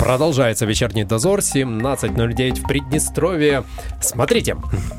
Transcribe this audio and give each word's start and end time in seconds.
Продолжается 0.00 0.64
вечерний 0.64 1.04
дозор, 1.04 1.40
17.09 1.40 2.60
в 2.60 2.66
Приднестровье. 2.66 3.64
Смотрите, 4.00 4.56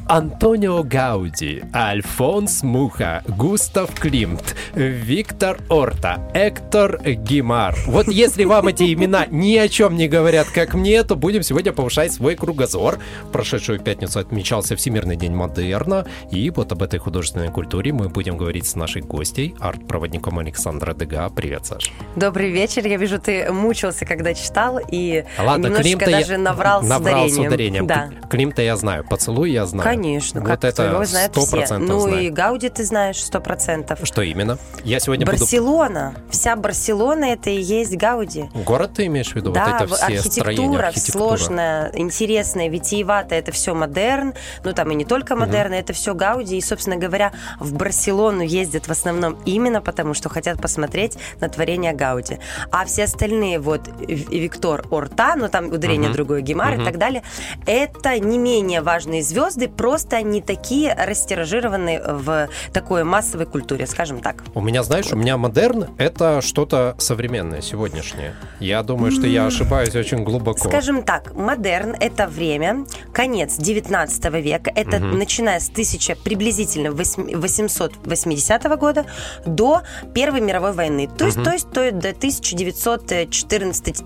Антонио 0.08 0.84
Гауди, 0.84 1.64
Альфонс 1.74 2.62
Муха, 2.62 3.24
Густав 3.28 3.96
Климт, 3.96 4.56
Виктор 4.76 5.58
Орта, 5.70 6.20
Эктор 6.36 7.02
Гимар. 7.04 7.76
Вот 7.88 8.10
если 8.10 8.44
вам 8.46 8.68
эти 8.68 8.94
имена 8.94 9.26
ни 9.26 9.58
о 9.58 9.68
чем 9.68 9.96
не 9.96 10.08
говорят, 10.08 10.48
как 10.54 10.76
мне, 10.76 11.02
то 11.04 11.16
будем 11.16 11.42
сегодня 11.42 11.74
повышать 11.74 12.14
свой 12.14 12.36
кругозор. 12.36 13.00
Прошедшую 13.32 13.80
пятницу 13.80 14.20
отмечался 14.20 14.76
Всемирный 14.76 15.16
день 15.16 15.34
модерна, 15.34 16.06
и 16.30 16.48
вот 16.52 16.72
об 16.74 16.84
этой 16.84 17.00
художественной 17.00 17.50
культуре 17.50 17.92
мы 17.92 18.08
будем 18.08 18.38
говорить 18.38 18.68
с 18.68 18.76
нашей 18.76 19.02
гостей, 19.02 19.56
арт-проводником 19.60 20.38
Александра 20.38 20.94
Дега. 20.94 21.28
Привет, 21.36 21.66
Саш. 21.66 21.92
Добрый 22.16 22.52
вечер. 22.52 22.86
Я 22.86 22.98
вижу, 22.98 23.20
ты 23.20 23.52
мучился, 23.52 24.06
когда 24.06 24.36
читал, 24.36 24.80
и 24.92 25.26
Ладно, 25.40 25.68
немножечко 25.68 26.12
даже 26.12 26.34
я... 26.34 26.38
наврал, 26.38 26.82
наврал 26.82 27.28
с 27.28 27.34
ударением. 27.34 27.44
с 27.44 27.48
ударением. 27.48 27.88
Да. 27.88 28.10
Климта 28.30 28.62
я 28.62 28.76
знаю, 28.76 29.06
поцелуй 29.08 29.52
я 29.52 29.66
знаю. 29.66 29.84
Конечно, 29.84 30.42
вот 30.42 30.50
это 30.52 30.72
твоего 30.72 31.06
знают 31.06 31.36
все. 31.36 31.78
Ну 31.78 32.02
знаю. 32.02 32.24
и 32.24 32.30
Гауди 32.30 32.70
ты 32.70 32.84
знаешь 32.84 33.24
сто 33.24 33.40
процентов. 33.40 34.00
Что 34.04 34.22
именно? 34.22 34.58
Я 34.84 35.00
сегодня 35.00 35.26
буду... 35.26 35.40
Барселона. 35.40 36.16
Вся 36.30 36.56
Барселона 36.56 37.26
это 37.26 37.50
и 37.50 37.60
есть 37.60 37.96
Гауди. 37.96 38.50
Город 38.54 38.92
ты 38.96 39.06
имеешь 39.06 39.32
в 39.32 39.36
виду? 39.36 39.52
да, 39.52 39.66
вот 39.66 39.82
это 39.82 39.96
все 39.96 40.06
архитектура, 40.06 40.54
строения, 40.54 40.80
архитектура. 40.80 41.38
сложная, 41.38 41.92
интересная, 41.94 42.70
витиеватая, 42.70 43.40
это 43.40 43.52
все 43.52 43.74
модерн, 43.74 44.34
ну 44.64 44.74
там 44.74 44.92
и 44.92 44.96
не 44.96 45.06
только 45.06 45.36
модерн, 45.36 45.74
это 45.74 45.94
все 45.94 46.14
Гауди, 46.14 46.58
и, 46.58 46.62
собственно 46.62 46.98
говоря, 46.98 47.32
в 47.60 47.74
Барселону 47.74 48.42
ездят 48.42 48.88
в 48.88 48.92
основном 48.92 49.38
именно 49.46 49.82
потому, 49.82 50.14
что 50.14 50.30
хотят 50.30 50.62
посмотреть 50.62 51.18
на 51.40 51.50
творение 51.50 51.94
Гауди. 51.94 52.40
А 52.72 52.86
все 52.86 53.04
остальные, 53.04 53.60
вот, 53.60 53.82
Виктор 54.00 54.81
Орта, 54.90 55.36
ну 55.36 55.50
там 55.50 55.68
ударение 55.68 56.10
Мгм. 56.10 56.14
другое, 56.16 56.42
Гемар 56.42 56.74
Мгм. 56.74 56.82
и 56.82 56.86
так 56.86 56.98
далее, 56.98 57.24
это 57.66 58.18
не 58.20 58.38
менее 58.38 58.82
важные 58.82 59.22
звезды, 59.24 59.68
просто 59.68 60.18
они 60.18 60.42
такие 60.42 60.94
растиражированные 60.94 62.02
в 62.02 62.50
такой 62.74 63.04
массовой 63.04 63.46
культуре, 63.46 63.86
скажем 63.88 64.20
так. 64.22 64.44
У 64.54 64.62
меня, 64.62 64.84
знаешь, 64.84 65.12
у 65.12 65.16
меня 65.16 65.38
модерн— 65.38 65.88
это 65.98 66.42
что-то 66.42 66.96
современное, 66.98 67.62
сегодняшнее. 67.62 68.36
Я 68.60 68.84
думаю, 68.84 69.12
что 69.12 69.28
я 69.28 69.46
ошибаюсь 69.46 69.96
очень 69.96 70.24
глубоко. 70.24 70.68
Скажем 70.70 71.04
так, 71.04 71.34
модерн– 71.36 71.96
это 72.00 72.28
время, 72.28 72.86
конец 73.14 73.58
19 73.58 74.42
века, 74.42 74.72
это 74.74 75.00
начиная 75.00 75.60
с 75.60 75.70
1000, 75.70 76.16
приблизительно 76.16 76.92
880 76.92 78.78
года 78.78 79.06
до 79.46 79.82
Первой 80.14 80.42
мировой 80.42 80.72
войны. 80.74 81.08
То 81.18 81.26
есть, 81.26 81.44
то 81.44 81.52
есть, 81.52 81.70
то 81.72 81.84
есть 81.84 81.98
до 82.00 82.10
1914, 82.10 84.02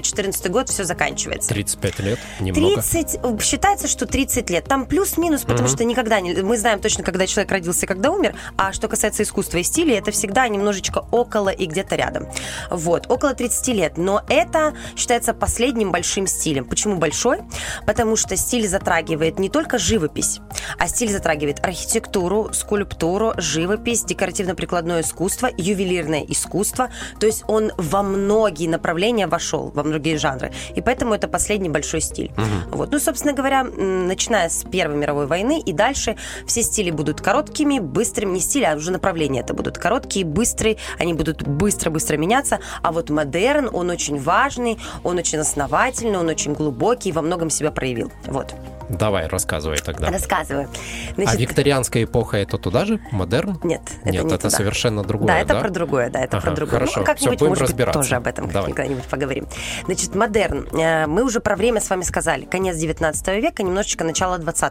10-14 0.00 0.48
год 0.48 0.68
все 0.68 0.84
заканчивается. 0.84 1.48
35 1.48 1.98
лет, 2.00 2.18
немного. 2.40 2.82
30, 2.82 3.42
считается, 3.42 3.88
что 3.88 4.06
30 4.06 4.50
лет. 4.50 4.64
Там 4.64 4.86
плюс-минус, 4.86 5.42
потому 5.42 5.68
что 5.68 5.84
никогда 5.84 6.20
не... 6.20 6.34
Мы 6.34 6.58
знаем 6.58 6.80
точно, 6.80 7.04
когда 7.04 7.26
человек 7.26 7.50
родился 7.50 7.86
когда 7.86 8.10
умер. 8.10 8.34
А 8.56 8.72
что 8.72 8.88
касается 8.88 9.22
искусства 9.22 9.58
и 9.58 9.62
стиля, 9.62 9.98
это 9.98 10.10
всегда 10.10 10.46
немножечко 10.48 11.04
около 11.10 11.48
и 11.48 11.66
где-то 11.66 11.96
рядом. 11.96 12.28
Вот, 12.70 13.10
около 13.10 13.34
30 13.34 13.68
лет. 13.68 13.98
Но 13.98 14.22
это 14.28 14.74
считается 14.96 15.34
последним 15.34 15.92
большим 15.92 16.26
стилем. 16.26 16.64
Почему 16.64 16.96
большой? 16.96 17.40
Потому 17.86 18.16
что 18.16 18.36
стиль 18.36 18.68
затрагивает 18.68 19.38
не 19.38 19.48
только 19.48 19.78
живопись, 19.78 20.40
а 20.78 20.88
стиль 20.88 21.10
затрагивает 21.10 21.64
архитектуру, 21.64 22.50
скульптуру, 22.52 23.34
живопись, 23.36 24.04
декоративно-прикладное 24.04 25.00
искусство, 25.02 25.50
ювелирное 25.56 26.24
искусство. 26.28 26.90
То 27.18 27.26
есть 27.26 27.44
он 27.48 27.72
во 27.76 28.02
многие 28.02 28.68
направления 28.68 29.26
вошел, 29.26 29.70
во 29.80 29.88
многие 29.88 30.16
жанры. 30.16 30.52
И 30.74 30.80
поэтому 30.80 31.14
это 31.14 31.28
последний 31.28 31.68
большой 31.68 32.00
стиль. 32.00 32.30
Вот. 32.70 32.92
Ну, 32.92 32.98
собственно 32.98 33.32
говоря, 33.32 33.64
начиная 33.64 34.48
с 34.48 34.64
Первой 34.64 34.96
мировой 34.96 35.26
войны 35.26 35.60
и 35.60 35.72
дальше 35.72 36.16
все 36.46 36.62
стили 36.62 36.90
будут 36.90 37.20
короткими, 37.20 37.78
быстрыми, 37.78 38.34
не 38.34 38.40
стили, 38.40 38.64
а 38.64 38.76
уже 38.76 38.90
направления 38.92 39.40
это 39.40 39.54
будут 39.54 39.78
короткие, 39.78 40.24
быстрые, 40.24 40.76
они 40.98 41.14
будут 41.14 41.42
быстро-быстро 41.46 42.16
меняться. 42.16 42.60
А 42.82 42.92
вот 42.92 43.10
модерн, 43.10 43.70
он 43.72 43.90
очень 43.90 44.18
важный, 44.18 44.78
он 45.02 45.18
очень 45.18 45.38
основательный, 45.38 46.18
он 46.18 46.28
очень 46.28 46.52
глубокий 46.52 47.12
во 47.12 47.22
многом 47.22 47.50
себя 47.50 47.70
проявил. 47.70 48.12
Вот. 48.26 48.54
Давай, 48.90 49.26
рассказывай 49.28 49.78
тогда. 49.78 50.10
Рассказываю. 50.10 50.68
А 51.10 51.14
Значит, 51.14 51.40
викторианская 51.40 52.04
эпоха— 52.04 52.36
это 52.38 52.58
туда 52.58 52.84
же? 52.84 53.00
Модерн? 53.12 53.60
Нет, 53.62 53.82
это 54.02 54.10
Нет, 54.10 54.24
не 54.24 54.28
это 54.28 54.38
туда. 54.38 54.50
совершенно 54.50 55.02
другое, 55.04 55.28
Да, 55.28 55.38
это 55.38 55.54
да? 55.54 55.60
про 55.60 55.70
другое, 55.70 56.10
да, 56.10 56.20
это 56.20 56.36
Ага, 56.38 56.46
про 56.46 56.56
другое. 56.56 56.80
хорошо. 56.80 57.00
Ну, 57.00 57.06
как-нибудь, 57.06 57.38
будем 57.38 57.50
может 57.50 57.76
быть, 57.76 57.92
тоже 57.92 58.16
об 58.16 58.26
этом 58.26 58.50
Давай. 58.50 58.72
когда-нибудь 58.72 59.04
поговорим. 59.04 59.46
Значит, 59.86 60.14
модерн. 60.14 60.66
Э, 60.72 61.06
Мы 61.06 61.22
уже 61.24 61.40
про 61.40 61.56
время 61.56 61.80
с 61.80 61.88
вами 61.88 62.02
сказали. 62.02 62.44
Конец 62.44 62.76
19 62.76 63.28
века, 63.40 63.62
немножечко 63.62 64.04
начало 64.04 64.38
20 64.38 64.70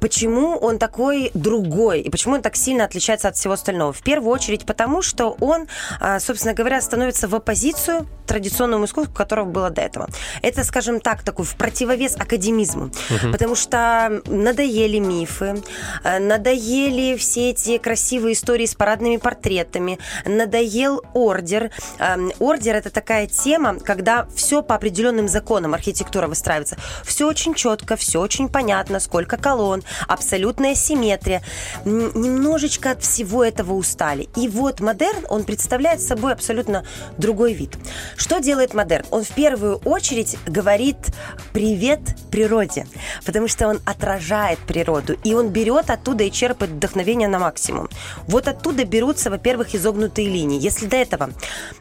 Почему 0.00 0.56
он 0.56 0.78
такой 0.78 1.30
другой? 1.34 2.00
И 2.00 2.10
почему 2.10 2.34
он 2.34 2.42
так 2.42 2.56
сильно 2.56 2.84
отличается 2.84 3.28
от 3.28 3.36
всего 3.36 3.54
остального? 3.54 3.92
В 3.92 4.02
первую 4.02 4.32
очередь 4.32 4.66
потому, 4.66 5.00
что 5.02 5.36
он, 5.40 5.68
э, 6.00 6.18
собственно 6.20 6.54
говоря, 6.54 6.80
становится 6.80 7.28
в 7.28 7.34
оппозицию 7.34 8.06
традиционному 8.26 8.84
искусству, 8.86 9.14
которого 9.14 9.44
было 9.46 9.70
до 9.70 9.82
этого. 9.82 10.08
Это, 10.42 10.64
скажем 10.64 11.00
так, 11.00 11.22
такой 11.22 11.44
в 11.44 11.54
противовес 11.56 12.16
академизму. 12.16 12.90
Потому 13.30 13.54
что 13.54 14.22
надоели 14.26 14.98
мифы, 14.98 15.62
э, 16.04 16.18
надоели 16.18 17.16
все 17.16 17.50
эти 17.50 17.78
красивые 17.78 18.34
истории 18.34 18.66
с 18.66 18.74
парадными 18.74 19.18
портретами, 19.18 19.98
надоел 20.24 21.02
ордер. 21.14 21.70
Эм, 21.98 22.32
Ордер 22.38 22.76
это 22.76 22.90
такая 22.90 23.26
тема, 23.26 23.78
когда 23.78 24.26
все 24.34 24.62
по 24.62 24.74
определенным 24.74 25.28
законам 25.28 25.74
архитектура 25.74 26.26
выстраивается. 26.26 26.76
Все 27.04 27.28
очень 27.28 27.54
четко, 27.54 27.96
все 27.96 28.20
очень 28.20 28.48
понятно, 28.48 29.00
сколько 29.00 29.36
колонн, 29.36 29.82
абсолютная 30.08 30.74
симметрия. 30.74 31.42
Немножечко 31.84 32.92
от 32.92 33.02
всего 33.02 33.44
этого 33.44 33.74
устали. 33.74 34.28
И 34.36 34.48
вот 34.48 34.80
модерн, 34.80 35.26
он 35.28 35.44
представляет 35.44 36.00
собой 36.00 36.32
абсолютно 36.32 36.84
другой 37.18 37.52
вид. 37.52 37.76
Что 38.16 38.38
делает 38.38 38.74
модерн? 38.74 39.04
Он 39.10 39.24
в 39.24 39.30
первую 39.30 39.76
очередь 39.84 40.36
говорит 40.46 40.96
привет 41.52 42.00
природе, 42.30 42.86
потому 43.24 43.48
что 43.48 43.68
он 43.68 43.80
отражает 43.84 44.58
природу, 44.60 45.16
и 45.24 45.34
он 45.34 45.48
берет 45.48 45.90
оттуда 45.90 46.24
и 46.24 46.30
черпает 46.30 46.72
вдохновение 46.72 47.28
на 47.28 47.38
максимум. 47.38 47.88
Вот 48.26 48.48
оттуда 48.48 48.84
берутся, 48.84 49.30
во-первых, 49.30 49.74
изогнутые 49.74 50.28
линии. 50.28 50.60
Если 50.60 50.86
до 50.86 50.96
этого 50.96 51.30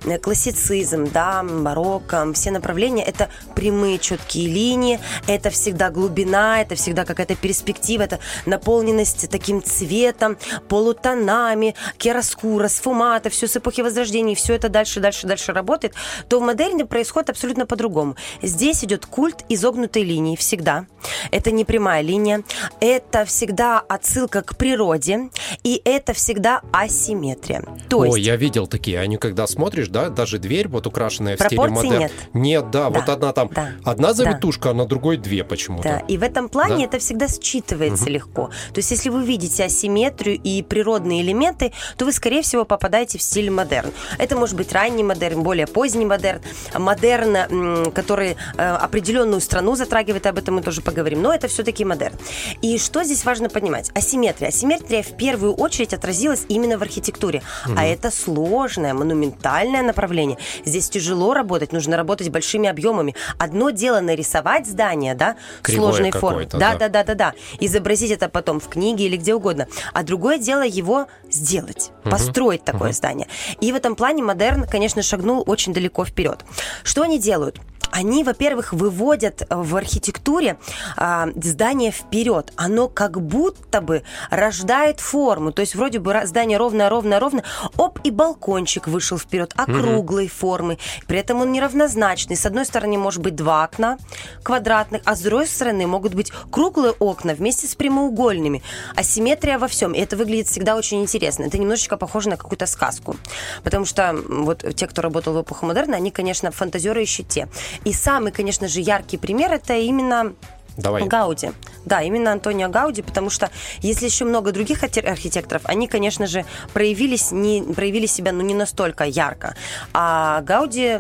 э, 0.06 0.18
классицизм, 0.18 1.10
да, 1.12 1.44
барокко, 1.44 2.32
все 2.34 2.52
направления 2.52 3.04
это 3.04 3.30
прямые 3.56 4.00
четкие 4.00 4.48
линии, 4.48 5.00
это 5.28 5.50
всегда 5.50 5.90
глубина, 5.90 6.62
это 6.62 6.76
всегда 6.76 7.06
какая-то 7.06 7.36
перспектива, 7.36 8.04
это 8.04 8.20
наполненность 8.46 9.30
таким 9.30 9.64
цветом, 9.64 10.38
полутонами, 10.68 11.76
кераскура, 11.98 12.68
сфумата, 12.68 13.30
все 13.30 13.48
с 13.48 13.58
эпохи 13.58 13.82
Возрождения, 13.82 14.36
все 14.36 14.54
это 14.56 14.70
дальше, 14.70 15.00
дальше, 15.00 15.28
дальше 15.28 15.54
работает, 15.54 15.94
то 16.28 16.40
в 16.40 16.44
модерне 16.44 16.86
происходит 16.86 17.30
абсолютно 17.30 17.66
по-другому. 17.66 18.16
Здесь 18.42 18.84
идет 18.84 19.06
культ 19.06 19.44
изогнутой 19.50 20.04
линии 20.04 20.36
всегда. 20.36 20.86
Это 21.32 21.52
не 21.52 21.66
прямая 21.66 22.02
линия, 22.02 22.44
это 22.80 23.26
всегда 23.26 23.80
отсылка 23.80 24.42
к 24.42 24.56
природе, 24.56 25.30
и 25.64 25.82
это 25.86 26.14
всегда 26.14 26.62
асимметрия. 26.72 27.64
То 27.90 28.06
есть 28.06 28.14
Ой, 28.16 28.22
я 28.22 28.36
видел 28.36 28.68
такие. 28.68 29.00
Они 29.00 29.18
когда 29.18 29.48
смотришь, 29.48 29.88
да, 29.88 30.10
даже 30.10 30.38
дверь 30.40 30.68
вот 30.68 30.88
украшенная 30.88 31.38
в 31.38 31.42
стиле 31.42 31.68
модерн. 31.68 32.00
нет. 32.00 32.12
Нет, 32.34 32.72
да, 32.72 32.90
вот 32.90 33.06
Да, 33.06 33.14
одна 33.14 33.34
там, 33.34 33.50
да, 33.54 33.70
одна 33.84 34.14
завитушка, 34.14 34.72
а 34.72 34.74
на 34.74 34.86
другой 34.86 35.18
две 35.18 35.44
почему-то. 35.44 35.84
Да, 35.84 36.00
и 36.00 36.18
в 36.18 36.24
этом 36.24 36.50
плане 36.50 36.78
Да? 36.78 36.84
это 36.84 37.00
всегда 37.00 37.26
считывается 37.26 38.10
легко. 38.10 38.50
То 38.74 38.80
есть, 38.80 38.92
если 38.92 39.10
вы 39.10 39.26
видите 39.26 39.64
асимметрию 39.64 40.40
и 40.42 40.62
природные 40.64 41.22
элементы, 41.22 41.72
то 41.98 42.06
вы, 42.06 42.12
скорее 42.12 42.42
всего, 42.42 42.66
попадаете 42.66 43.18
в 43.18 43.22
стиль 43.22 43.50
модерн. 43.50 43.92
Это 44.18 44.36
может 44.36 44.56
быть 44.56 44.72
ранний 44.74 45.04
модерн, 45.04 45.44
более 45.44 45.68
поздний 45.68 46.06
модерн, 46.06 46.42
модерн, 46.78 47.92
который 47.92 48.36
э, 48.58 48.62
определенную 48.62 49.42
страну 49.42 49.76
затрагивает, 49.76 50.26
об 50.26 50.38
этом 50.38 50.56
мы 50.56 50.62
тоже 50.62 50.82
поговорим, 50.82 50.91
но 51.16 51.34
это 51.34 51.48
все-таки 51.48 51.86
модерн. 51.86 52.16
И 52.62 52.78
что 52.78 53.04
здесь 53.04 53.26
важно 53.26 53.50
понимать? 53.50 53.92
Асимметрия. 53.96 54.50
Асимметрия 54.50 55.04
в 55.04 55.16
первую 55.18 55.54
очередь 55.54 55.94
отразилась 55.94 56.46
именно 56.50 56.78
в 56.78 56.82
архитектуре. 56.82 57.42
А 57.76 57.86
это 57.86 58.12
сложное, 58.12 58.94
монументальное 58.94 59.82
направление. 59.82 60.38
Здесь 60.66 60.90
тяжело 60.90 61.34
работать, 61.34 61.72
нужно 61.72 61.98
работать 61.98 62.30
большими 62.30 62.70
объемами. 62.70 63.16
Одно 63.38 63.70
дело 63.70 64.00
нарисовать 64.00 64.68
здание, 64.68 65.16
да, 65.16 65.36
Кривое 65.62 65.92
сложной 65.92 66.12
формы. 66.12 66.46
Да, 66.52 66.74
да. 66.74 66.76
да, 66.76 66.90
да, 66.90 67.04
да, 67.04 67.16
да. 67.16 67.34
Изобразить 67.60 68.12
это 68.12 68.30
потом 68.30 68.60
в 68.60 68.68
книге 68.68 69.06
или 69.06 69.18
где 69.18 69.34
угодно. 69.34 69.68
А 69.94 70.04
другое 70.04 70.38
дело 70.38 70.66
его 70.66 71.08
сделать, 71.30 71.92
построить 72.04 72.64
такое 72.64 72.92
здание. 72.92 73.28
И 73.60 73.72
в 73.72 73.76
этом 73.76 73.96
плане 73.96 74.24
модерн, 74.24 74.68
конечно, 74.68 75.02
шагнул 75.02 75.44
очень 75.46 75.74
далеко 75.74 76.06
вперед. 76.06 76.40
Что 76.84 77.04
они 77.04 77.20
делают? 77.20 77.60
Они, 77.92 78.24
во-первых, 78.24 78.74
выводят 78.74 79.46
в 79.50 79.76
архитектуре 79.76 80.58
а, 80.98 81.30
здание 81.36 81.92
вперед. 81.92 82.52
Оно 82.56 82.88
как 82.88 83.22
будто 83.22 83.82
бы 83.82 84.04
рождает 84.30 85.00
форму. 85.00 85.52
То 85.52 85.62
есть 85.62 85.76
вроде 85.76 86.00
бы 86.00 86.22
здание 86.26 86.58
ровное, 86.58 86.90
ровное, 86.90 87.20
ровное. 87.20 87.44
Оп, 87.78 88.00
и 88.04 88.12
балкончик 88.12 88.88
вышел 88.88 89.18
вперед, 89.18 89.54
округлой 89.56 90.26
угу. 90.26 90.34
формы. 90.34 90.78
При 91.08 91.20
этом 91.20 91.42
он 91.42 91.52
неравнозначный. 91.52 92.36
С 92.36 92.46
одной 92.46 92.66
стороны 92.66 92.98
может 92.98 93.22
быть 93.22 93.36
два 93.36 93.64
окна 93.64 93.98
квадратных, 94.44 95.02
а 95.06 95.16
с 95.16 95.22
другой 95.22 95.48
стороны 95.48 95.86
могут 95.88 96.14
быть 96.14 96.32
круглые 96.50 96.94
окна 96.94 97.34
вместе 97.34 97.68
с 97.68 97.76
прямоугольными. 97.76 98.64
Асимметрия 98.96 99.58
во 99.58 99.68
всем. 99.68 99.94
И 99.94 100.00
это 100.00 100.16
выглядит 100.16 100.48
всегда 100.48 100.76
очень 100.76 101.02
интересно. 101.02 101.44
Это 101.44 101.58
немножечко 101.58 101.98
похоже 101.98 102.30
на 102.30 102.38
какую-то 102.38 102.66
сказку. 102.66 103.16
Потому 103.64 103.86
что 103.86 104.16
вот 104.28 104.66
те, 104.76 104.88
кто 104.88 105.02
работал 105.02 105.34
в 105.34 105.42
эпоху 105.42 105.66
модерна, 105.66 105.98
они, 105.98 106.12
конечно, 106.12 106.52
фантазеры 106.52 107.02
еще 107.02 107.24
те. 107.24 107.48
И 107.84 107.94
самый, 107.94 108.32
конечно 108.32 108.68
же, 108.68 108.80
яркий 108.80 109.18
пример 109.18 109.52
это 109.52 109.74
именно 109.74 110.34
Давай. 110.78 111.06
Гауди. 111.06 111.52
Да, 111.86 112.02
именно 112.02 112.32
Антонио 112.32 112.70
Гауди, 112.70 113.02
потому 113.02 113.30
что 113.30 113.50
если 113.80 114.06
еще 114.06 114.26
много 114.26 114.52
других 114.52 114.84
архитекторов, 114.84 115.64
они, 115.66 115.88
конечно 115.88 116.28
же, 116.28 116.46
проявились, 116.74 117.32
не, 117.32 117.62
проявили 117.62 118.06
себя 118.06 118.32
ну, 118.32 118.42
не 118.42 118.54
настолько 118.54 119.04
ярко. 119.04 119.56
А 119.94 120.42
Гауди, 120.42 121.00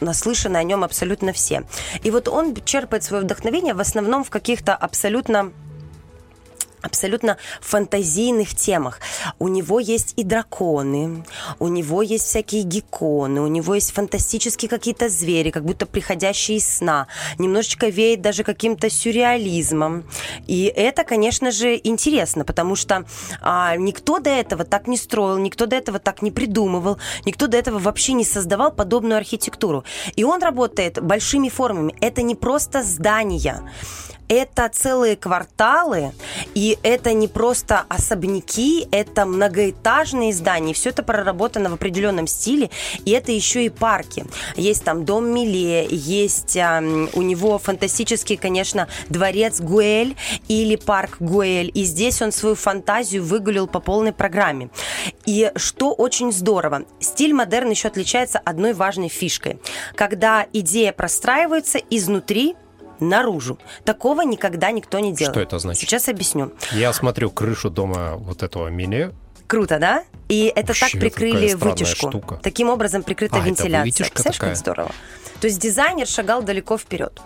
наслышаны 0.00 0.56
о 0.56 0.62
нем 0.64 0.84
абсолютно 0.84 1.32
все. 1.32 1.64
И 2.02 2.10
вот 2.10 2.28
он 2.28 2.56
черпает 2.64 3.04
свое 3.04 3.22
вдохновение 3.22 3.74
в 3.74 3.80
основном 3.80 4.24
в 4.24 4.30
каких-то 4.30 4.74
абсолютно 4.74 5.52
абсолютно 6.84 7.38
фантазийных 7.60 8.54
темах. 8.54 9.00
У 9.38 9.48
него 9.48 9.80
есть 9.80 10.12
и 10.16 10.24
драконы, 10.24 11.24
у 11.58 11.68
него 11.68 12.02
есть 12.02 12.26
всякие 12.26 12.62
гекконы, 12.62 13.40
у 13.40 13.46
него 13.46 13.74
есть 13.74 13.92
фантастические 13.92 14.68
какие-то 14.68 15.08
звери, 15.08 15.50
как 15.50 15.64
будто 15.64 15.86
приходящие 15.86 16.58
из 16.58 16.76
сна. 16.76 17.06
Немножечко 17.38 17.88
веет 17.88 18.20
даже 18.20 18.44
каким-то 18.44 18.90
сюрреализмом. 18.90 20.04
И 20.46 20.64
это, 20.64 21.04
конечно 21.04 21.50
же, 21.50 21.80
интересно, 21.82 22.44
потому 22.44 22.76
что 22.76 23.04
а, 23.40 23.76
никто 23.76 24.18
до 24.18 24.30
этого 24.30 24.64
так 24.64 24.86
не 24.86 24.96
строил, 24.96 25.38
никто 25.38 25.66
до 25.66 25.76
этого 25.76 25.98
так 25.98 26.22
не 26.22 26.30
придумывал, 26.30 26.98
никто 27.24 27.46
до 27.46 27.56
этого 27.56 27.78
вообще 27.78 28.12
не 28.12 28.24
создавал 28.24 28.70
подобную 28.72 29.16
архитектуру. 29.16 29.84
И 30.16 30.24
он 30.24 30.42
работает 30.42 31.02
большими 31.02 31.48
формами. 31.48 31.94
Это 32.00 32.22
не 32.22 32.34
просто 32.34 32.82
здания 32.82 33.62
это 34.28 34.68
целые 34.72 35.16
кварталы, 35.16 36.12
и 36.54 36.78
это 36.82 37.12
не 37.12 37.28
просто 37.28 37.84
особняки, 37.88 38.86
это 38.90 39.24
многоэтажные 39.24 40.32
здания. 40.32 40.74
Все 40.74 40.90
это 40.90 41.02
проработано 41.02 41.70
в 41.70 41.74
определенном 41.74 42.26
стиле, 42.26 42.70
и 43.04 43.10
это 43.10 43.32
еще 43.32 43.64
и 43.64 43.68
парки. 43.68 44.24
Есть 44.56 44.84
там 44.84 45.04
дом 45.04 45.26
Миле, 45.26 45.86
есть 45.90 46.56
а, 46.56 46.80
у 47.12 47.22
него 47.22 47.58
фантастический, 47.58 48.36
конечно, 48.36 48.88
дворец 49.08 49.60
Гуэль 49.60 50.16
или 50.48 50.76
парк 50.76 51.16
Гуэль, 51.20 51.70
и 51.74 51.84
здесь 51.84 52.22
он 52.22 52.32
свою 52.32 52.54
фантазию 52.54 53.24
выгулил 53.24 53.66
по 53.66 53.80
полной 53.80 54.12
программе. 54.12 54.70
И 55.26 55.50
что 55.56 55.92
очень 55.92 56.32
здорово, 56.32 56.84
стиль 57.00 57.34
модерн 57.34 57.70
еще 57.70 57.88
отличается 57.88 58.38
одной 58.38 58.72
важной 58.72 59.08
фишкой. 59.08 59.58
Когда 59.94 60.46
идея 60.52 60.92
простраивается 60.92 61.78
изнутри, 61.90 62.56
наружу. 63.00 63.58
Такого 63.84 64.22
никогда 64.22 64.70
никто 64.70 64.98
не 64.98 65.12
делал. 65.12 65.32
Что 65.32 65.40
это 65.40 65.58
значит? 65.58 65.80
Сейчас 65.80 66.08
объясню. 66.08 66.52
Я 66.72 66.92
смотрю 66.92 67.30
крышу 67.30 67.70
дома 67.70 68.16
вот 68.16 68.42
этого 68.42 68.68
Миле. 68.68 69.12
Круто, 69.46 69.78
да? 69.78 70.04
И 70.28 70.52
это 70.54 70.68
Вообще, 70.68 70.86
так 70.86 71.00
прикрыли 71.00 71.54
вытяжку. 71.54 72.08
Штука. 72.08 72.40
Таким 72.42 72.70
образом 72.70 73.02
прикрыта 73.02 73.36
а, 73.36 73.40
вентиляция. 73.40 74.08
Представляешь, 74.08 74.38
как 74.38 74.56
здорово? 74.56 74.90
То 75.40 75.48
есть 75.48 75.60
дизайнер 75.60 76.06
шагал 76.06 76.42
далеко 76.42 76.78
вперед. 76.78 77.20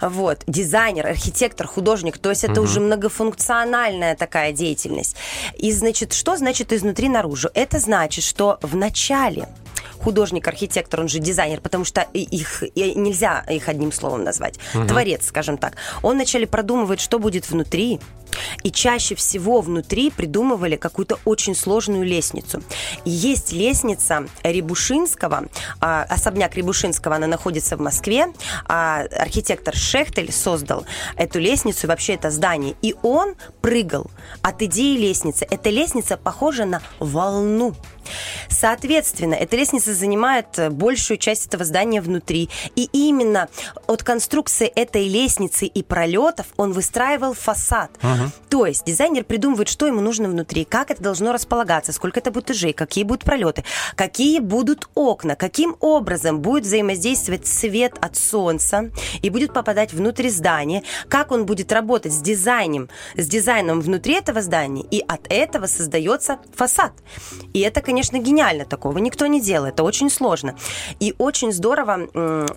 Вот. 0.00 0.44
Дизайнер, 0.46 1.08
архитектор, 1.08 1.66
художник, 1.66 2.18
то 2.18 2.30
есть 2.30 2.44
это 2.44 2.60
угу. 2.60 2.68
уже 2.68 2.80
многофункциональная 2.80 4.14
такая 4.14 4.52
деятельность. 4.52 5.16
И 5.56 5.72
значит, 5.72 6.12
что 6.12 6.36
значит 6.36 6.72
изнутри 6.72 7.08
наружу? 7.08 7.50
Это 7.52 7.80
значит, 7.80 8.22
что 8.22 8.58
в 8.62 8.76
начале 8.76 9.48
художник, 10.02 10.46
архитектор, 10.48 11.00
он 11.00 11.08
же 11.08 11.18
дизайнер, 11.18 11.60
потому 11.60 11.84
что 11.84 12.02
их 12.12 12.62
нельзя 12.74 13.44
их 13.48 13.68
одним 13.68 13.92
словом 13.92 14.24
назвать. 14.24 14.58
Угу. 14.74 14.86
Творец, 14.86 15.26
скажем 15.26 15.58
так. 15.58 15.76
Он 16.02 16.14
вначале 16.14 16.46
продумывает, 16.46 17.00
что 17.00 17.18
будет 17.18 17.48
внутри, 17.48 18.00
и 18.62 18.70
чаще 18.70 19.14
всего 19.14 19.60
внутри 19.60 20.10
придумывали 20.10 20.76
какую-то 20.76 21.18
очень 21.24 21.54
сложную 21.54 22.04
лестницу. 22.04 22.62
И 23.04 23.10
есть 23.10 23.52
лестница 23.52 24.26
Рябушинского, 24.42 25.44
а, 25.80 26.02
особняк 26.04 26.54
Рябушинского, 26.56 27.16
она 27.16 27.26
находится 27.26 27.76
в 27.76 27.80
Москве, 27.80 28.26
а 28.66 29.04
архитектор 29.18 29.74
Шехтель 29.74 30.32
создал 30.32 30.84
эту 31.16 31.38
лестницу 31.38 31.86
вообще 31.86 32.14
это 32.14 32.30
здание. 32.30 32.74
И 32.82 32.94
он 33.02 33.34
прыгал 33.60 34.10
от 34.42 34.62
идеи 34.62 34.96
лестницы. 34.96 35.46
Эта 35.50 35.70
лестница 35.70 36.16
похожа 36.16 36.64
на 36.64 36.82
волну. 36.98 37.74
Соответственно, 38.48 39.34
эта 39.34 39.56
лестница 39.56 39.94
занимает 39.94 40.58
э, 40.58 40.70
большую 40.70 41.18
часть 41.18 41.46
этого 41.46 41.64
здания 41.64 42.00
внутри. 42.00 42.48
И 42.76 42.88
именно 42.92 43.48
от 43.86 44.02
конструкции 44.02 44.66
этой 44.66 45.08
лестницы 45.08 45.66
и 45.66 45.82
пролетов 45.82 46.46
он 46.56 46.72
выстраивал 46.72 47.34
фасад. 47.34 47.90
Ага. 48.00 48.30
То 48.48 48.66
есть 48.66 48.84
дизайнер 48.84 49.24
придумывает, 49.24 49.68
что 49.68 49.86
ему 49.86 50.00
нужно 50.00 50.28
внутри, 50.28 50.64
как 50.64 50.90
это 50.90 51.02
должно 51.02 51.32
располагаться, 51.32 51.92
сколько 51.92 52.20
это 52.20 52.30
будет 52.30 52.44
этажей, 52.44 52.72
какие 52.72 53.04
будут 53.04 53.24
пролеты, 53.24 53.64
какие 53.96 54.38
будут 54.38 54.88
окна, 54.94 55.34
каким 55.34 55.76
образом 55.80 56.40
будет 56.40 56.64
взаимодействовать 56.64 57.46
свет 57.46 57.94
от 58.00 58.16
солнца 58.16 58.90
и 59.22 59.30
будет 59.30 59.52
попадать 59.52 59.92
внутрь 59.92 60.28
здания, 60.28 60.82
как 61.08 61.32
он 61.32 61.46
будет 61.46 61.72
работать 61.72 62.12
с 62.12 62.18
дизайном, 62.18 62.88
с 63.16 63.26
дизайном 63.26 63.80
внутри 63.80 64.14
этого 64.14 64.40
здания, 64.40 64.84
и 64.90 65.00
от 65.06 65.26
этого 65.28 65.66
создается 65.66 66.38
фасад. 66.54 66.92
И 67.52 67.60
это, 67.60 67.80
конечно, 67.80 67.93
конечно, 67.94 68.18
гениально. 68.18 68.64
Такого 68.64 68.98
никто 68.98 69.26
не 69.28 69.40
делает. 69.40 69.74
Это 69.74 69.84
очень 69.84 70.10
сложно. 70.10 70.54
И 71.02 71.14
очень 71.18 71.52
здорово 71.52 72.08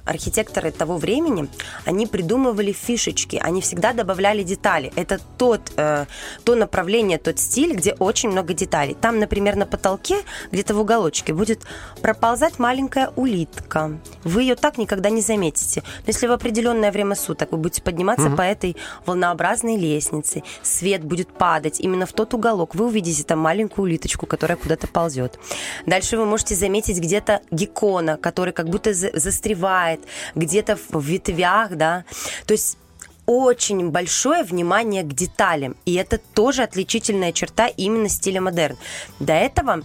архитекторы 0.06 0.72
того 0.72 0.98
времени, 0.98 1.48
они 1.86 2.08
придумывали 2.08 2.72
фишечки, 2.72 3.40
они 3.44 3.62
всегда 3.62 3.94
добавляли 3.94 4.44
детали. 4.44 4.92
Это 4.96 5.20
тот, 5.38 5.62
э, 5.78 6.06
то 6.44 6.56
направление, 6.56 7.18
тот 7.18 7.40
стиль, 7.40 7.74
где 7.76 7.94
очень 8.00 8.30
много 8.30 8.54
деталей. 8.54 8.96
Там, 9.00 9.20
например, 9.20 9.56
на 9.56 9.66
потолке, 9.66 10.16
где-то 10.52 10.74
в 10.74 10.80
уголочке, 10.80 11.34
будет 11.34 11.62
проползать 12.02 12.60
маленькая 12.60 13.12
улитка. 13.16 13.92
Вы 14.24 14.42
ее 14.42 14.56
так 14.56 14.78
никогда 14.78 15.12
не 15.12 15.22
заметите. 15.22 15.84
Но 16.00 16.08
если 16.08 16.28
в 16.28 16.32
определенное 16.32 16.92
время 16.92 17.16
суток 17.16 17.52
вы 17.52 17.58
будете 17.58 17.82
подниматься 17.82 18.28
угу. 18.28 18.38
по 18.38 18.42
этой 18.42 18.76
волнообразной 19.06 19.78
лестнице, 19.78 20.42
свет 20.64 21.04
будет 21.04 21.28
падать 21.28 21.80
именно 21.80 22.06
в 22.06 22.14
тот 22.14 22.34
уголок, 22.34 22.76
вы 22.76 22.86
увидите 22.86 23.24
там 23.24 23.40
маленькую 23.40 23.84
улиточку, 23.84 24.26
которая 24.26 24.58
куда-то 24.58 24.88
ползет 24.88 25.27
идет. 25.28 25.40
Дальше 25.86 26.18
вы 26.18 26.26
можете 26.26 26.56
заметить 26.56 27.00
где-то 27.00 27.42
геккона, 27.52 28.18
который 28.18 28.54
как 28.54 28.70
будто 28.70 28.94
застревает, 28.94 30.02
где-то 30.36 30.78
в 30.90 31.04
ветвях, 31.04 31.76
да. 31.76 32.06
То 32.46 32.54
есть 32.54 32.78
очень 33.26 33.90
большое 33.90 34.44
внимание 34.44 35.04
к 35.04 35.14
деталям. 35.14 35.76
И 35.86 35.96
это 35.96 36.18
тоже 36.18 36.64
отличительная 36.64 37.34
черта 37.34 37.68
именно 37.68 38.10
стиля 38.10 38.42
модерн. 38.42 38.78
До 39.20 39.34
этого 39.34 39.84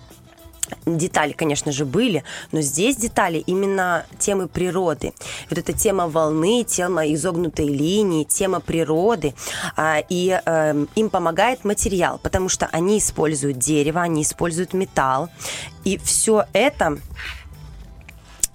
Детали, 0.87 1.33
конечно 1.33 1.73
же, 1.73 1.85
были, 1.85 2.25
но 2.53 2.61
здесь 2.61 2.97
детали 2.97 3.39
именно 3.39 4.05
темы 4.19 4.49
природы. 4.49 5.13
Вот 5.49 5.59
эта 5.59 5.73
тема 5.73 6.09
волны, 6.09 6.65
тема 6.65 7.07
изогнутой 7.13 7.69
линии, 7.69 8.25
тема 8.25 8.61
природы. 8.61 9.35
А, 9.77 10.03
и 10.09 10.41
э, 10.45 10.87
им 10.95 11.11
помогает 11.11 11.65
материал, 11.65 12.19
потому 12.23 12.49
что 12.49 12.67
они 12.73 12.99
используют 12.99 13.59
дерево, 13.59 14.01
они 14.01 14.23
используют 14.23 14.73
металл. 14.75 15.29
И 15.85 15.99
все 15.99 16.45
это 16.53 16.99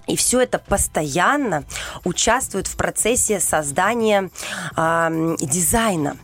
и 0.08 0.16
все 0.16 0.40
это 0.40 0.58
постоянно 0.58 1.64
участвует 2.02 2.66
в 2.66 2.76
процессе 2.76 3.40
создания 3.40 4.30
э, 4.76 5.36
дизайна. 5.38 6.16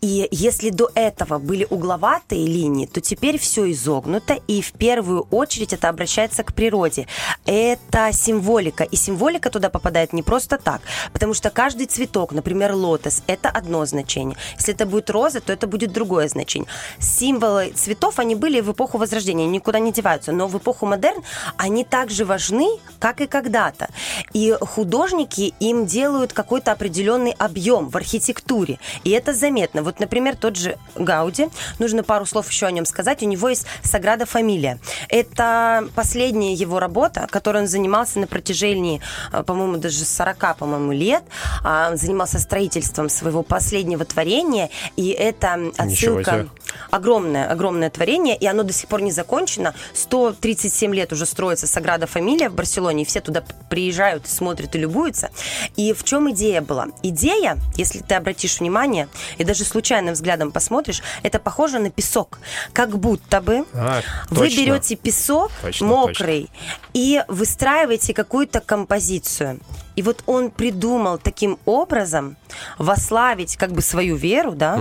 И 0.00 0.28
если 0.30 0.70
до 0.70 0.90
этого 0.94 1.38
были 1.38 1.66
угловатые 1.68 2.46
линии, 2.46 2.86
то 2.86 3.00
теперь 3.00 3.38
все 3.38 3.70
изогнуто, 3.70 4.38
и 4.46 4.62
в 4.62 4.72
первую 4.72 5.26
очередь 5.30 5.72
это 5.72 5.88
обращается 5.88 6.42
к 6.42 6.54
природе. 6.54 7.06
Это 7.44 8.10
символика, 8.12 8.84
и 8.84 8.96
символика 8.96 9.50
туда 9.50 9.68
попадает 9.68 10.12
не 10.12 10.22
просто 10.22 10.56
так, 10.56 10.80
потому 11.12 11.34
что 11.34 11.50
каждый 11.50 11.86
цветок, 11.86 12.32
например, 12.32 12.74
лотос, 12.74 13.22
это 13.26 13.50
одно 13.50 13.84
значение. 13.84 14.36
Если 14.56 14.74
это 14.74 14.86
будет 14.86 15.10
роза, 15.10 15.40
то 15.40 15.52
это 15.52 15.66
будет 15.66 15.92
другое 15.92 16.28
значение. 16.28 16.68
Символы 16.98 17.72
цветов, 17.72 18.18
они 18.18 18.34
были 18.34 18.60
в 18.60 18.72
эпоху 18.72 18.98
Возрождения, 18.98 19.46
никуда 19.46 19.78
не 19.78 19.92
деваются, 19.92 20.32
но 20.32 20.46
в 20.46 20.56
эпоху 20.56 20.86
модерн 20.86 21.22
они 21.56 21.84
также 21.84 22.24
важны, 22.24 22.68
как 22.98 23.20
и 23.20 23.26
когда-то. 23.26 23.88
И 24.32 24.56
художники 24.60 25.54
им 25.60 25.86
делают 25.86 26.32
какой-то 26.32 26.72
определенный 26.72 27.32
объем 27.32 27.88
в 27.88 27.96
архитектуре, 27.96 28.78
и 29.04 29.10
это 29.10 29.34
заметно 29.34 29.82
Вот, 29.90 29.98
например, 29.98 30.36
тот 30.36 30.54
же 30.54 30.78
Гауди, 30.94 31.48
нужно 31.80 32.04
пару 32.04 32.24
слов 32.24 32.48
еще 32.48 32.66
о 32.66 32.70
нем 32.70 32.86
сказать, 32.86 33.24
у 33.24 33.26
него 33.26 33.48
есть 33.48 33.66
Саграда 33.82 34.24
Фамилия. 34.24 34.78
Это 35.08 35.88
последняя 35.96 36.54
его 36.54 36.78
работа, 36.78 37.26
которой 37.28 37.62
он 37.62 37.66
занимался 37.66 38.20
на 38.20 38.28
протяжении, 38.28 39.00
э, 39.32 39.42
по-моему, 39.42 39.78
даже 39.78 40.04
40, 40.04 40.56
по-моему, 40.56 40.92
лет. 40.92 41.24
А, 41.64 41.96
занимался 41.96 42.38
строительством 42.38 43.08
своего 43.08 43.42
последнего 43.42 44.04
творения, 44.04 44.70
и 44.94 45.08
это 45.08 45.58
отсылка... 45.76 46.46
Огромное, 46.90 47.50
огромное 47.50 47.90
творение, 47.90 48.36
и 48.36 48.46
оно 48.46 48.62
до 48.62 48.72
сих 48.72 48.88
пор 48.88 49.02
не 49.02 49.10
закончено. 49.10 49.74
137 49.94 50.94
лет 50.94 51.12
уже 51.12 51.26
строится 51.26 51.66
Саграда 51.66 52.06
Фамилия 52.06 52.48
в 52.48 52.54
Барселоне, 52.54 53.02
и 53.02 53.06
все 53.06 53.20
туда 53.20 53.42
приезжают, 53.68 54.28
смотрят 54.28 54.74
и 54.74 54.78
любуются. 54.78 55.30
И 55.76 55.92
в 55.92 56.04
чем 56.04 56.30
идея 56.30 56.60
была? 56.60 56.88
Идея, 57.02 57.58
если 57.76 58.00
ты 58.00 58.14
обратишь 58.14 58.60
внимание, 58.60 59.08
и 59.38 59.44
даже 59.44 59.64
случайным 59.80 60.12
взглядом 60.14 60.52
посмотришь, 60.52 61.02
это 61.22 61.38
похоже 61.38 61.78
на 61.78 61.90
песок. 61.90 62.38
Как 62.74 62.98
будто 62.98 63.40
бы 63.40 63.64
А, 63.72 64.02
вы 64.28 64.48
точно. 64.48 64.60
берете 64.60 64.96
песок 64.96 65.50
Точно, 65.62 65.86
мокрый 65.86 66.50
и 66.92 67.22
выстраиваете 67.28 68.12
какую-то 68.12 68.60
композицию. 68.60 69.58
И 70.00 70.02
вот 70.02 70.22
он 70.24 70.50
придумал 70.50 71.18
таким 71.18 71.58
образом 71.66 72.38
вославить 72.78 73.58
как 73.58 73.72
бы 73.72 73.82
свою 73.82 74.16
веру, 74.16 74.52
да, 74.52 74.80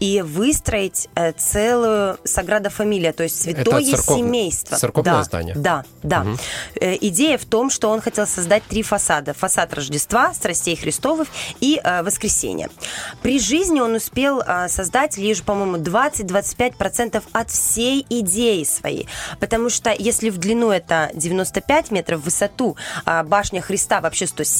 и 0.00 0.22
выстроить 0.22 1.08
э, 1.14 1.30
целую 1.34 2.18
Саграда 2.24 2.68
Фамилия, 2.68 3.12
то 3.12 3.22
есть 3.22 3.40
святое 3.40 3.84
церков- 3.84 4.16
семейство. 4.16 4.76
церковное 4.76 5.12
да, 5.12 5.22
здание? 5.22 5.54
Да, 5.54 5.84
да. 6.02 6.26
Э, 6.80 6.96
идея 7.00 7.38
в 7.38 7.44
том, 7.44 7.70
что 7.70 7.90
он 7.90 8.00
хотел 8.00 8.26
создать 8.26 8.64
три 8.64 8.82
фасада. 8.82 9.34
Фасад 9.34 9.72
Рождества, 9.72 10.34
Страстей 10.34 10.74
Христовых 10.74 11.28
и 11.60 11.80
э, 11.84 12.02
Воскресения. 12.02 12.68
При 13.22 13.38
жизни 13.38 13.78
он 13.78 13.94
успел 13.94 14.40
э, 14.40 14.68
создать 14.68 15.16
лишь, 15.16 15.44
по-моему, 15.44 15.76
20-25% 15.76 17.22
от 17.30 17.50
всей 17.52 18.04
идеи 18.10 18.64
своей. 18.64 19.06
Потому 19.38 19.70
что 19.70 19.94
если 19.96 20.28
в 20.28 20.38
длину 20.38 20.72
это 20.72 21.12
95 21.14 21.92
метров, 21.92 22.22
в 22.22 22.24
высоту 22.24 22.76
а 23.04 23.22
башня 23.22 23.60
Христа 23.60 24.00
вообще 24.00 24.26
170 24.26 24.55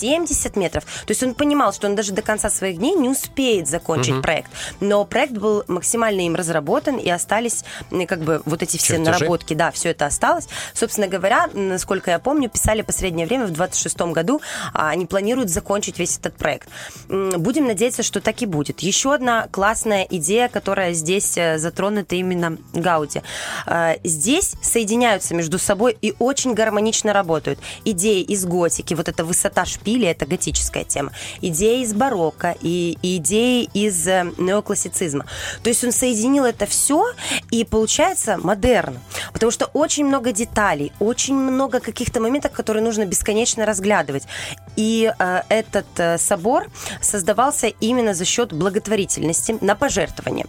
метров, 0.56 0.84
то 0.84 1.10
есть 1.10 1.22
он 1.22 1.34
понимал, 1.34 1.72
что 1.72 1.86
он 1.86 1.94
даже 1.94 2.12
до 2.12 2.22
конца 2.22 2.50
своих 2.50 2.78
дней 2.78 2.94
не 2.94 3.08
успеет 3.08 3.68
закончить 3.68 4.20
проект. 4.22 4.50
Но 4.80 5.04
проект 5.04 5.32
был 5.32 5.64
максимально 5.68 6.22
им 6.22 6.34
разработан, 6.34 6.96
и 6.96 7.08
остались 7.10 7.64
как 8.06 8.20
бы 8.20 8.42
вот 8.44 8.62
эти 8.62 8.76
все 8.76 8.96
Чертежи? 8.96 9.10
наработки, 9.10 9.54
да, 9.54 9.70
все 9.70 9.90
это 9.90 10.06
осталось. 10.06 10.48
Собственно 10.74 11.08
говоря, 11.08 11.48
насколько 11.52 12.10
я 12.10 12.18
помню, 12.18 12.48
писали 12.48 12.82
последнее 12.82 13.26
время, 13.26 13.46
в 13.46 13.50
26 13.50 14.12
году, 14.12 14.40
а, 14.72 14.90
они 14.90 15.06
планируют 15.06 15.50
закончить 15.50 15.98
весь 15.98 16.18
этот 16.18 16.34
проект. 16.36 16.68
Будем 17.08 17.66
надеяться, 17.66 18.02
что 18.02 18.20
так 18.20 18.42
и 18.42 18.46
будет. 18.46 18.80
Еще 18.80 19.14
одна 19.14 19.48
классная 19.50 20.06
идея, 20.08 20.48
которая 20.48 20.92
здесь 20.92 21.36
э, 21.36 21.58
затронута 21.58 22.16
именно 22.16 22.58
Гауди. 22.72 23.22
Э, 23.66 23.94
Здесь 24.04 24.54
соединяются 24.62 25.34
между 25.34 25.58
собой 25.58 25.96
и 26.00 26.14
очень 26.18 26.54
гармонично 26.54 27.12
работают. 27.12 27.58
Идеи 27.84 28.22
из 28.22 28.44
готики, 28.44 28.94
вот 28.94 29.08
эта 29.08 29.24
высота 29.24 29.64
шпиля, 29.76 30.10
это 30.10 30.26
готическая 30.26 30.84
тема. 30.84 31.12
Идеи 31.40 31.82
из 31.82 31.94
барокко 31.94 32.56
и, 32.60 32.98
и 33.02 33.16
идеи 33.16 33.68
из 33.74 34.06
э, 34.06 34.32
неоклассицизма. 34.38 35.26
То 35.62 35.68
есть 35.68 35.84
он 35.84 35.92
соединил 35.92 36.44
это 36.44 36.66
все, 36.66 37.12
и 37.50 37.64
получается 37.64 38.38
модерн. 38.38 38.98
Потому 39.32 39.52
что 39.52 39.66
очень 39.66 40.06
много 40.06 40.32
деталей, 40.32 40.92
очень 41.00 41.34
много 41.34 41.80
каких-то 41.80 42.20
моментов, 42.20 42.52
которые 42.52 42.82
нужно 42.82 43.04
бесконечно 43.04 43.66
разглядывать. 43.66 44.24
И 44.76 45.12
э, 45.18 45.40
этот 45.48 45.86
э, 45.96 46.18
собор 46.18 46.68
создавался 47.00 47.68
именно 47.68 48.14
за 48.14 48.24
счет 48.24 48.52
благотворительности 48.52 49.56
на 49.60 49.74
пожертвования. 49.74 50.46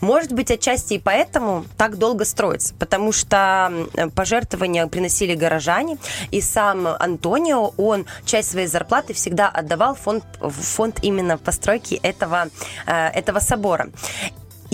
Может 0.00 0.32
быть, 0.32 0.50
отчасти 0.50 0.94
и 0.94 0.98
поэтому 0.98 1.64
так 1.76 1.98
долго 1.98 2.24
строится, 2.24 2.74
потому 2.78 3.12
что 3.12 3.72
пожертвования 4.14 4.86
приносили 4.86 5.34
горожане, 5.34 5.98
и 6.30 6.40
сам 6.40 6.86
Антонио, 6.86 7.72
он 7.76 8.06
часть 8.24 8.50
своей 8.50 8.66
зарплаты 8.66 9.12
всегда 9.14 9.48
отдавал 9.48 9.94
фонд, 9.94 10.24
фонд 10.40 10.98
именно 11.02 11.38
постройки 11.38 11.94
этого, 12.02 12.48
э, 12.86 13.08
этого 13.08 13.40
собора. 13.40 13.88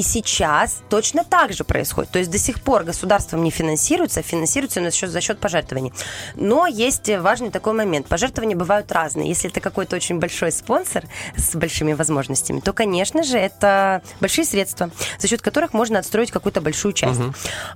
И 0.00 0.02
сейчас 0.02 0.78
точно 0.88 1.24
так 1.24 1.52
же 1.52 1.62
происходит. 1.62 2.10
То 2.10 2.18
есть 2.18 2.30
до 2.30 2.38
сих 2.38 2.62
пор 2.62 2.84
государством 2.84 3.44
не 3.44 3.50
финансируется, 3.50 4.20
а 4.20 4.22
финансируется 4.22 4.80
за 4.80 4.90
счет, 4.90 5.10
за 5.10 5.20
счет 5.20 5.38
пожертвований. 5.38 5.92
Но 6.36 6.66
есть 6.66 7.10
важный 7.18 7.50
такой 7.50 7.74
момент. 7.74 8.06
Пожертвования 8.06 8.56
бывают 8.56 8.90
разные. 8.92 9.28
Если 9.28 9.50
это 9.50 9.60
какой-то 9.60 9.96
очень 9.96 10.18
большой 10.18 10.52
спонсор 10.52 11.04
с 11.36 11.54
большими 11.54 11.92
возможностями, 11.92 12.60
то, 12.60 12.72
конечно 12.72 13.22
же, 13.22 13.36
это 13.36 14.00
большие 14.22 14.46
средства, 14.46 14.88
за 15.18 15.28
счет 15.28 15.42
которых 15.42 15.74
можно 15.74 15.98
отстроить 15.98 16.30
какую-то 16.30 16.62
большую 16.62 16.94
часть. 16.94 17.20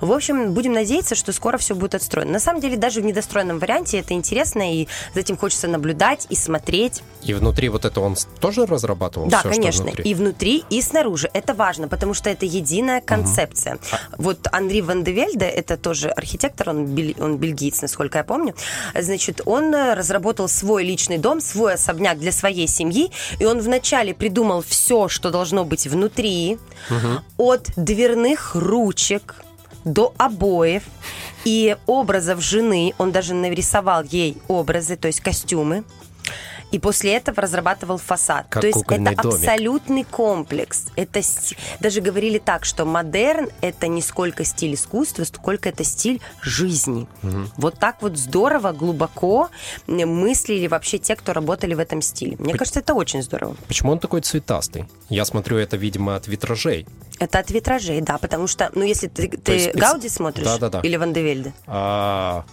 В 0.01 0.11
общем, 0.11 0.55
будем 0.55 0.73
надеяться, 0.73 1.17
что 1.17 1.31
скоро 1.35 1.59
все 1.59 1.75
будет 1.75 1.95
отстроено. 1.95 2.33
На 2.33 2.41
самом 2.41 2.63
деле, 2.63 2.79
даже 2.79 3.03
в 3.03 3.05
недостроенном 3.05 3.59
варианте 3.59 3.99
это 3.99 4.15
интересно, 4.15 4.75
и 4.75 4.89
за 5.13 5.21
этим 5.21 5.37
хочется 5.37 5.69
наблюдать 5.69 6.27
и 6.31 6.37
смотреть. 6.37 7.03
И 7.21 7.35
внутри 7.35 7.69
вот 7.69 7.85
это 7.85 8.01
он 8.01 8.17
тоже 8.41 8.65
разрабатывал? 8.65 9.27
Да, 9.27 9.41
что 9.41 9.51
конечно. 9.51 9.83
внутри? 9.83 10.11
И 10.11 10.15
внутри, 10.15 10.65
и 10.71 10.81
снаружи. 10.81 11.29
Это 11.35 11.53
важно, 11.53 11.87
потому 11.87 12.14
что 12.15 12.31
это 12.31 12.47
единая 12.47 13.01
концепция. 13.01 13.79
Вот 14.19 14.47
Анри 14.53 14.81
Ван 14.81 15.05
де 15.05 15.13
Вельде, 15.13 15.47
это 15.47 15.77
тоже 15.77 16.09
архитектор, 16.09 16.71
он, 16.71 16.87
бель- 16.87 17.17
он 17.21 17.37
бельгиец, 17.37 17.83
насколько 17.83 18.19
я 18.19 18.25
помню. 18.25 18.55
Значит, 18.99 19.41
он 19.45 19.75
э, 19.75 19.95
разработал 19.95 20.49
свой 20.49 20.85
личный 20.85 21.19
дом, 21.19 21.41
свой 21.41 21.75
особняк 21.75 22.19
для 22.19 22.33
своей 22.33 22.69
семьи, 22.69 23.11
и 23.39 23.45
он 23.45 23.61
вначале 23.61 24.15
придумал 24.15 24.63
все, 24.67 25.09
что 25.09 25.31
должно 25.31 25.65
быть 25.65 25.87
внутри, 25.87 26.59
от 27.37 27.71
дверных 27.77 28.55
ручек 28.55 29.37
до 29.85 30.15
обоев 30.19 30.83
и 31.45 31.77
образов 31.87 32.41
жены. 32.41 32.95
Он 32.99 33.13
даже 33.13 33.35
нарисовал 33.35 34.03
ей 34.03 34.37
образы, 34.49 34.97
то 34.97 35.09
есть 35.09 35.21
костюмы. 35.21 35.85
И 36.75 36.79
после 36.81 37.15
этого 37.15 37.41
разрабатывал 37.41 37.99
фасад. 37.99 38.47
Как 38.49 38.61
То 38.63 38.67
есть 38.67 38.83
это 38.83 38.97
домик. 38.99 39.25
абсолютный 39.25 40.03
комплекс. 40.03 40.87
Это 40.97 41.21
даже 41.79 42.01
говорили 42.01 42.39
так, 42.39 42.65
что 42.65 42.85
модерн 42.85 43.49
это 43.61 43.87
не 43.87 44.03
сколько 44.03 44.45
стиль 44.45 44.75
искусства, 44.75 45.23
сколько 45.23 45.69
это 45.69 45.85
стиль 45.85 46.21
жизни. 46.43 47.07
Вот 47.57 47.79
так 47.79 48.03
вот 48.03 48.17
здорово, 48.19 48.73
глубоко 48.73 49.51
мыслили 49.87 50.67
вообще 50.67 50.99
те, 50.99 51.15
кто 51.15 51.33
работали 51.33 51.75
в 51.75 51.79
этом 51.79 52.03
стиле. 52.03 52.35
Мне 52.41 52.55
кажется, 52.55 52.81
это 52.81 52.95
очень 52.95 53.23
здорово. 53.23 53.57
Почему 53.69 53.93
он 53.93 54.01
такой 54.01 54.21
цветастый? 54.23 54.87
Я 55.09 55.25
смотрю, 55.25 55.59
это, 55.59 55.77
видимо, 55.77 56.17
от 56.17 56.27
витражей. 56.27 56.87
Это 57.21 57.39
от 57.39 57.51
витражей, 57.53 58.01
да, 58.01 58.19
потому 58.19 58.49
что, 58.49 58.71
ну, 58.75 58.83
если 58.83 59.07
ты, 59.07 59.29
ты 59.29 59.53
есть 59.53 59.75
Гауди 59.77 60.09
смотришь 60.09 60.45
Да-да-да. 60.45 60.81
или 60.81 60.97
Ван 60.97 61.13
де 61.13 61.23
Вельде, 61.23 61.53
А, 61.69 62.45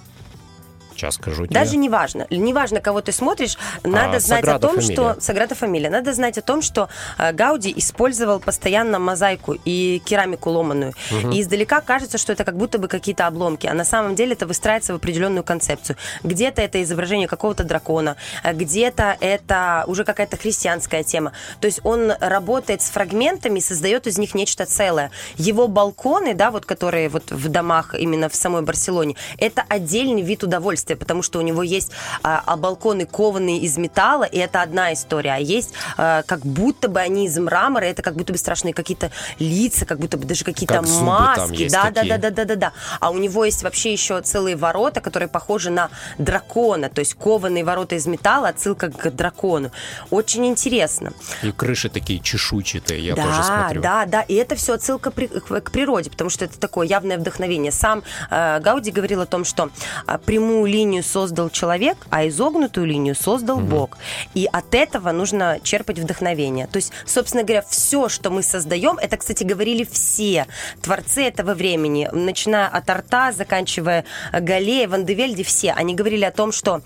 Сейчас 0.95 1.15
скажу 1.15 1.45
тебе. 1.45 1.53
Даже 1.53 1.77
не 1.77 1.89
важно. 1.89 2.27
Не 2.29 2.53
важно, 2.53 2.81
кого 2.81 3.01
ты 3.01 3.12
смотришь, 3.12 3.57
надо 3.83 4.17
А, 4.17 4.19
знать 4.19 4.41
Саграда 4.41 4.55
о 4.55 4.60
том, 4.69 4.75
Фамилия. 4.81 4.93
что... 4.93 5.21
Саграда 5.21 5.55
Фамилия. 5.55 5.89
Надо 5.89 6.13
знать 6.13 6.38
о 6.38 6.41
том, 6.41 6.62
что 6.62 6.89
э, 7.17 7.31
Гауди 7.33 7.74
использовал 7.75 8.39
постоянно 8.39 9.00
мозаику 9.00 9.55
и 9.65 10.01
керамику 10.05 10.50
ломаную. 10.50 10.93
И 11.31 11.41
издалека 11.41 11.81
кажется, 11.81 12.17
что 12.17 12.33
это 12.33 12.43
как 12.43 12.57
будто 12.57 12.77
бы 12.77 12.88
какие-то 12.88 13.27
обломки, 13.27 13.67
а 13.67 13.74
на 13.74 13.83
самом 13.86 14.15
деле 14.15 14.33
это 14.33 14.45
выстраивается 14.45 14.93
в 14.93 14.98
определенную 14.98 15.43
концепцию. 15.43 15.95
Где-то 16.24 16.62
это 16.62 16.81
изображение 16.83 17.27
какого-то 17.27 17.63
дракона, 17.63 18.15
а 18.43 18.53
где-то 18.53 19.17
это 19.19 19.83
уже 19.88 20.03
какая-то 20.03 20.38
христианская 20.38 21.03
тема. 21.03 21.31
То 21.60 21.67
есть 21.67 21.79
он 21.83 22.12
работает 22.19 22.81
с 22.81 22.89
фрагментами, 22.89 23.60
создает 23.60 24.07
из 24.07 24.17
них 24.17 24.36
нечто 24.36 24.65
целое. 24.65 25.12
Его 25.38 25.67
балконы, 25.67 26.33
да, 26.33 26.51
вот 26.51 26.65
которые 26.65 27.10
вот 27.10 27.31
в 27.31 27.50
домах 27.50 27.95
именно 27.95 28.29
в 28.29 28.36
самой 28.36 28.62
Барселоне, 28.62 29.15
это 29.38 29.63
отдельный 29.67 30.21
вид 30.21 30.43
удовольствия, 30.43 30.80
потому 30.88 31.21
что 31.21 31.39
у 31.39 31.41
него 31.41 31.63
есть 31.63 31.91
а, 32.23 32.43
а, 32.45 32.57
балконы 32.57 33.05
кованые 33.05 33.59
из 33.59 33.77
металла, 33.77 34.23
и 34.23 34.38
это 34.38 34.61
одна 34.61 34.93
история, 34.93 35.33
а 35.33 35.38
есть 35.38 35.73
а, 35.97 36.23
как 36.23 36.45
будто 36.45 36.88
бы 36.88 37.00
они 37.00 37.25
из 37.25 37.38
мрамора, 37.38 37.85
это 37.85 38.01
как 38.01 38.15
будто 38.15 38.33
бы 38.33 38.38
страшные 38.38 38.73
какие-то 38.73 39.11
лица, 39.39 39.85
как 39.85 40.00
будто 40.00 40.17
бы 40.17 40.25
даже 40.25 40.43
какие-то 40.43 40.81
маски, 40.81 41.69
да, 41.69 41.91
да, 41.91 42.03
да, 42.03 42.17
да, 42.17 42.29
да, 42.29 42.45
да, 42.45 42.55
да. 42.55 42.73
А 43.00 43.11
у 43.11 43.17
него 43.17 43.45
есть 43.45 43.63
вообще 43.63 43.91
еще 43.91 44.21
целые 44.21 44.55
ворота, 44.55 45.01
которые 45.01 45.29
похожи 45.29 45.69
на 45.69 45.89
дракона, 46.17 46.89
то 46.89 47.00
есть 47.00 47.15
кованые 47.15 47.63
ворота 47.63 47.95
из 47.95 48.05
металла, 48.07 48.50
отсылка 48.50 48.89
к 48.89 49.11
дракону. 49.11 49.71
Очень 50.09 50.45
интересно. 50.47 51.13
И 51.43 51.51
крыши 51.51 51.89
такие 51.89 52.19
чешуйчатые, 52.19 53.05
я 53.05 53.15
да, 53.15 53.23
тоже 53.23 53.43
смотрю. 53.43 53.81
да, 53.81 54.05
да, 54.05 54.21
и 54.21 54.35
это 54.35 54.55
все 54.55 54.73
отсылка 54.73 55.11
при- 55.11 55.27
к, 55.27 55.61
к 55.61 55.71
природе, 55.71 56.09
потому 56.09 56.29
что 56.29 56.45
это 56.45 56.59
такое 56.59 56.88
явное 56.88 57.17
вдохновение. 57.17 57.71
Сам 57.71 58.03
э, 58.29 58.59
Гауди 58.59 58.91
говорил 58.91 59.21
о 59.21 59.25
том, 59.25 59.45
что 59.45 59.69
а, 60.05 60.17
прямую 60.17 60.71
линию 60.72 61.04
создал 61.04 61.50
человек, 61.50 61.98
а 62.10 62.28
изогнутую 62.28 62.88
линию 62.88 63.16
создал 63.16 63.60
Бог. 63.60 63.98
И 64.34 64.48
от 64.51 64.74
этого 64.74 65.12
нужно 65.12 65.60
черпать 65.63 66.00
вдохновение. 66.00 66.68
То 66.68 66.78
есть, 66.78 66.92
собственно 67.06 67.44
говоря, 67.44 67.63
все, 67.70 68.10
что 68.10 68.30
мы 68.30 68.44
создаем, 68.44 68.98
это, 68.98 69.18
кстати, 69.18 69.44
говорили 69.44 69.84
все 69.84 70.48
творцы 70.82 71.24
этого 71.24 71.54
времени, 71.54 72.10
начиная 72.12 72.68
от 72.68 72.90
Арта, 72.90 73.32
заканчивая 73.32 74.06
э, 74.32 74.40
Галея, 74.40 74.88
Вандевельди, 74.88 75.44
все. 75.44 75.72
Они 75.72 75.94
говорили 75.94 76.25
о 76.25 76.32
том, 76.32 76.51
что 76.51 76.82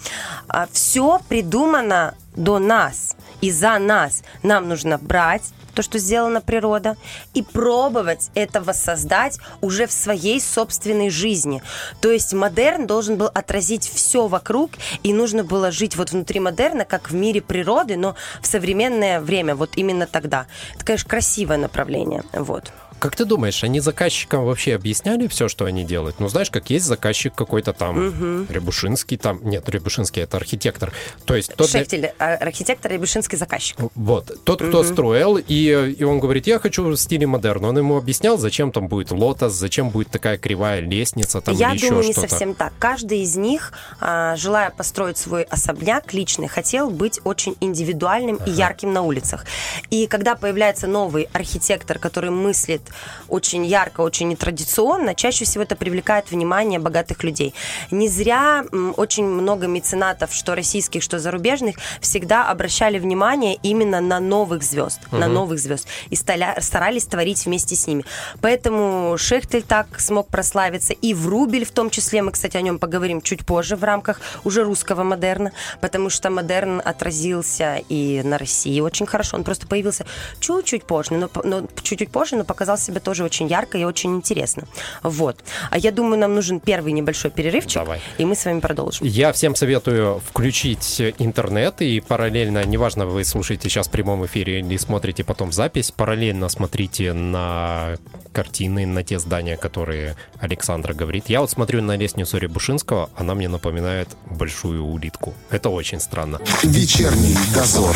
все 0.71 1.19
придумано 1.29 2.15
до 2.35 2.59
нас 2.59 3.14
и 3.41 3.51
за 3.51 3.77
нас. 3.79 4.23
Нам 4.43 4.67
нужно 4.67 4.97
брать 4.97 5.43
то, 5.75 5.81
что 5.81 5.99
сделана 5.99 6.41
природа, 6.41 6.95
и 7.33 7.43
пробовать 7.43 8.31
это 8.33 8.61
воссоздать 8.61 9.37
уже 9.61 9.85
в 9.85 9.91
своей 9.91 10.39
собственной 10.39 11.09
жизни. 11.09 11.61
То 12.01 12.11
есть 12.11 12.33
модерн 12.33 12.87
должен 12.87 13.17
был 13.17 13.27
отразить 13.27 13.87
все 13.87 14.27
вокруг, 14.27 14.71
и 15.03 15.13
нужно 15.13 15.43
было 15.43 15.71
жить 15.71 15.95
вот 15.97 16.11
внутри 16.11 16.39
модерна, 16.39 16.85
как 16.85 17.11
в 17.11 17.13
мире 17.13 17.41
природы, 17.41 17.97
но 17.97 18.15
в 18.41 18.47
современное 18.47 19.19
время, 19.19 19.55
вот 19.55 19.71
именно 19.75 20.07
тогда. 20.07 20.47
Это, 20.75 20.85
конечно, 20.85 21.09
красивое 21.09 21.57
направление. 21.57 22.23
Вот. 22.33 22.71
Как 22.99 23.15
ты 23.15 23.25
думаешь, 23.25 23.63
они 23.63 23.79
заказчикам 23.79 24.45
вообще 24.45 24.75
объясняли 24.75 25.27
все, 25.27 25.47
что 25.47 25.65
они 25.65 25.83
делают? 25.83 26.19
Ну, 26.19 26.27
знаешь, 26.27 26.49
как 26.49 26.69
есть 26.69 26.85
заказчик 26.85 27.33
какой-то 27.35 27.73
там, 27.73 28.07
угу. 28.07 28.51
Рябушинский 28.51 29.17
там, 29.17 29.39
нет, 29.43 29.67
Рябушинский 29.69 30.23
это 30.23 30.37
архитектор. 30.37 30.91
То 31.25 31.35
есть 31.35 31.53
тот... 31.55 31.69
Шефтель, 31.69 32.13
а, 32.19 32.35
архитектор, 32.35 32.91
Рябушинский 32.91 33.37
заказчик. 33.37 33.77
Вот, 33.95 34.43
тот, 34.43 34.61
кто 34.61 34.79
угу. 34.79 34.87
строил, 34.87 35.37
и, 35.37 35.95
и 35.97 36.03
он 36.03 36.19
говорит, 36.19 36.47
я 36.47 36.59
хочу 36.59 36.83
в 36.83 36.95
стиле 36.95 37.27
модерн. 37.27 37.65
Он 37.65 37.77
ему 37.77 37.97
объяснял, 37.97 38.37
зачем 38.37 38.71
там 38.71 38.87
будет 38.87 39.11
лотос, 39.11 39.53
зачем 39.53 39.89
будет 39.89 40.09
такая 40.09 40.37
кривая 40.37 40.79
лестница 40.79 41.41
там 41.41 41.55
Я 41.55 41.73
или 41.73 41.81
думаю, 41.81 41.99
еще 41.99 42.07
не 42.07 42.13
совсем 42.13 42.53
так. 42.53 42.73
Каждый 42.79 43.21
из 43.21 43.35
них, 43.35 43.73
а, 43.99 44.35
желая 44.35 44.71
построить 44.71 45.17
свой 45.17 45.43
особняк 45.43 46.13
личный, 46.13 46.47
хотел 46.47 46.89
быть 46.89 47.19
очень 47.23 47.55
индивидуальным 47.59 48.37
ага. 48.37 48.49
и 48.49 48.53
ярким 48.53 48.93
на 48.93 49.01
улицах. 49.01 49.45
И 49.89 50.07
когда 50.07 50.35
появляется 50.35 50.87
новый 50.87 51.27
архитектор, 51.33 51.99
который 51.99 52.29
мыслит 52.29 52.81
очень 53.27 53.65
ярко, 53.65 54.01
очень 54.01 54.29
нетрадиционно, 54.29 55.15
чаще 55.15 55.45
всего 55.45 55.63
это 55.63 55.75
привлекает 55.75 56.31
внимание 56.31 56.79
богатых 56.79 57.23
людей. 57.23 57.53
Не 57.91 58.07
зря 58.07 58.65
очень 58.97 59.25
много 59.25 59.67
меценатов, 59.67 60.33
что 60.33 60.55
российских, 60.55 61.03
что 61.03 61.19
зарубежных, 61.19 61.75
всегда 62.01 62.49
обращали 62.49 62.99
внимание 62.99 63.55
именно 63.63 64.01
на 64.01 64.19
новых 64.19 64.63
звезд, 64.63 64.99
угу. 65.07 65.17
на 65.17 65.27
новых 65.27 65.59
звезд, 65.59 65.87
и 66.09 66.15
старались 66.15 67.05
творить 67.05 67.45
вместе 67.45 67.75
с 67.75 67.87
ними. 67.87 68.05
Поэтому 68.41 69.17
Шехтель 69.17 69.63
так 69.63 69.99
смог 69.99 70.27
прославиться, 70.27 70.93
и 70.93 71.13
Врубель 71.13 71.65
в 71.65 71.71
том 71.71 71.89
числе, 71.89 72.21
мы, 72.21 72.31
кстати, 72.31 72.57
о 72.57 72.61
нем 72.61 72.79
поговорим 72.79 73.21
чуть 73.21 73.45
позже 73.45 73.75
в 73.75 73.83
рамках 73.83 74.21
уже 74.43 74.63
русского 74.63 75.03
модерна, 75.03 75.51
потому 75.81 76.09
что 76.09 76.29
модерн 76.29 76.81
отразился 76.83 77.81
и 77.89 78.21
на 78.23 78.37
России 78.37 78.79
очень 78.79 79.05
хорошо, 79.05 79.37
он 79.37 79.43
просто 79.43 79.67
появился 79.67 80.05
чуть-чуть 80.39 80.83
позже, 80.83 81.13
но, 81.13 81.29
но 81.43 81.67
чуть-чуть 81.81 82.11
позже, 82.11 82.35
но 82.35 82.43
показал 82.43 82.74
себя 82.81 82.99
тоже 82.99 83.23
очень 83.23 83.47
ярко 83.47 83.77
и 83.77 83.83
очень 83.83 84.15
интересно. 84.15 84.63
Вот. 85.03 85.43
А 85.69 85.77
я 85.77 85.91
думаю, 85.91 86.19
нам 86.19 86.35
нужен 86.35 86.59
первый 86.59 86.93
небольшой 86.93 87.31
перерывчик, 87.31 87.81
Давай. 87.81 88.01
и 88.17 88.25
мы 88.25 88.35
с 88.35 88.45
вами 88.45 88.59
продолжим. 88.59 89.05
Я 89.05 89.31
всем 89.33 89.55
советую 89.55 90.21
включить 90.27 91.01
интернет 91.19 91.81
и 91.81 91.99
параллельно, 91.99 92.63
неважно, 92.65 93.05
вы 93.05 93.23
слушаете 93.23 93.69
сейчас 93.69 93.87
в 93.87 93.91
прямом 93.91 94.25
эфире 94.25 94.59
или 94.59 94.77
смотрите 94.77 95.23
потом 95.23 95.51
запись, 95.51 95.91
параллельно 95.91 96.49
смотрите 96.49 97.13
на 97.13 97.97
картины, 98.33 98.85
на 98.85 99.03
те 99.03 99.19
здания, 99.19 99.57
которые 99.57 100.15
Александра 100.39 100.93
говорит. 100.93 101.25
Я 101.27 101.41
вот 101.41 101.51
смотрю 101.51 101.81
на 101.81 101.95
лестницу 101.95 102.37
Рябушинского, 102.37 103.09
она 103.15 103.35
мне 103.35 103.47
напоминает 103.47 104.09
большую 104.25 104.83
улитку. 104.83 105.33
Это 105.49 105.69
очень 105.69 105.99
странно. 105.99 106.39
Вечерний 106.63 107.35
дозор. 107.53 107.95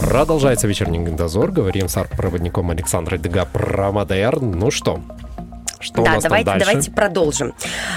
Продолжается 0.00 0.66
вечерний 0.66 0.98
дозор. 1.10 1.52
Говорим 1.52 1.88
с 1.88 1.96
арт-проводником 1.96 2.70
Александрой 2.70 3.18
Дега 3.18 3.44
про 3.44 3.92
модерн. 3.92 4.50
Ну 4.50 4.70
что, 4.70 5.00
что 5.80 6.02
да, 6.02 6.12
у 6.12 6.14
нас 6.14 6.24
давайте, 6.24 6.58
давайте 6.58 6.90
продолжим. 6.90 7.54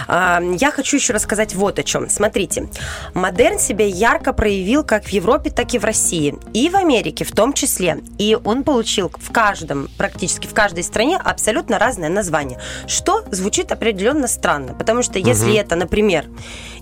А, 0.08 0.42
я 0.58 0.72
хочу 0.72 0.96
еще 0.96 1.12
рассказать 1.14 1.54
вот 1.54 1.80
о 1.80 1.84
чем. 1.84 2.10
Смотрите, 2.10 2.70
модерн 3.14 3.60
себя 3.60 3.86
ярко 3.86 4.32
проявил 4.32 4.84
как 4.86 5.04
в 5.04 5.10
Европе, 5.10 5.50
так 5.50 5.74
и 5.74 5.80
в 5.80 5.84
России. 5.84 6.36
И 6.54 6.70
в 6.70 6.76
Америке 6.76 7.26
в 7.26 7.32
том 7.34 7.52
числе. 7.52 8.00
И 8.18 8.38
он 8.42 8.64
получил 8.64 9.12
в 9.14 9.32
каждом, 9.32 9.90
практически 9.98 10.48
в 10.48 10.54
каждой 10.54 10.84
стране 10.84 11.18
абсолютно 11.18 11.78
разное 11.78 12.10
название. 12.10 12.58
Что 12.88 13.24
звучит 13.32 13.72
определенно 13.72 14.28
странно. 14.28 14.74
Потому 14.74 15.04
что 15.04 15.20
если 15.20 15.52
угу. 15.52 15.58
это, 15.58 15.76
например, 15.76 16.26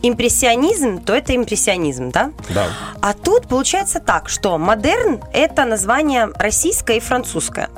импрессионизм, 0.01 0.99
то 0.99 1.13
это 1.13 1.35
импрессионизм, 1.35 2.11
да? 2.11 2.31
Да. 2.49 2.67
А 3.01 3.13
тут 3.13 3.47
получается 3.47 3.99
так, 3.99 4.29
что 4.29 4.57
модерн– 4.57 5.21
это 5.33 5.65
название 5.65 6.29
российское 6.35 6.97
и 6.97 6.99
французское. 6.99 7.69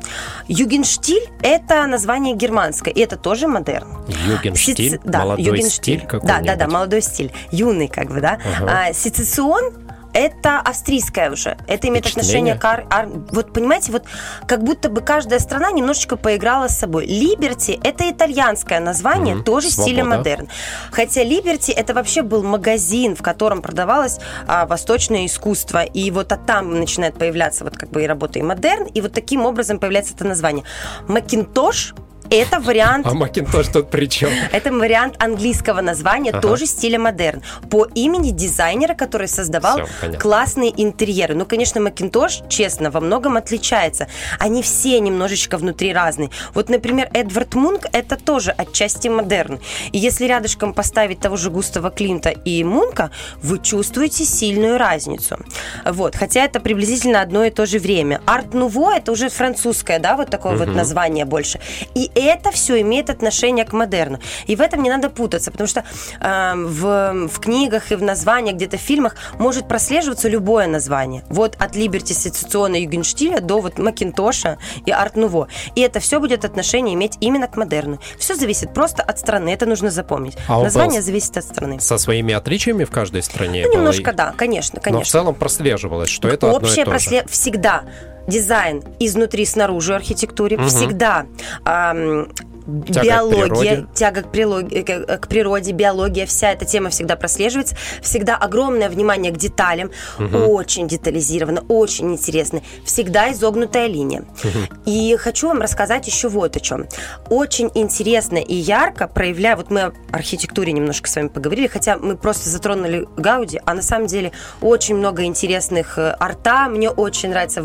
Югенштиль– 0.47 1.29
это 1.41 1.85
название 1.87 2.35
германское. 2.35 2.93
И 2.93 2.99
это 2.99 3.17
тоже 3.17 3.47
модерн. 3.47 3.87
Югенштиль, 4.27 4.99
да, 5.03 5.19
молодой 5.19 5.45
югенштиль. 5.45 5.99
стиль 5.99 6.19
Да, 6.23 6.39
да, 6.41 6.55
да, 6.55 6.67
молодой 6.67 7.01
стиль, 7.01 7.31
юный 7.51 7.87
как 7.87 8.09
бы, 8.09 8.21
да. 8.21 8.39
Ага. 8.57 8.87
А, 8.89 8.93
сецессион 8.93 9.73
это 10.13 10.59
австрийская 10.59 11.31
уже. 11.31 11.57
Это 11.67 11.87
имеет 11.87 12.05
отношение 12.05 12.55
к... 12.55 12.65
Ар... 12.65 12.85
Ар... 12.89 13.07
Вот 13.31 13.53
понимаете, 13.53 13.91
вот 13.91 14.03
как 14.47 14.63
будто 14.63 14.89
бы 14.89 15.01
каждая 15.01 15.39
страна 15.39 15.71
немножечко 15.71 16.17
поиграла 16.17 16.67
с 16.67 16.77
собой. 16.77 17.05
Либерти– 17.05 17.79
это 17.83 18.09
итальянское 18.09 18.79
название, 18.79 19.35
mm-hmm. 19.35 19.43
тоже 19.43 19.69
Свобода. 19.69 19.91
стиля 19.91 20.05
модерн. 20.05 20.49
Хотя 20.91 21.23
Либерти– 21.23 21.71
это 21.71 21.93
вообще 21.93 22.21
был 22.21 22.43
магазин, 22.43 23.15
в 23.15 23.21
котором 23.21 23.61
продавалось 23.61 24.19
а, 24.47 24.65
восточное 24.65 25.25
искусство. 25.25 25.83
И 25.83 26.11
вот 26.11 26.31
а 26.31 26.37
там 26.37 26.79
начинает 26.79 27.15
появляться 27.15 27.63
вот 27.63 27.77
как 27.77 27.89
бы 27.89 28.03
и 28.03 28.07
работа 28.07 28.39
и 28.39 28.41
модерн, 28.41 28.85
и 28.85 29.01
вот 29.01 29.13
таким 29.13 29.45
образом 29.45 29.79
появляется 29.79 30.13
это 30.13 30.25
название. 30.25 30.63
Макинтош 31.07 31.93
это 32.35 32.59
вариант... 32.59 33.05
А 33.07 33.13
Макинтош 33.13 33.67
тут 33.67 33.89
при 33.89 34.07
чем? 34.07 34.29
Это 34.51 34.71
вариант 34.71 35.15
английского 35.23 35.81
названия, 35.81 36.31
ага. 36.31 36.41
тоже 36.41 36.65
стиля 36.65 36.99
модерн. 36.99 37.41
По 37.69 37.87
имени 37.95 38.31
дизайнера, 38.31 38.93
который 38.93 39.27
создавал 39.27 39.81
Все, 39.99 40.13
классные 40.17 40.73
интерьеры. 40.75 41.35
Ну, 41.35 41.45
конечно, 41.45 41.81
Макинтош, 41.81 42.41
честно, 42.49 42.91
во 42.91 42.99
многом 42.99 43.37
отличается. 43.37 44.07
Они 44.39 44.61
все 44.61 44.99
немножечко 44.99 45.57
внутри 45.57 45.93
разные. 45.93 46.29
Вот, 46.53 46.69
например, 46.69 47.09
Эдвард 47.13 47.55
Мунк– 47.55 47.85
это 47.93 48.15
тоже 48.15 48.51
отчасти 48.51 49.07
модерн. 49.07 49.59
И 49.91 49.97
если 49.97 50.25
рядышком 50.25 50.73
поставить 50.73 51.19
того 51.19 51.37
же 51.37 51.49
Густава 51.49 51.89
Клинта 51.89 52.29
и 52.29 52.63
Мунка, 52.63 53.11
вы 53.41 53.59
чувствуете 53.59 54.25
сильную 54.25 54.77
разницу. 54.77 55.37
Вот. 55.85 56.15
Хотя 56.15 56.45
это 56.45 56.59
приблизительно 56.59 57.21
одно 57.21 57.43
и 57.43 57.49
то 57.49 57.65
же 57.65 57.79
время. 57.79 58.21
Арт-нуво– 58.25 58.95
это 58.97 59.11
уже 59.11 59.29
французское, 59.29 59.99
да, 59.99 60.15
вот 60.15 60.29
такое 60.29 60.53
угу. 60.53 60.65
вот 60.65 60.75
название 60.75 61.25
больше. 61.25 61.59
И 61.95 62.11
это 62.23 62.51
все 62.51 62.81
имеет 62.81 63.09
отношение 63.09 63.65
к 63.65 63.73
модерну. 63.73 64.19
И 64.47 64.55
в 64.55 64.61
этом 64.61 64.83
не 64.83 64.89
надо 64.89 65.09
путаться, 65.09 65.51
потому 65.51 65.67
что 65.67 65.83
э, 66.19 66.53
в, 66.55 67.27
в 67.27 67.39
книгах 67.39 67.91
и 67.91 67.95
в 67.95 68.03
названиях, 68.03 68.55
где-то 68.55 68.77
в 68.77 68.81
фильмах 68.81 69.15
может 69.39 69.67
прослеживаться 69.67 70.29
любое 70.29 70.67
название. 70.67 71.23
Вот 71.29 71.55
от 71.59 71.75
Либерти 71.75 72.13
Сецециона 72.13 72.75
Югенштиля 72.75 73.39
до 73.39 73.59
вот 73.59 73.77
Макинтоша 73.77 74.57
и 74.85 74.91
Арт 74.91 75.15
Нуво. 75.15 75.47
И 75.75 75.81
это 75.81 75.99
все 75.99 76.19
будет 76.19 76.45
отношение 76.45 76.95
иметь 76.95 77.17
именно 77.19 77.47
к 77.47 77.57
модерну. 77.57 77.99
Все 78.17 78.35
зависит 78.35 78.73
просто 78.73 79.03
от 79.03 79.19
страны, 79.19 79.49
это 79.49 79.65
нужно 79.65 79.91
запомнить. 79.91 80.37
А 80.47 80.61
Название 80.61 81.01
зависит 81.01 81.37
от 81.37 81.43
страны. 81.43 81.79
Со 81.79 81.97
своими 81.97 82.33
отличиями 82.33 82.83
в 82.83 82.91
каждой 82.91 83.23
стране? 83.23 83.63
Ну, 83.65 83.73
немножко, 83.73 84.11
и... 84.11 84.13
да, 84.13 84.33
конечно, 84.35 84.79
конечно. 84.79 84.99
Но 84.99 85.03
в 85.03 85.07
целом 85.07 85.35
прослеживалось, 85.35 86.09
что 86.09 86.27
это 86.27 86.47
Общее 86.47 86.83
одно 86.83 86.95
и 86.95 86.99
то 86.99 87.09
же. 87.09 87.25
всегда 87.29 87.83
дизайн 88.27 88.83
изнутри 88.99 89.45
снаружи 89.45 89.95
архитектуре, 89.95 90.57
угу. 90.57 90.65
всегда 90.67 91.25
эм, 91.65 92.29
Тяга 92.65 93.03
биология, 93.03 93.81
к 93.81 93.93
тяга 93.93 94.21
к, 94.21 94.31
прилоги, 94.31 94.81
к, 94.81 95.27
природе, 95.27 95.71
биология, 95.73 96.25
вся 96.25 96.51
эта 96.51 96.65
тема 96.65 96.89
всегда 96.89 97.15
прослеживается. 97.15 97.75
Всегда 98.01 98.37
огромное 98.37 98.89
внимание 98.89 99.31
к 99.31 99.37
деталям, 99.37 99.91
угу. 100.17 100.37
очень 100.37 100.87
детализировано, 100.87 101.63
очень 101.67 102.11
интересно. 102.13 102.61
Всегда 102.85 103.31
изогнутая 103.31 103.87
линия. 103.87 104.21
Угу. 104.43 104.81
И 104.85 105.15
хочу 105.17 105.49
вам 105.49 105.61
рассказать 105.61 106.07
еще 106.07 106.29
вот 106.29 106.55
о 106.55 106.59
чем. 106.59 106.85
Очень 107.29 107.69
интересно 107.73 108.37
и 108.37 108.55
ярко 108.55 109.07
проявляя, 109.07 109.57
вот 109.57 109.69
мы 109.69 109.81
о 109.81 109.93
архитектуре 110.11 110.71
немножко 110.71 111.09
с 111.09 111.15
вами 111.15 111.27
поговорили, 111.27 111.67
хотя 111.67 111.97
мы 111.97 112.15
просто 112.15 112.49
затронули 112.49 113.07
Гауди, 113.17 113.59
а 113.65 113.73
на 113.73 113.81
самом 113.81 114.07
деле 114.07 114.31
очень 114.61 114.95
много 114.95 115.23
интересных 115.25 115.97
э, 115.97 116.15
арта. 116.19 116.69
Мне 116.69 116.89
очень 116.89 117.29
нравится 117.29 117.61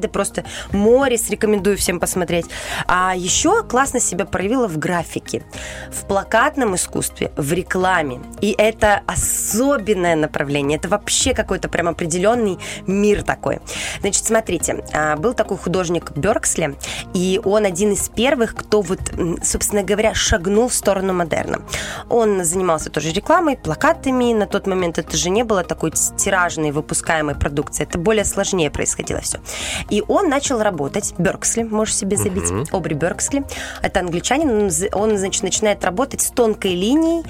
Вандевельде, 0.00 0.08
просто 0.08 0.44
море, 0.72 1.18
рекомендую 1.30 1.76
всем 1.76 2.00
посмотреть. 2.00 2.46
А 2.86 3.14
еще 3.16 3.62
классно 3.62 4.00
себя 4.00 4.24
проявила 4.24 4.66
в 4.68 4.78
графике, 4.78 5.42
в 5.90 6.06
плакатном 6.06 6.74
искусстве, 6.74 7.30
в 7.36 7.52
рекламе. 7.52 8.20
И 8.40 8.54
это 8.56 9.02
особенное 9.06 10.16
направление. 10.16 10.78
Это 10.78 10.88
вообще 10.88 11.34
какой-то 11.34 11.68
прям 11.68 11.88
определенный 11.88 12.58
мир 12.86 13.22
такой. 13.22 13.60
Значит, 14.00 14.24
смотрите, 14.24 14.84
а, 14.92 15.16
был 15.16 15.34
такой 15.34 15.58
художник 15.58 16.12
Берксли, 16.16 16.76
и 17.14 17.40
он 17.44 17.64
один 17.64 17.92
из 17.92 18.08
первых, 18.08 18.54
кто 18.54 18.80
вот, 18.80 19.00
собственно 19.42 19.82
говоря, 19.82 20.14
шагнул 20.14 20.68
в 20.68 20.74
сторону 20.74 21.12
модерна. 21.12 21.62
Он 22.08 22.44
занимался 22.44 22.90
тоже 22.90 23.10
рекламой, 23.10 23.56
плакатами. 23.56 24.32
На 24.32 24.46
тот 24.46 24.66
момент 24.66 24.98
это 24.98 25.16
же 25.16 25.30
не 25.30 25.44
было 25.44 25.62
такой 25.62 25.92
тиражной 25.92 26.70
выпускаемой 26.70 27.34
продукции. 27.34 27.84
Это 27.84 27.98
более 27.98 28.24
сложнее 28.24 28.70
происходило 28.70 29.20
все. 29.20 29.40
И 29.90 30.02
он 30.08 30.28
начал 30.28 30.62
работать, 30.62 31.14
Берксли, 31.18 31.62
можешь 31.62 31.96
себе 31.96 32.16
забить, 32.16 32.50
угу. 32.50 32.64
Обри 32.76 32.94
Берксли. 32.94 33.44
Это 33.82 34.00
англичанин, 34.00 34.70
он, 34.92 35.16
значит, 35.16 35.42
начинает 35.42 35.84
работать 35.84 36.20
с 36.20 36.30
тонкой 36.30 36.74
линией, 36.74 37.24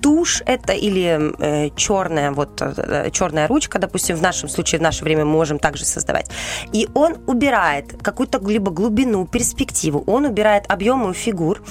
тушь 0.00 0.42
это 0.46 0.72
или 0.72 1.32
э, 1.38 1.70
черная, 1.76 2.32
вот 2.32 2.60
э, 2.60 3.10
черная 3.12 3.46
ручка, 3.48 3.78
допустим, 3.78 4.16
в 4.16 4.22
нашем 4.22 4.48
случае, 4.48 4.78
в 4.78 4.82
наше 4.82 5.04
время 5.04 5.24
мы 5.24 5.32
можем 5.32 5.58
также 5.58 5.84
создавать. 5.84 6.30
И 6.72 6.88
он 6.94 7.16
убирает 7.26 7.96
какую-то 8.02 8.38
либо 8.46 8.70
глубину, 8.70 9.26
перспективу, 9.26 10.02
он 10.06 10.24
убирает 10.24 10.64
объемы 10.68 11.12
фигур 11.14 11.62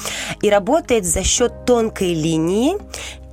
и 0.41 0.49
работает 0.49 1.05
за 1.05 1.23
счет 1.23 1.65
тонкой 1.65 2.13
линии 2.13 2.77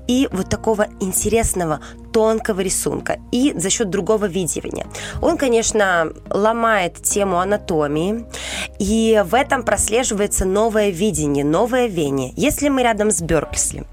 и 0.07 0.29
вот 0.33 0.49
такого 0.49 0.87
интересного 1.01 1.81
тонкого 2.13 2.61
рисунка 2.61 3.19
и 3.31 3.55
за 3.57 3.71
счет 3.71 3.91
другого 3.91 4.27
видения. 4.27 4.87
Он, 5.21 5.39
конечно, 5.39 6.13
ломает 6.29 7.03
тему 7.03 7.39
анатомии, 7.39 8.27
и 8.79 9.23
в 9.25 9.35
этом 9.35 9.63
прослеживается 9.63 10.45
новое 10.45 10.91
видение, 10.91 11.45
новое 11.45 11.87
вение. 11.87 12.33
Если 12.37 12.69
мы 12.69 12.83
рядом 12.83 13.11
с 13.11 13.23
Берксли 13.23 13.85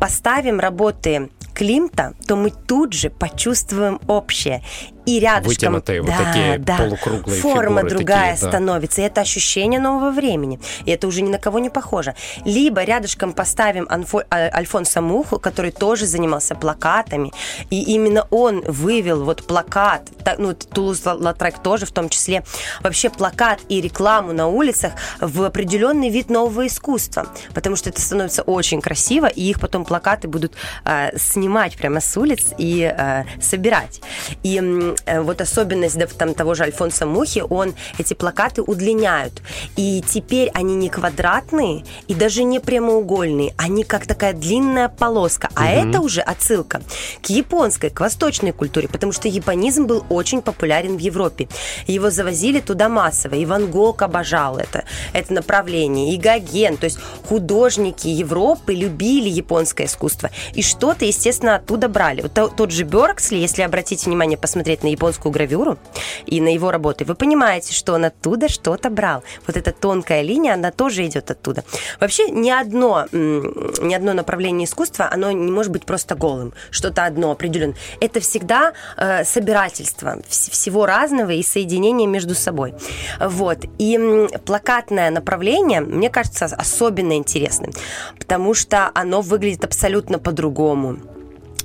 поставим 0.00 0.60
работы 0.60 1.30
Климта, 1.54 2.14
то 2.26 2.34
мы 2.34 2.50
тут 2.50 2.92
же 2.92 3.10
почувствуем 3.10 4.00
общее 4.08 4.62
и 5.06 5.20
рядышком... 5.20 5.74
Вытянутые 5.74 6.02
да, 6.02 6.06
вот 6.06 6.24
такие 6.24 6.58
да, 6.58 6.76
полукруглые 6.76 7.40
Форма 7.40 7.80
фигуры 7.80 7.96
другая 7.96 8.32
такие, 8.32 8.42
да. 8.42 8.48
становится, 8.48 9.00
и 9.02 9.04
это 9.04 9.20
ощущение 9.20 9.80
нового 9.80 10.10
времени. 10.10 10.60
И 10.84 10.90
это 10.90 11.06
уже 11.06 11.22
ни 11.22 11.30
на 11.30 11.38
кого 11.38 11.58
не 11.58 11.70
похоже. 11.70 12.14
Либо 12.44 12.82
рядышком 12.84 13.32
поставим 13.32 13.86
Анфо, 13.88 14.22
а, 14.30 14.50
Альфонса 14.54 15.00
Муху, 15.00 15.38
который 15.38 15.70
тоже 15.70 16.06
занимался 16.06 16.54
плакатами, 16.54 17.32
и 17.70 17.82
именно 17.82 18.26
он 18.30 18.62
вывел 18.66 19.24
вот 19.24 19.46
плакат, 19.46 20.10
ну, 20.38 20.54
Тулуз 20.54 21.04
Латрек 21.04 21.58
тоже 21.58 21.86
в 21.86 21.92
том 21.92 22.08
числе, 22.08 22.44
вообще 22.80 23.10
плакат 23.10 23.60
и 23.68 23.80
рекламу 23.80 24.32
на 24.32 24.48
улицах 24.48 24.92
в 25.20 25.42
определенный 25.42 26.08
вид 26.08 26.30
нового 26.30 26.66
искусства, 26.66 27.26
потому 27.52 27.76
что 27.76 27.90
это 27.90 28.00
становится 28.00 28.42
очень 28.42 28.80
красиво, 28.80 29.26
и 29.26 29.42
их 29.42 29.60
потом 29.60 29.84
плакаты 29.84 30.28
будут 30.28 30.54
э, 30.84 31.16
снимать 31.18 31.76
прямо 31.76 32.00
с 32.00 32.16
улиц 32.16 32.48
и 32.58 32.82
э, 32.82 33.24
собирать. 33.40 34.00
И 34.42 34.93
вот 35.06 35.40
особенность 35.40 35.98
да, 35.98 36.06
там, 36.06 36.34
того 36.34 36.54
же 36.54 36.64
Альфонса 36.64 37.06
Мухи, 37.06 37.42
он 37.48 37.74
эти 37.98 38.14
плакаты 38.14 38.62
удлиняют. 38.62 39.42
И 39.76 40.02
теперь 40.06 40.50
они 40.54 40.74
не 40.76 40.88
квадратные 40.88 41.84
и 42.08 42.14
даже 42.14 42.44
не 42.44 42.60
прямоугольные, 42.60 43.54
они 43.56 43.84
как 43.84 44.06
такая 44.06 44.32
длинная 44.32 44.88
полоска. 44.88 45.48
А 45.54 45.64
угу. 45.64 45.88
это 45.88 46.00
уже 46.00 46.20
отсылка 46.20 46.82
к 47.22 47.30
японской, 47.30 47.90
к 47.90 48.00
восточной 48.00 48.52
культуре, 48.52 48.88
потому 48.88 49.12
что 49.12 49.28
японизм 49.28 49.86
был 49.86 50.04
очень 50.08 50.42
популярен 50.42 50.96
в 50.96 51.00
Европе. 51.00 51.48
Его 51.86 52.10
завозили 52.10 52.60
туда 52.60 52.88
массово, 52.88 53.34
и 53.34 53.44
Ван 53.44 53.70
Гог 53.70 54.02
обожал 54.02 54.58
это, 54.58 54.84
это 55.12 55.32
направление, 55.32 56.14
и 56.14 56.18
Гоген, 56.18 56.76
то 56.76 56.84
есть 56.84 56.98
художники 57.28 58.08
Европы 58.08 58.74
любили 58.74 59.28
японское 59.28 59.86
искусство, 59.86 60.30
и 60.52 60.62
что-то, 60.62 61.04
естественно, 61.04 61.56
оттуда 61.56 61.88
брали. 61.88 62.22
Вот 62.22 62.56
тот 62.56 62.70
же 62.70 62.84
Бёрксли, 62.84 63.36
если 63.38 63.62
обратить 63.62 64.06
внимание, 64.06 64.38
посмотреть 64.38 64.83
на 64.84 64.88
японскую 64.88 65.32
гравюру 65.32 65.78
и 66.26 66.40
на 66.40 66.48
его 66.48 66.70
работы, 66.70 67.04
вы 67.04 67.14
понимаете, 67.14 67.72
что 67.72 67.94
он 67.94 68.04
оттуда 68.04 68.48
что-то 68.48 68.90
брал. 68.90 69.24
Вот 69.46 69.56
эта 69.56 69.72
тонкая 69.72 70.22
линия, 70.22 70.54
она 70.54 70.70
тоже 70.70 71.04
идет 71.06 71.30
оттуда. 71.30 71.64
Вообще 72.00 72.30
ни 72.30 72.50
одно, 72.50 73.06
ни 73.12 73.94
одно 73.94 74.12
направление 74.12 74.66
искусства, 74.66 75.08
оно 75.10 75.32
не 75.32 75.50
может 75.50 75.72
быть 75.72 75.84
просто 75.84 76.14
голым. 76.14 76.52
Что-то 76.70 77.04
одно 77.04 77.30
определенное. 77.30 77.76
Это 78.00 78.20
всегда 78.20 78.72
э, 78.96 79.24
собирательство 79.24 80.18
всего 80.28 80.86
разного 80.86 81.30
и 81.30 81.42
соединение 81.42 82.06
между 82.06 82.34
собой. 82.34 82.74
Вот. 83.20 83.64
И 83.78 84.28
плакатное 84.44 85.10
направление, 85.10 85.80
мне 85.80 86.10
кажется, 86.10 86.44
особенно 86.44 87.14
интересным, 87.14 87.72
потому 88.18 88.54
что 88.54 88.90
оно 88.94 89.22
выглядит 89.22 89.64
абсолютно 89.64 90.18
по-другому 90.18 90.98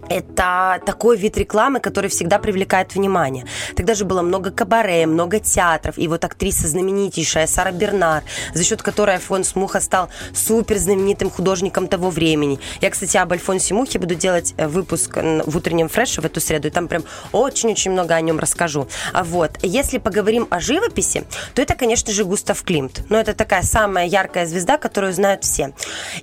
это 0.10 0.82
такой 0.86 1.18
вид 1.18 1.38
рекламы, 1.38 1.80
который 1.80 2.10
всегда 2.10 2.40
привлекает 2.40 2.96
внимание. 2.96 3.46
Тогда 3.76 3.94
же 3.94 4.06
было 4.06 4.22
много 4.22 4.52
кабаре, 4.52 5.06
много 5.06 5.40
театров, 5.40 5.98
и 5.98 6.08
вот 6.08 6.26
актриса 6.26 6.68
знаменитейшая 6.68 7.48
Сара 7.48 7.72
Бернар, 7.72 8.24
за 8.54 8.64
счет 8.64 8.82
которой 8.82 9.16
Альфонс 9.16 9.56
Муха 9.56 9.80
стал 9.80 10.10
супер 10.34 10.78
знаменитым 10.78 11.30
художником 11.30 11.88
того 11.88 12.10
времени. 12.10 12.60
Я, 12.82 12.90
кстати, 12.90 13.18
об 13.18 13.32
Альфонсе 13.32 13.74
Мухе 13.74 14.00
буду 14.00 14.16
делать 14.16 14.54
э, 14.58 14.68
выпуск 14.68 15.18
в 15.18 15.58
утреннем 15.58 15.90
фреше 15.90 16.22
в 16.22 16.26
эту 16.26 16.40
среду, 16.40 16.68
и 16.68 16.72
там 16.72 16.88
прям 16.88 17.04
очень-очень 17.32 17.92
много 17.92 18.16
о 18.16 18.22
нем 18.22 18.40
расскажу. 18.40 18.88
А 19.14 19.24
вот, 19.24 19.52
если 19.62 19.98
поговорим 19.98 20.48
о 20.50 20.60
живописи, 20.60 21.24
то 21.54 21.62
это, 21.62 21.76
конечно 21.76 22.12
же, 22.14 22.26
Густав 22.26 22.64
Климт. 22.64 23.02
Но 23.10 23.20
это 23.20 23.34
такая 23.34 23.64
самая 23.64 24.08
яркая 24.08 24.46
звезда, 24.46 24.78
которую 24.78 25.14
знают 25.14 25.44
все. 25.44 25.74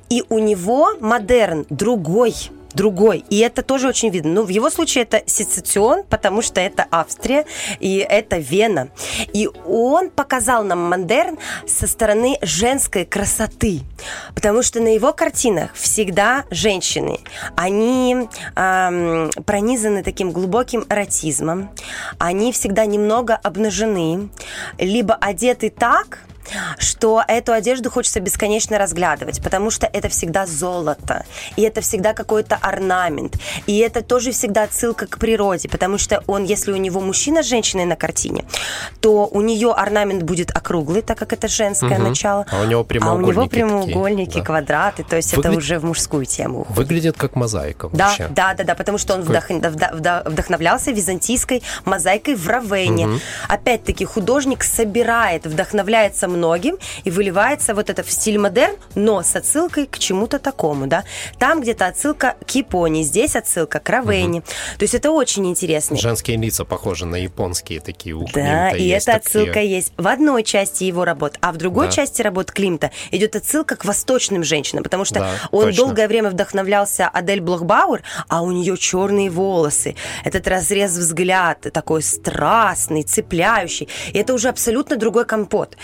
И 0.08 0.24
у 0.28 0.38
него 0.38 0.94
модерн 1.00 1.66
другой, 1.70 2.34
другой. 2.76 3.24
И 3.30 3.38
это 3.38 3.62
тоже 3.62 3.88
очень 3.88 4.10
видно. 4.10 4.34
Ну, 4.34 4.42
в 4.42 4.48
его 4.48 4.70
случае 4.70 5.02
это 5.02 5.22
сецессион, 5.26 6.04
потому 6.04 6.42
что 6.42 6.60
это 6.60 6.86
Австрия 6.90 7.46
и 7.80 7.96
это 7.96 8.36
Вена. 8.36 8.88
И 9.32 9.48
он 9.66 10.10
показал 10.10 10.62
нам 10.62 10.78
модерн 10.90 11.38
со 11.66 11.86
стороны 11.86 12.38
женской 12.42 13.04
красоты. 13.04 13.80
Потому 14.34 14.62
что 14.62 14.80
на 14.80 14.94
его 14.94 15.12
картинах 15.12 15.70
всегда 15.74 16.44
женщины. 16.50 17.18
Они 17.56 18.28
эм, 18.54 19.30
пронизаны 19.44 20.02
таким 20.02 20.30
глубоким 20.30 20.84
эротизмом. 20.88 21.70
Они 22.18 22.52
всегда 22.52 22.84
немного 22.84 23.34
обнажены. 23.34 24.28
Либо 24.78 25.14
одеты 25.14 25.70
так, 25.70 26.20
что 26.78 27.22
эту 27.26 27.52
одежду 27.52 27.90
хочется 27.90 28.20
бесконечно 28.20 28.78
разглядывать, 28.78 29.42
потому 29.42 29.70
что 29.70 29.88
это 29.92 30.08
всегда 30.08 30.46
золото, 30.46 31.24
и 31.56 31.62
это 31.62 31.80
всегда 31.80 32.12
какой-то 32.12 32.56
орнамент, 32.56 33.36
и 33.66 33.78
это 33.78 34.02
тоже 34.02 34.32
всегда 34.32 34.64
отсылка 34.64 35.06
к 35.06 35.18
природе, 35.18 35.68
потому 35.68 35.98
что 35.98 36.22
он, 36.26 36.44
если 36.44 36.72
у 36.72 36.76
него 36.76 37.00
мужчина 37.00 37.42
с 37.42 37.46
женщиной 37.46 37.84
на 37.84 37.96
картине, 37.96 38.44
то 39.00 39.26
у 39.26 39.40
нее 39.40 39.72
орнамент 39.72 40.22
будет 40.22 40.50
округлый, 40.50 41.02
так 41.02 41.18
как 41.18 41.32
это 41.32 41.48
женское 41.48 41.98
угу. 41.98 42.08
начало, 42.08 42.46
а 42.50 42.60
у 42.62 42.64
него 42.64 42.84
прямоугольники, 42.84 43.30
а 43.30 43.64
у 43.64 43.68
него 43.68 43.82
прямоугольники 43.82 44.26
такие, 44.26 44.42
да. 44.42 44.46
квадраты, 44.46 45.04
то 45.04 45.16
есть 45.16 45.34
Выгля... 45.34 45.50
это 45.50 45.58
уже 45.58 45.78
в 45.78 45.84
мужскую 45.84 46.24
тему. 46.24 46.66
Выглядит 46.68 47.16
как 47.16 47.36
мозаика 47.36 47.88
да, 47.92 48.08
вообще. 48.08 48.28
Да, 48.28 48.54
да, 48.54 48.64
да, 48.64 48.74
потому 48.74 48.98
что 48.98 49.14
он 49.14 49.22
вдох... 49.22 49.44
вдохновлялся 49.50 50.90
византийской 50.90 51.62
мозаикой 51.84 52.34
в 52.34 52.48
Равене. 52.48 53.06
Угу. 53.06 53.18
Опять-таки 53.48 54.04
художник 54.04 54.62
собирает, 54.62 55.46
вдохновляется 55.46 56.28
многим, 56.36 56.78
и 57.04 57.10
выливается 57.10 57.74
вот 57.74 57.90
это 57.90 58.02
в 58.02 58.10
стиль 58.10 58.38
модерн, 58.38 58.76
но 58.94 59.22
с 59.22 59.34
отсылкой 59.34 59.86
к 59.86 59.98
чему-то 59.98 60.38
такому, 60.38 60.86
да. 60.86 61.04
Там 61.38 61.60
где-то 61.60 61.86
отсылка 61.86 62.36
к 62.46 62.50
Японии, 62.50 63.02
здесь 63.02 63.36
отсылка 63.36 63.80
к 63.80 63.88
Равене. 63.88 64.40
Угу. 64.40 64.46
То 64.78 64.82
есть 64.82 64.94
это 64.94 65.10
очень 65.10 65.46
интересно. 65.46 65.96
Женские 65.96 66.36
лица 66.36 66.64
похожи 66.64 67.06
на 67.06 67.16
японские 67.16 67.80
такие 67.80 68.14
у 68.14 68.26
Да, 68.32 68.70
и 68.70 68.88
эта 68.88 69.14
отсылка 69.14 69.54
такие... 69.54 69.76
есть 69.76 69.92
в 69.96 70.06
одной 70.06 70.42
части 70.42 70.84
его 70.84 71.04
работ, 71.04 71.36
а 71.40 71.52
в 71.52 71.56
другой 71.56 71.86
да. 71.86 71.92
части 71.92 72.22
работ 72.22 72.52
Климта 72.52 72.90
идет 73.10 73.36
отсылка 73.36 73.76
к 73.76 73.84
восточным 73.84 74.44
женщинам, 74.44 74.84
потому 74.84 75.04
что 75.04 75.20
да, 75.20 75.30
он 75.50 75.66
точно. 75.66 75.84
долгое 75.84 76.08
время 76.08 76.30
вдохновлялся 76.30 77.08
Адель 77.08 77.40
Блохбауэр, 77.40 78.02
а 78.28 78.42
у 78.42 78.52
нее 78.52 78.76
черные 78.76 79.30
волосы, 79.30 79.96
этот 80.24 80.46
разрез 80.48 80.92
взгляд 80.92 81.66
такой 81.72 82.02
страстный, 82.02 83.02
цепляющий, 83.02 83.88
и 84.12 84.18
это 84.18 84.34
уже 84.34 84.48
абсолютно 84.48 84.96
другой 84.96 85.24
компот 85.24 85.76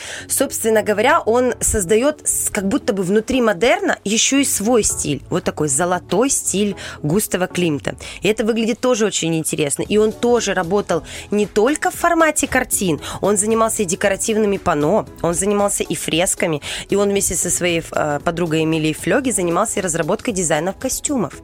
собственно 0.42 0.82
говоря, 0.82 1.20
он 1.20 1.54
создает 1.60 2.28
как 2.50 2.66
будто 2.66 2.92
бы 2.92 3.04
внутри 3.04 3.40
модерна 3.40 3.98
еще 4.02 4.42
и 4.42 4.44
свой 4.44 4.82
стиль. 4.82 5.22
Вот 5.30 5.44
такой 5.44 5.68
золотой 5.68 6.30
стиль 6.30 6.74
Густава 7.00 7.46
Климта. 7.46 7.94
И 8.22 8.28
это 8.28 8.44
выглядит 8.44 8.80
тоже 8.80 9.06
очень 9.06 9.36
интересно. 9.36 9.82
И 9.82 9.98
он 9.98 10.10
тоже 10.10 10.52
работал 10.52 11.04
не 11.30 11.46
только 11.46 11.92
в 11.92 11.94
формате 11.94 12.48
картин, 12.48 13.00
он 13.20 13.36
занимался 13.36 13.84
и 13.84 13.86
декоративными 13.86 14.56
панно, 14.56 15.06
он 15.22 15.34
занимался 15.34 15.84
и 15.84 15.94
фресками, 15.94 16.60
и 16.90 16.96
он 16.96 17.10
вместе 17.10 17.36
со 17.36 17.48
своей 17.48 17.84
э, 17.92 18.18
подругой 18.24 18.64
Эмилией 18.64 18.94
Флёги 18.94 19.30
занимался 19.30 19.78
и 19.78 19.82
разработкой 19.82 20.34
дизайнов 20.34 20.76
костюмов. 20.76 21.34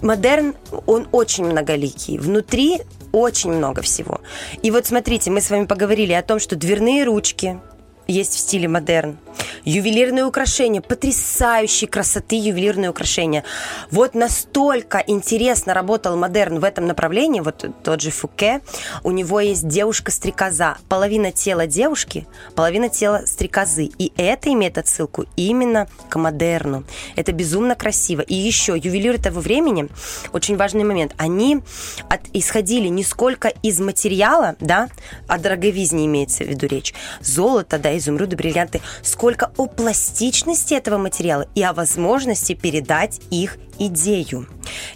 Модерн, 0.00 0.54
он 0.86 1.08
очень 1.12 1.44
многоликий. 1.44 2.16
Внутри 2.16 2.80
очень 3.12 3.52
много 3.52 3.82
всего. 3.82 4.20
И 4.62 4.70
вот 4.70 4.86
смотрите, 4.86 5.30
мы 5.30 5.40
с 5.40 5.50
вами 5.50 5.66
поговорили 5.66 6.12
о 6.12 6.22
том, 6.22 6.38
что 6.38 6.56
дверные 6.56 7.04
ручки, 7.04 7.60
есть 8.06 8.34
в 8.34 8.38
стиле 8.38 8.68
модерн. 8.68 9.18
Ювелирные 9.64 10.24
украшения, 10.24 10.80
потрясающей 10.80 11.86
красоты 11.86 12.36
ювелирные 12.36 12.90
украшения. 12.90 13.44
Вот 13.90 14.14
настолько 14.14 15.02
интересно 15.06 15.72
работал 15.72 16.16
модерн 16.16 16.58
в 16.58 16.64
этом 16.64 16.86
направлении, 16.86 17.40
вот 17.40 17.64
тот 17.82 18.00
же 18.00 18.10
Фуке, 18.10 18.60
у 19.04 19.10
него 19.10 19.40
есть 19.40 19.66
девушка-стрекоза, 19.66 20.76
половина 20.88 21.32
тела 21.32 21.66
девушки, 21.66 22.26
половина 22.54 22.88
тела 22.88 23.22
стрекозы. 23.26 23.90
И 23.98 24.12
это 24.16 24.52
имеет 24.52 24.78
отсылку 24.78 25.26
именно 25.36 25.88
к 26.08 26.18
модерну. 26.18 26.84
Это 27.16 27.32
безумно 27.32 27.74
красиво. 27.74 28.20
И 28.20 28.34
еще 28.34 28.76
ювелиры 28.76 29.18
того 29.18 29.40
времени, 29.40 29.88
очень 30.32 30.56
важный 30.56 30.84
момент, 30.84 31.14
они 31.18 31.60
от, 32.08 32.20
исходили 32.32 32.88
не 32.88 33.04
сколько 33.04 33.48
из 33.48 33.80
материала, 33.80 34.56
да, 34.60 34.88
о 35.28 35.38
дороговизне 35.38 36.06
имеется 36.06 36.44
в 36.44 36.48
виду 36.48 36.66
речь, 36.66 36.94
золото, 37.20 37.78
да, 37.78 37.96
изумруды, 38.02 38.36
бриллианты, 38.36 38.80
сколько 39.02 39.52
о 39.56 39.66
пластичности 39.66 40.74
этого 40.74 40.98
материала 40.98 41.46
и 41.54 41.62
о 41.62 41.72
возможности 41.72 42.54
передать 42.54 43.20
их 43.30 43.56
идею. 43.86 44.46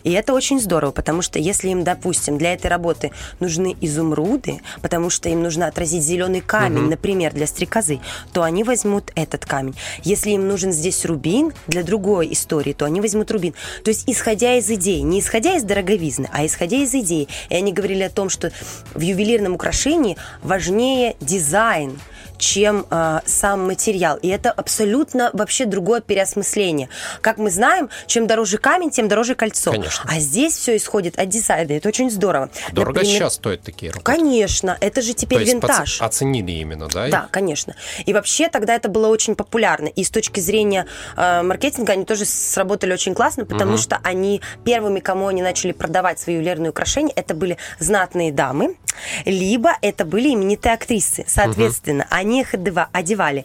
И 0.04 0.12
это 0.12 0.32
очень 0.32 0.60
здорово, 0.60 0.92
потому 0.92 1.22
что 1.22 1.38
если 1.38 1.68
им, 1.68 1.84
допустим, 1.84 2.38
для 2.38 2.54
этой 2.54 2.68
работы 2.68 3.12
нужны 3.40 3.76
изумруды, 3.80 4.60
потому 4.82 5.10
что 5.10 5.28
им 5.28 5.42
нужно 5.42 5.66
отразить 5.66 6.02
зеленый 6.02 6.40
камень, 6.40 6.82
угу. 6.82 6.90
например, 6.90 7.32
для 7.32 7.46
стрекозы, 7.46 8.00
то 8.32 8.42
они 8.42 8.64
возьмут 8.64 9.10
этот 9.14 9.44
камень. 9.44 9.74
Если 10.02 10.30
им 10.30 10.48
нужен 10.48 10.72
здесь 10.72 11.04
рубин 11.04 11.52
для 11.66 11.82
другой 11.82 12.32
истории, 12.32 12.72
то 12.72 12.84
они 12.84 13.00
возьмут 13.00 13.30
рубин. 13.30 13.54
То 13.84 13.90
есть, 13.90 14.04
исходя 14.06 14.56
из 14.56 14.70
идей, 14.70 15.02
не 15.02 15.20
исходя 15.20 15.56
из 15.56 15.62
дороговизны, 15.62 16.28
а 16.32 16.44
исходя 16.46 16.76
из 16.76 16.94
идей. 16.94 17.28
И 17.48 17.54
они 17.54 17.72
говорили 17.72 18.02
о 18.02 18.10
том, 18.10 18.28
что 18.28 18.52
в 18.94 19.00
ювелирном 19.00 19.54
украшении 19.54 20.16
важнее 20.42 21.16
дизайн, 21.20 21.98
чем 22.38 22.86
э, 22.90 23.20
сам 23.24 23.66
материал. 23.66 24.18
И 24.18 24.28
это 24.28 24.50
абсолютно 24.50 25.30
вообще 25.32 25.64
другое 25.64 26.00
переосмысление. 26.00 26.88
Как 27.20 27.38
мы 27.38 27.50
знаем, 27.50 27.88
чем 28.06 28.26
дороже 28.26 28.58
камень, 28.58 28.75
тем 28.90 29.08
дороже 29.08 29.34
кольцо. 29.34 29.70
Конечно. 29.70 30.08
А 30.08 30.18
здесь 30.20 30.54
все 30.54 30.76
исходит 30.76 31.18
от 31.18 31.28
дизайна. 31.28 31.72
Это 31.72 31.88
очень 31.88 32.10
здорово. 32.10 32.50
Дорого 32.72 33.00
Например, 33.00 33.18
сейчас 33.18 33.34
стоят 33.34 33.62
такие 33.62 33.90
работы. 33.90 34.04
Конечно. 34.04 34.76
Это 34.80 35.02
же 35.02 35.14
теперь 35.14 35.44
То 35.44 35.52
винтаж. 35.52 36.00
оценили 36.00 36.52
именно, 36.52 36.88
да? 36.88 37.08
Да, 37.08 37.28
конечно. 37.30 37.74
И 38.04 38.12
вообще 38.12 38.48
тогда 38.48 38.74
это 38.74 38.88
было 38.88 39.08
очень 39.08 39.34
популярно. 39.34 39.88
И 39.88 40.04
с 40.04 40.10
точки 40.10 40.40
зрения 40.40 40.86
э, 41.16 41.42
маркетинга 41.42 41.92
они 41.92 42.04
тоже 42.04 42.24
сработали 42.24 42.92
очень 42.92 43.14
классно, 43.14 43.44
потому 43.44 43.72
угу. 43.72 43.78
что 43.78 43.98
они 44.02 44.40
первыми, 44.64 45.00
кому 45.00 45.28
они 45.28 45.42
начали 45.42 45.72
продавать 45.72 46.20
свои 46.20 46.36
ювелирные 46.36 46.70
украшения, 46.70 47.12
это 47.16 47.34
были 47.34 47.56
знатные 47.78 48.32
дамы, 48.32 48.76
либо 49.24 49.76
это 49.82 50.04
были 50.04 50.34
именитые 50.34 50.74
актрисы. 50.74 51.24
Соответственно, 51.26 52.04
угу. 52.04 52.14
они 52.14 52.40
их 52.42 52.54
одевали 52.92 53.44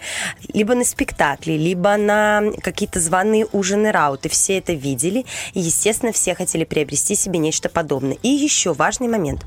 либо 0.53 0.75
на 0.75 0.83
спектакли, 0.83 1.53
либо 1.53 1.97
на 1.97 2.43
какие-то 2.61 2.99
званые 2.99 3.45
ужины 3.51 3.91
рауты. 3.91 4.29
Все 4.29 4.57
это 4.57 4.73
видели, 4.73 5.20
и, 5.53 5.59
естественно, 5.59 6.11
все 6.11 6.35
хотели 6.35 6.63
приобрести 6.63 7.15
себе 7.15 7.39
нечто 7.39 7.69
подобное. 7.69 8.17
И 8.23 8.29
еще 8.29 8.73
важный 8.73 9.07
момент, 9.07 9.45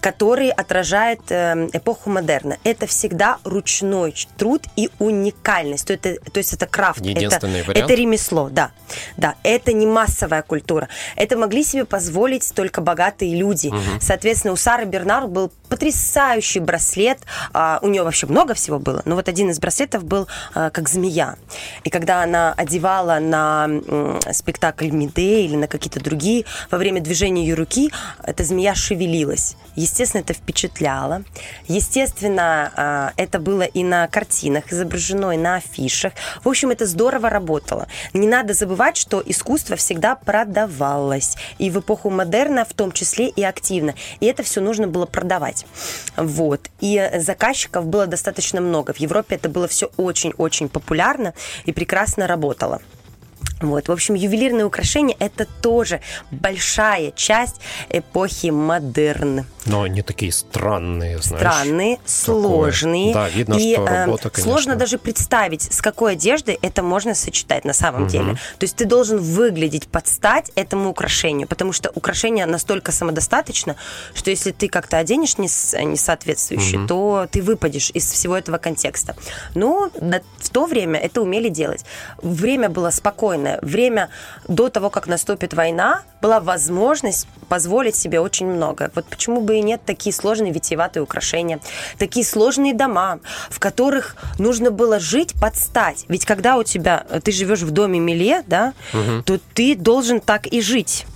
который 0.00 0.50
отражает 0.50 1.20
э, 1.30 1.68
эпоху 1.72 2.10
модерна. 2.10 2.58
Это 2.64 2.86
всегда 2.86 3.38
ручной 3.44 4.14
труд 4.36 4.64
и 4.76 4.90
уникальность. 4.98 5.86
То, 5.86 5.92
это, 5.92 6.16
то 6.30 6.38
есть 6.38 6.52
это 6.52 6.66
крафт, 6.66 7.04
это, 7.04 7.46
это 7.46 7.94
ремесло, 7.94 8.48
да. 8.50 8.72
Да, 9.16 9.36
это 9.42 9.72
не 9.72 9.86
массовая 9.86 10.42
культура. 10.42 10.88
Это 11.16 11.36
могли 11.36 11.62
себе 11.64 11.84
позволить 11.84 12.52
только 12.54 12.80
богатые 12.80 13.34
люди. 13.36 13.68
Угу. 13.68 14.00
Соответственно, 14.00 14.52
у 14.52 14.56
Сары 14.56 14.84
Бернар 14.84 15.26
был 15.26 15.52
потрясающий 15.68 16.60
браслет. 16.60 17.18
А, 17.52 17.78
у 17.82 17.88
нее 17.88 18.02
вообще 18.02 18.26
много 18.26 18.54
всего 18.54 18.78
было, 18.78 19.02
но 19.04 19.14
вот 19.14 19.28
один 19.28 19.50
из 19.50 19.58
браслетов 19.58 20.04
был 20.04 20.28
а, 20.54 20.70
как 20.70 20.88
змея. 20.88 21.36
И 21.84 21.90
когда 21.90 22.22
она 22.22 22.52
одевала 22.52 23.18
на 23.18 23.68
спектакль 24.32 24.90
Миде 24.90 25.42
или 25.42 25.56
на 25.56 25.68
какие-то 25.68 26.00
другие, 26.00 26.44
во 26.70 26.78
время 26.78 27.00
движения 27.00 27.46
ее 27.46 27.54
руки 27.54 27.90
эта 28.22 28.44
змея 28.44 28.74
шевелилась. 28.74 29.56
Естественно, 29.78 30.22
это 30.22 30.34
впечатляло. 30.34 31.22
Естественно, 31.68 32.72
а, 32.76 33.12
это 33.16 33.38
было 33.38 33.62
и 33.62 33.84
на 33.84 34.08
картинах 34.08 34.72
изображено, 34.72 35.32
и 35.32 35.36
на 35.36 35.56
афишах. 35.56 36.14
В 36.42 36.48
общем, 36.48 36.70
это 36.70 36.86
здорово 36.86 37.30
работало. 37.30 37.86
Не 38.12 38.26
надо 38.26 38.54
забывать, 38.54 38.96
что 38.96 39.22
искусство 39.24 39.76
всегда 39.76 40.16
продавалось. 40.16 41.36
И 41.58 41.70
в 41.70 41.78
эпоху 41.78 42.10
модерна 42.10 42.64
в 42.64 42.72
том 42.74 42.90
числе 42.90 43.28
и 43.28 43.42
активно. 43.44 43.94
И 44.18 44.26
это 44.26 44.42
все 44.42 44.60
нужно 44.60 44.88
было 44.88 45.06
продавать. 45.06 45.57
Вот. 46.16 46.68
И 46.80 47.10
заказчиков 47.18 47.86
было 47.86 48.06
достаточно 48.06 48.60
много. 48.60 48.92
В 48.92 48.98
Европе 48.98 49.36
это 49.36 49.48
было 49.48 49.68
все 49.68 49.90
очень-очень 49.96 50.68
популярно 50.68 51.34
и 51.64 51.72
прекрасно 51.72 52.26
работало. 52.26 52.80
Вот, 53.60 53.88
в 53.88 53.92
общем, 53.92 54.14
ювелирные 54.14 54.64
украшения– 54.64 55.16
это 55.18 55.46
тоже 55.60 56.00
большая 56.30 57.10
часть 57.12 57.56
эпохи 57.90 58.48
модерн. 58.48 59.46
Но 59.66 59.82
они 59.82 60.02
такие 60.02 60.32
странные, 60.32 61.18
знаешь. 61.18 61.42
Странные, 61.42 61.98
сложные. 62.06 63.12
Да, 63.12 63.28
видно, 63.28 63.54
и, 63.54 63.74
что 63.74 63.82
э, 63.82 64.04
работа, 64.04 64.30
конечно. 64.30 64.52
Сложно 64.52 64.76
даже 64.76 64.98
представить, 64.98 65.72
с 65.72 65.82
какой 65.82 66.12
одеждой 66.12 66.58
это 66.62 66.82
можно 66.82 67.14
сочетать 67.14 67.64
на 67.64 67.72
самом 67.72 68.02
угу. 68.02 68.10
деле. 68.10 68.34
То 68.58 68.64
есть 68.64 68.76
ты 68.76 68.84
должен 68.84 69.18
выглядеть 69.18 69.88
под 69.88 70.06
стать 70.06 70.52
этому 70.54 70.90
украшению, 70.90 71.48
потому 71.48 71.72
что 71.72 71.90
украшение 71.94 72.46
настолько 72.46 72.92
самодостаточно, 72.92 73.76
что 74.14 74.30
если 74.30 74.52
ты 74.52 74.68
как-то 74.68 74.98
оденешь 74.98 75.36
не, 75.36 75.48
не 75.84 75.96
соответствующий, 75.96 76.78
угу. 76.78 76.86
то 76.86 77.28
ты 77.30 77.42
выпадешь 77.42 77.90
из 77.90 78.08
всего 78.10 78.36
этого 78.36 78.58
контекста. 78.58 79.16
Но 79.54 79.90
в 80.38 80.50
то 80.50 80.66
время 80.66 81.00
это 81.00 81.20
умели 81.22 81.48
делать. 81.48 81.84
Время 82.22 82.68
было 82.68 82.90
спокойное 82.90 83.27
спокойное. 83.28 83.58
Время 83.62 84.08
до 84.48 84.68
того, 84.68 84.90
как 84.90 85.06
наступит 85.06 85.54
война, 85.54 86.02
была 86.22 86.40
возможность 86.40 87.26
позволить 87.48 87.96
себе 87.96 88.20
очень 88.20 88.46
много. 88.46 88.90
Вот 88.94 89.06
почему 89.06 89.40
бы 89.40 89.56
и 89.56 89.62
нет 89.62 89.80
такие 89.84 90.12
сложные 90.12 90.52
витиеватые 90.52 91.02
украшения, 91.02 91.60
такие 91.98 92.24
сложные 92.24 92.74
дома, 92.74 93.20
в 93.50 93.58
которых 93.58 94.16
нужно 94.38 94.70
было 94.70 94.98
жить 94.98 95.34
под 95.40 95.56
стать. 95.56 96.04
Ведь 96.08 96.24
когда 96.24 96.56
у 96.56 96.62
тебя, 96.62 97.04
ты 97.22 97.32
живешь 97.32 97.60
в 97.60 97.70
доме 97.70 98.00
Миле, 98.00 98.42
да, 98.46 98.72
угу. 98.92 99.22
то 99.24 99.38
ты 99.54 99.76
должен 99.76 100.20
так 100.20 100.46
и 100.46 100.60
жить. 100.60 101.06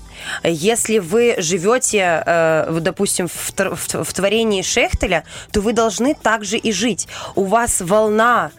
Если 0.44 0.98
вы 0.98 1.34
живете, 1.38 2.22
э, 2.24 2.78
допустим, 2.80 3.28
в 3.28 4.12
творении 4.12 4.62
Шехтеля, 4.62 5.24
то 5.50 5.60
вы 5.60 5.72
должны 5.72 6.14
также 6.14 6.58
и 6.58 6.72
жить. 6.72 7.08
У 7.34 7.44
вас 7.44 7.80
волна 7.80 8.50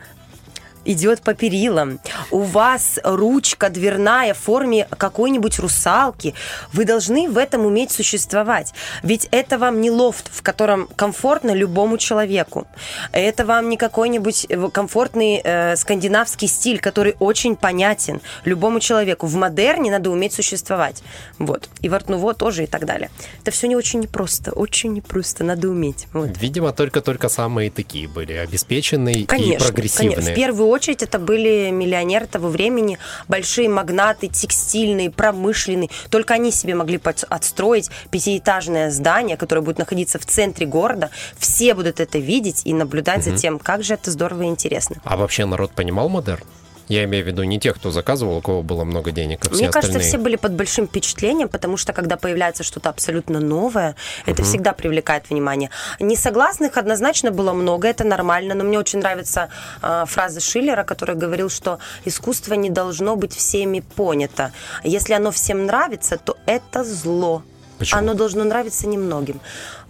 идет 0.85 1.21
по 1.21 1.33
перилам, 1.33 1.99
у 2.31 2.39
вас 2.39 2.99
ручка 3.03 3.69
дверная 3.69 4.33
в 4.33 4.37
форме 4.37 4.87
какой-нибудь 4.97 5.59
русалки, 5.59 6.33
вы 6.71 6.85
должны 6.85 7.29
в 7.29 7.37
этом 7.37 7.65
уметь 7.65 7.91
существовать. 7.91 8.73
Ведь 9.01 9.27
это 9.31 9.57
вам 9.57 9.81
не 9.81 9.91
лофт, 9.91 10.29
в 10.31 10.41
котором 10.41 10.87
комфортно 10.95 11.51
любому 11.51 11.97
человеку. 11.97 12.67
Это 13.11 13.45
вам 13.45 13.69
не 13.69 13.77
какой-нибудь 13.77 14.45
э, 14.49 14.69
комфортный 14.69 15.41
э, 15.43 15.75
скандинавский 15.75 16.47
стиль, 16.47 16.79
который 16.79 17.15
очень 17.19 17.55
понятен 17.55 18.21
любому 18.45 18.79
человеку. 18.79 19.27
В 19.27 19.35
модерне 19.35 19.91
надо 19.91 20.09
уметь 20.09 20.33
существовать. 20.33 21.03
Вот. 21.39 21.69
И 21.81 21.89
в 21.89 21.93
Артнуво 21.93 22.33
тоже 22.33 22.63
и 22.63 22.67
так 22.67 22.85
далее. 22.85 23.09
Это 23.41 23.51
все 23.51 23.67
не 23.67 23.75
очень 23.75 24.01
непросто, 24.01 24.51
очень 24.51 24.93
непросто, 24.93 25.43
надо 25.43 25.69
уметь. 25.69 26.07
Вот. 26.13 26.29
Видимо, 26.39 26.73
только-только 26.73 27.29
самые 27.29 27.71
такие 27.71 28.07
были 28.07 28.33
обеспеченные 28.33 29.25
конечно, 29.25 29.53
и 29.53 29.57
прогрессивные. 29.57 30.15
Конечно. 30.15 30.31
В 30.31 30.35
первую 30.35 30.69
очередь 30.73 31.03
это 31.03 31.19
были 31.19 31.69
миллионеры 31.71 32.27
того 32.27 32.49
времени, 32.49 32.97
большие 33.27 33.69
магнаты, 33.69 34.27
текстильные, 34.27 35.09
промышленные. 35.11 35.89
Только 36.09 36.33
они 36.33 36.51
себе 36.51 36.75
могли 36.75 36.99
отстроить 37.29 37.89
пятиэтажное 38.11 38.91
здание, 38.91 39.37
которое 39.37 39.61
будет 39.61 39.77
находиться 39.77 40.19
в 40.19 40.25
центре 40.25 40.65
города. 40.65 41.09
Все 41.37 41.73
будут 41.73 41.99
это 41.99 42.17
видеть 42.19 42.61
и 42.65 42.73
наблюдать 42.73 43.25
угу. 43.27 43.31
за 43.31 43.37
тем, 43.37 43.59
как 43.59 43.83
же 43.83 43.93
это 43.93 44.11
здорово 44.11 44.43
и 44.43 44.47
интересно. 44.47 44.97
А 45.03 45.17
вообще 45.17 45.45
народ 45.45 45.71
понимал 45.71 46.09
модерн? 46.09 46.43
Я 46.87 47.05
имею 47.05 47.23
в 47.23 47.27
виду 47.27 47.43
не 47.43 47.59
тех, 47.59 47.75
кто 47.75 47.91
заказывал, 47.91 48.37
у 48.37 48.41
кого 48.41 48.61
было 48.61 48.83
много 48.83 49.11
денег, 49.11 49.39
а 49.45 49.49
все 49.49 49.57
Мне 49.57 49.67
остальные. 49.69 49.91
кажется, 49.91 49.99
все 49.99 50.17
были 50.17 50.35
под 50.35 50.53
большим 50.53 50.87
впечатлением, 50.87 51.49
потому 51.49 51.77
что 51.77 51.93
когда 51.93 52.17
появляется 52.17 52.63
что-то 52.63 52.89
абсолютно 52.89 53.39
новое, 53.39 53.95
это 54.25 54.41
угу. 54.41 54.49
всегда 54.49 54.73
привлекает 54.73 55.29
внимание. 55.29 55.69
Несогласных 55.99 56.77
однозначно 56.77 57.31
было 57.31 57.53
много, 57.53 57.87
это 57.87 58.03
нормально, 58.03 58.53
но 58.53 58.63
мне 58.63 58.79
очень 58.79 58.99
нравится 58.99 59.49
э, 59.81 60.03
фраза 60.07 60.39
Шиллера, 60.39 60.83
который 60.83 61.15
говорил, 61.15 61.49
что 61.49 61.79
искусство 62.05 62.55
не 62.55 62.69
должно 62.69 63.15
быть 63.15 63.33
всеми 63.33 63.79
понято. 63.79 64.51
Если 64.83 65.13
оно 65.13 65.31
всем 65.31 65.65
нравится, 65.65 66.17
то 66.17 66.37
это 66.45 66.83
зло. 66.83 67.43
Почему? 67.83 67.99
Оно 67.99 68.13
должно 68.13 68.43
нравиться 68.43 68.87
немногим. 68.87 69.39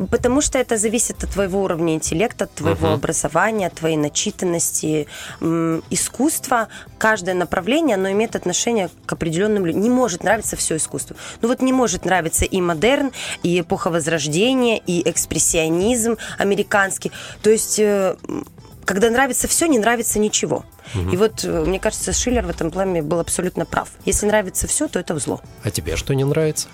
Потому 0.09 0.41
что 0.41 0.57
это 0.57 0.77
зависит 0.77 1.23
от 1.23 1.29
твоего 1.29 1.61
уровня 1.61 1.93
интеллекта, 1.95 2.45
от 2.45 2.53
твоего 2.53 2.87
uh-huh. 2.87 2.93
образования, 2.93 3.67
от 3.67 3.73
твоей 3.73 3.97
начитанности. 3.97 5.07
Искусство, 5.89 6.67
каждое 6.97 7.35
направление, 7.35 7.95
оно 7.95 8.11
имеет 8.11 8.35
отношение 8.35 8.89
к 9.05 9.13
определенным 9.13 9.65
людям. 9.65 9.81
Не 9.81 9.89
может 9.89 10.23
нравиться 10.23 10.55
все 10.55 10.77
искусство. 10.77 11.15
Ну 11.41 11.47
вот 11.47 11.61
не 11.61 11.73
может 11.73 12.05
нравиться 12.05 12.45
и 12.45 12.61
модерн, 12.61 13.11
и 13.43 13.61
эпоха 13.61 13.89
Возрождения, 13.89 14.79
и 14.79 15.07
экспрессионизм 15.09 16.17
американский. 16.37 17.11
То 17.41 17.49
есть 17.49 17.79
э, 17.79 18.15
когда 18.85 19.09
нравится 19.09 19.47
все, 19.47 19.65
не 19.67 19.79
нравится 19.79 20.19
ничего. 20.19 20.65
И 21.11 21.17
вот, 21.17 21.43
э, 21.43 21.63
мне 21.65 21.79
кажется, 21.79 22.13
Шиллер 22.13 22.45
в 22.45 22.49
этом 22.49 22.71
плане 22.71 23.01
был 23.01 23.19
абсолютно 23.19 23.65
прав. 23.65 23.89
Если 24.05 24.25
нравится 24.25 24.67
все, 24.67 24.87
то 24.87 24.99
это 24.99 25.17
зло. 25.17 25.41
А 25.63 25.71
тебе 25.71 25.95
что 25.95 26.13
не 26.13 26.23
нравится? 26.23 26.67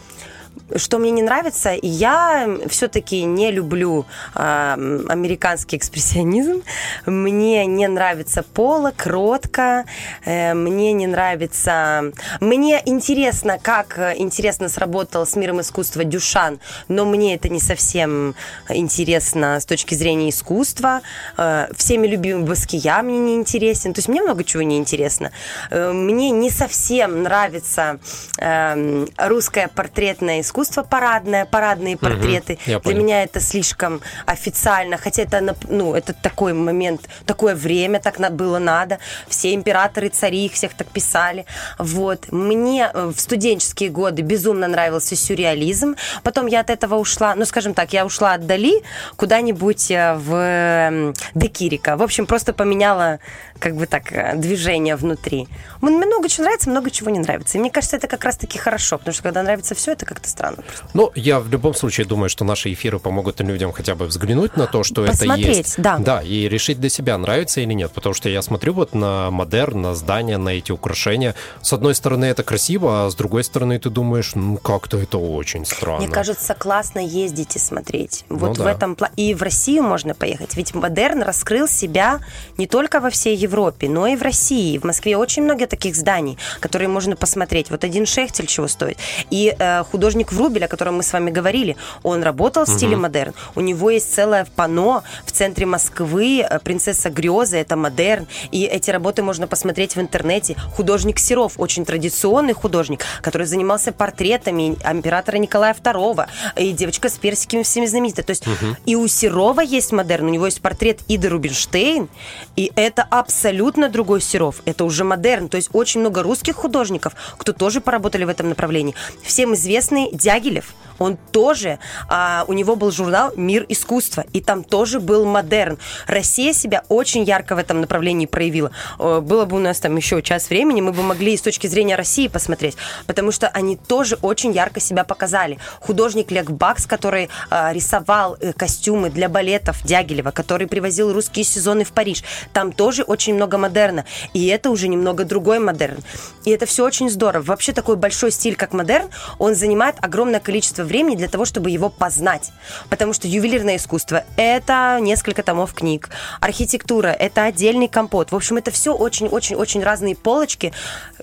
Что 0.75 0.99
мне 0.99 1.11
не 1.11 1.21
нравится, 1.21 1.75
я 1.81 2.47
все-таки 2.67 3.23
не 3.23 3.51
люблю 3.51 4.05
э, 4.35 5.01
американский 5.09 5.77
экспрессионизм. 5.77 6.63
Мне 7.05 7.65
не 7.65 7.87
нравится 7.87 8.43
Пола, 8.43 8.91
кротко. 8.95 9.85
Э, 10.25 10.53
мне 10.53 10.93
не 10.93 11.07
нравится... 11.07 12.11
Мне 12.39 12.81
интересно, 12.85 13.57
как 13.61 13.97
э, 13.97 14.13
интересно 14.17 14.69
сработал 14.69 15.25
с 15.25 15.35
миром 15.35 15.61
искусства 15.61 16.03
Дюшан, 16.03 16.59
но 16.87 17.05
мне 17.05 17.35
это 17.35 17.49
не 17.49 17.59
совсем 17.59 18.35
интересно 18.69 19.59
с 19.59 19.65
точки 19.65 19.95
зрения 19.95 20.29
искусства. 20.29 21.01
Э, 21.37 21.67
всеми 21.75 22.07
любимый 22.07 22.45
Баския 22.45 23.01
мне 23.01 23.17
не 23.17 23.35
интересен. 23.35 23.93
То 23.93 23.99
есть 23.99 24.07
мне 24.07 24.21
много 24.21 24.43
чего 24.43 24.63
не 24.63 24.77
интересно. 24.77 25.31
Э, 25.71 25.91
мне 25.91 26.31
не 26.31 26.49
совсем 26.49 27.23
нравится 27.23 27.99
э, 28.37 29.05
русское 29.17 29.67
портретное 29.67 30.38
искусство 30.41 30.69
искусство 30.69 30.83
парадное, 30.83 31.45
парадные 31.45 31.97
портреты. 31.97 32.53
Угу, 32.53 32.61
Для 32.65 32.79
понял. 32.79 32.97
меня 32.99 33.23
это 33.23 33.39
слишком 33.39 34.01
официально, 34.25 34.97
хотя 34.97 35.23
это, 35.23 35.55
ну, 35.67 35.95
это 35.95 36.13
такой 36.13 36.53
момент, 36.53 37.01
такое 37.25 37.55
время, 37.55 37.99
так 37.99 38.19
было 38.35 38.59
надо. 38.59 38.99
Все 39.27 39.53
императоры, 39.53 40.09
цари, 40.09 40.45
их 40.45 40.53
всех 40.53 40.73
так 40.73 40.87
писали. 40.87 41.45
Вот. 41.77 42.31
Мне 42.31 42.91
э, 42.93 43.11
в 43.15 43.19
студенческие 43.19 43.89
годы 43.89 44.21
безумно 44.21 44.67
нравился 44.67 45.15
сюрреализм. 45.15 45.95
Потом 46.23 46.47
я 46.47 46.59
от 46.59 46.69
этого 46.69 46.95
ушла, 46.95 47.35
ну, 47.35 47.45
скажем 47.45 47.73
так, 47.73 47.93
я 47.93 48.05
ушла 48.05 48.33
от 48.33 48.45
Дали 48.45 48.83
куда-нибудь 49.15 49.91
э, 49.91 50.15
в 50.15 51.13
Декирика. 51.35 51.97
В 51.97 52.03
общем, 52.03 52.25
просто 52.25 52.53
поменяла 52.53 53.19
как 53.59 53.75
бы 53.75 53.85
так, 53.85 54.11
э, 54.11 54.35
движение 54.35 54.95
внутри. 54.95 55.47
Мне 55.81 55.97
много 55.97 56.29
чего 56.29 56.45
нравится, 56.45 56.69
много 56.69 56.91
чего 56.91 57.09
не 57.09 57.19
нравится. 57.19 57.57
И 57.57 57.61
мне 57.61 57.71
кажется, 57.71 57.97
это 57.97 58.07
как 58.07 58.23
раз-таки 58.23 58.57
хорошо, 58.57 58.97
потому 58.97 59.13
что 59.13 59.23
когда 59.23 59.43
нравится 59.43 59.75
все, 59.75 59.91
это 59.91 60.05
как-то 60.05 60.28
странно. 60.29 60.57
Просто. 60.57 60.85
Ну, 60.93 61.11
я 61.15 61.39
в 61.39 61.49
любом 61.49 61.73
случае 61.73 62.05
думаю, 62.05 62.29
что 62.29 62.45
наши 62.45 62.71
эфиры 62.73 62.99
помогут 62.99 63.41
людям 63.41 63.71
хотя 63.71 63.95
бы 63.95 64.05
взглянуть 64.05 64.57
на 64.57 64.67
то, 64.67 64.83
что 64.83 65.05
Посмотреть, 65.05 65.47
это 65.47 65.57
есть. 65.57 65.81
да. 65.81 65.97
Да, 65.97 66.21
и 66.21 66.47
решить 66.47 66.79
для 66.79 66.89
себя, 66.89 67.17
нравится 67.17 67.61
или 67.61 67.73
нет. 67.73 67.91
Потому 67.91 68.13
что 68.13 68.29
я 68.29 68.41
смотрю 68.41 68.73
вот 68.73 68.93
на 68.93 69.31
модерн, 69.31 69.81
на 69.81 69.95
здания, 69.95 70.37
на 70.37 70.49
эти 70.49 70.71
украшения. 70.71 71.35
С 71.61 71.73
одной 71.73 71.95
стороны, 71.95 72.25
это 72.25 72.43
красиво, 72.43 73.05
а 73.05 73.09
с 73.09 73.15
другой 73.15 73.43
стороны, 73.43 73.79
ты 73.79 73.89
думаешь, 73.89 74.35
ну, 74.35 74.57
как-то 74.57 74.97
это 74.97 75.17
очень 75.17 75.65
странно. 75.65 76.05
Мне 76.05 76.13
кажется, 76.13 76.53
классно 76.53 76.99
ездить 76.99 77.55
и 77.55 77.59
смотреть. 77.59 78.25
Вот 78.29 78.57
ну, 78.57 78.63
в 78.63 78.65
да. 78.65 78.71
этом 78.71 78.95
плане. 78.95 79.13
И 79.15 79.33
в 79.33 79.41
Россию 79.41 79.83
можно 79.83 80.13
поехать. 80.13 80.55
Ведь 80.55 80.73
модерн 80.73 81.23
раскрыл 81.23 81.67
себя 81.67 82.19
не 82.57 82.67
только 82.67 82.99
во 82.99 83.09
всей 83.09 83.35
Европе, 83.35 83.89
но 83.89 84.07
и 84.07 84.15
в 84.15 84.21
России. 84.21 84.77
В 84.77 84.83
Москве 84.83 85.17
очень 85.17 85.43
много 85.43 85.67
таких 85.67 85.95
зданий, 85.95 86.37
которые 86.59 86.87
можно 86.87 87.15
посмотреть. 87.15 87.69
Вот 87.69 87.83
один 87.83 88.05
Шехтель 88.05 88.47
чего 88.47 88.67
стоит. 88.67 88.97
И 89.29 89.55
э, 89.57 89.83
художник 89.83 90.18
Врубель, 90.31 90.65
о 90.65 90.67
котором 90.67 90.97
мы 90.97 91.03
с 91.03 91.13
вами 91.13 91.31
говорили, 91.31 91.75
он 92.03 92.23
работал 92.23 92.65
в 92.65 92.69
стиле 92.69 92.93
угу. 92.93 93.03
модерн. 93.03 93.33
У 93.55 93.61
него 93.61 93.89
есть 93.89 94.13
целое 94.13 94.45
пано 94.55 95.03
в 95.25 95.31
центре 95.31 95.65
Москвы, 95.65 96.41
э, 96.41 96.59
«Принцесса 96.59 97.09
грезы», 97.09 97.57
это 97.57 97.75
модерн. 97.75 98.27
И 98.51 98.63
эти 98.63 98.91
работы 98.91 99.23
можно 99.23 99.47
посмотреть 99.47 99.95
в 99.95 100.01
интернете. 100.01 100.55
Художник 100.75 101.19
Серов, 101.19 101.53
очень 101.57 101.85
традиционный 101.85 102.53
художник, 102.53 103.03
который 103.21 103.47
занимался 103.47 103.91
портретами 103.91 104.77
императора 104.91 105.37
Николая 105.37 105.73
II 105.73 106.27
и 106.57 106.71
девочка 106.71 107.09
с 107.09 107.17
персиками 107.17 107.63
всеми 107.63 107.85
знаменитая. 107.85 108.25
То 108.25 108.31
есть 108.31 108.47
угу. 108.47 108.75
и 108.85 108.95
у 108.95 109.07
Серова 109.07 109.61
есть 109.61 109.91
модерн, 109.91 110.25
у 110.25 110.29
него 110.29 110.45
есть 110.45 110.61
портрет 110.61 110.99
Иды 111.07 111.29
Рубинштейн, 111.29 112.09
и 112.55 112.71
это 112.75 113.03
абсолютно 113.03 113.59
абсолютно 113.59 113.89
другой 113.89 114.21
Серов. 114.21 114.61
Это 114.65 114.85
уже 114.85 115.03
модерн. 115.03 115.49
То 115.49 115.57
есть 115.57 115.69
очень 115.73 116.01
много 116.01 116.23
русских 116.23 116.55
художников, 116.55 117.13
кто 117.37 117.53
тоже 117.53 117.81
поработали 117.81 118.25
в 118.25 118.29
этом 118.29 118.49
направлении. 118.49 118.95
Всем 119.23 119.53
известный 119.53 120.08
Дягилев– 120.13 120.73
он 120.99 121.17
тоже, 121.31 121.79
а, 122.07 122.45
у 122.47 122.53
него 122.53 122.75
был 122.75 122.91
журнал 122.91 123.31
«Мир 123.35 123.65
искусства», 123.69 124.25
и 124.33 124.41
там 124.41 124.63
тоже 124.63 124.99
был 124.99 125.25
модерн. 125.25 125.77
Россия 126.07 126.53
себя 126.53 126.83
очень 126.89 127.23
ярко 127.23 127.55
в 127.55 127.57
этом 127.57 127.81
направлении 127.81 128.25
проявила. 128.25 128.71
Было 128.97 129.45
бы 129.45 129.57
у 129.57 129.59
нас 129.59 129.79
там 129.79 129.95
еще 129.95 130.21
час 130.21 130.49
времени, 130.49 130.81
мы 130.81 130.91
бы 130.91 131.01
могли 131.03 131.35
с 131.35 131.41
точки 131.41 131.67
зрения 131.67 131.95
России 131.95 132.27
посмотреть, 132.27 132.75
потому 133.07 133.31
что 133.31 133.47
они 133.47 133.75
тоже 133.75 134.17
очень 134.21 134.51
ярко 134.51 134.79
себя 134.79 135.03
показали. 135.03 135.57
Художник 135.79 136.31
Лег 136.31 136.49
Бакс, 136.51 136.85
который 136.85 137.29
а, 137.49 137.71
рисовал 137.73 138.37
э, 138.39 138.53
костюмы 138.53 139.09
для 139.09 139.29
балетов 139.29 139.83
Дягилева, 139.83 140.31
который 140.31 140.67
привозил 140.67 141.13
русские 141.13 141.45
сезоны 141.45 141.83
в 141.83 141.91
Париж, 141.91 142.23
там 142.53 142.71
тоже 142.71 143.03
очень 143.03 143.35
много 143.35 143.57
модерна, 143.57 144.05
и 144.33 144.47
это 144.47 144.69
уже 144.69 144.87
немного 144.87 145.25
другой 145.25 145.59
модерн. 145.59 145.97
И 146.45 146.51
это 146.51 146.65
все 146.65 146.85
очень 146.85 147.09
здорово. 147.09 147.43
Вообще 147.43 147.73
такой 147.73 147.95
большой 147.95 148.31
стиль, 148.31 148.55
как 148.55 148.73
модерн, 148.73 149.09
он 149.37 149.55
занимает 149.55 149.95
огромное 150.01 150.39
количество 150.39 150.83
времени 150.89 151.15
для 151.15 151.29
того, 151.29 151.45
чтобы 151.45 151.69
его 151.69 151.89
познать. 151.89 152.51
Потому 152.89 153.13
что 153.13 153.27
ювелирное 153.27 153.77
искусство– 153.77 154.25
это 154.35 154.97
несколько 155.01 155.41
томов 155.41 155.73
книг. 155.73 156.09
Архитектура– 156.41 157.07
это 157.19 157.45
отдельный 157.45 157.87
компот. 157.87 158.31
В 158.31 158.35
общем, 158.35 158.57
это 158.57 158.71
все 158.71 158.93
очень-очень-очень 158.93 159.81
разные 159.81 160.15
полочки, 160.15 160.73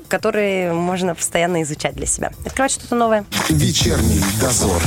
которые 0.08 0.72
можно 0.72 1.14
постоянно 1.14 1.62
изучать 1.62 1.94
для 1.94 2.06
себя. 2.06 2.30
Открывать 2.46 2.72
что-то 2.72 2.94
новое. 2.94 3.26
Вечерний 3.50 4.22
дозор. 4.40 4.80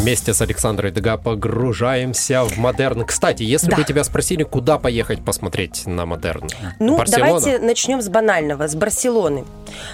Вместе 0.00 0.32
с 0.32 0.40
Александрой 0.40 0.90
Дега 0.90 1.16
погружаемся 1.16 2.44
в 2.44 2.56
модерн. 2.56 3.04
Кстати, 3.04 3.42
если 3.42 3.70
да. 3.70 3.76
бы 3.76 3.84
тебя 3.84 4.04
спросили, 4.04 4.42
куда 4.42 4.78
поехать 4.78 5.24
посмотреть 5.24 5.86
на 5.86 6.06
модерн? 6.06 6.48
Ну, 6.78 6.96
Барселона? 6.96 7.40
давайте 7.40 7.58
начнем 7.58 8.00
с 8.00 8.08
банального, 8.08 8.66
с 8.66 8.74
Барселоны. 8.74 9.44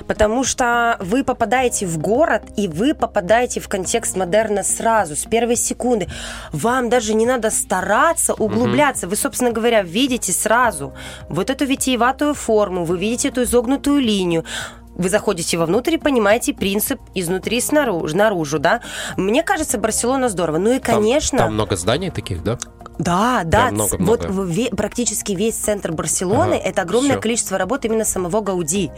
Потому 0.06 0.44
что 0.44 0.96
вы 1.00 1.24
попадаете 1.24 1.86
в 1.86 1.98
город, 1.98 2.42
и 2.56 2.68
вы 2.68 2.94
попадаете 2.94 3.60
в 3.64 3.68
контекст 3.68 4.16
модерна 4.16 4.62
сразу, 4.62 5.16
с 5.16 5.24
первой 5.24 5.56
секунды. 5.56 6.08
Вам 6.52 6.90
даже 6.90 7.14
не 7.14 7.26
надо 7.26 7.50
стараться, 7.50 8.34
углубляться. 8.34 9.06
Угу. 9.06 9.10
Вы, 9.10 9.16
собственно 9.16 9.50
говоря, 9.50 9.82
видите 9.82 10.32
сразу 10.32 10.94
вот 11.28 11.50
эту 11.50 11.64
витиеватую 11.64 12.34
форму, 12.34 12.84
вы 12.84 12.98
видите 12.98 13.28
эту 13.28 13.42
изогнутую 13.42 14.00
линию 14.00 14.44
вы 14.96 15.08
заходите 15.08 15.58
вовнутрь 15.58 15.94
и 15.94 15.98
понимаете 15.98 16.54
принцип 16.54 17.00
изнутри 17.14 17.60
снаружи, 17.60 18.16
наружу, 18.16 18.58
да. 18.58 18.80
Мне 19.16 19.42
кажется, 19.42 19.76
Барселона 19.78 20.28
здорово. 20.28 20.58
Ну 20.58 20.72
и, 20.72 20.78
конечно... 20.78 21.38
Там, 21.38 21.48
там 21.48 21.54
много 21.54 21.76
зданий 21.76 22.10
таких, 22.10 22.44
да? 22.44 22.58
Да, 22.98 23.42
да. 23.44 23.70
Много, 23.70 23.96
вот 23.98 24.24
ве- 24.24 24.74
практически 24.74 25.32
весь 25.32 25.54
центр 25.54 25.92
Барселоны 25.92 26.54
ага, 26.54 26.64
это 26.64 26.82
огромное 26.82 27.12
все. 27.12 27.20
количество 27.20 27.58
работ 27.58 27.84
именно 27.84 28.04
самого 28.04 28.40
Гауди. 28.40 28.90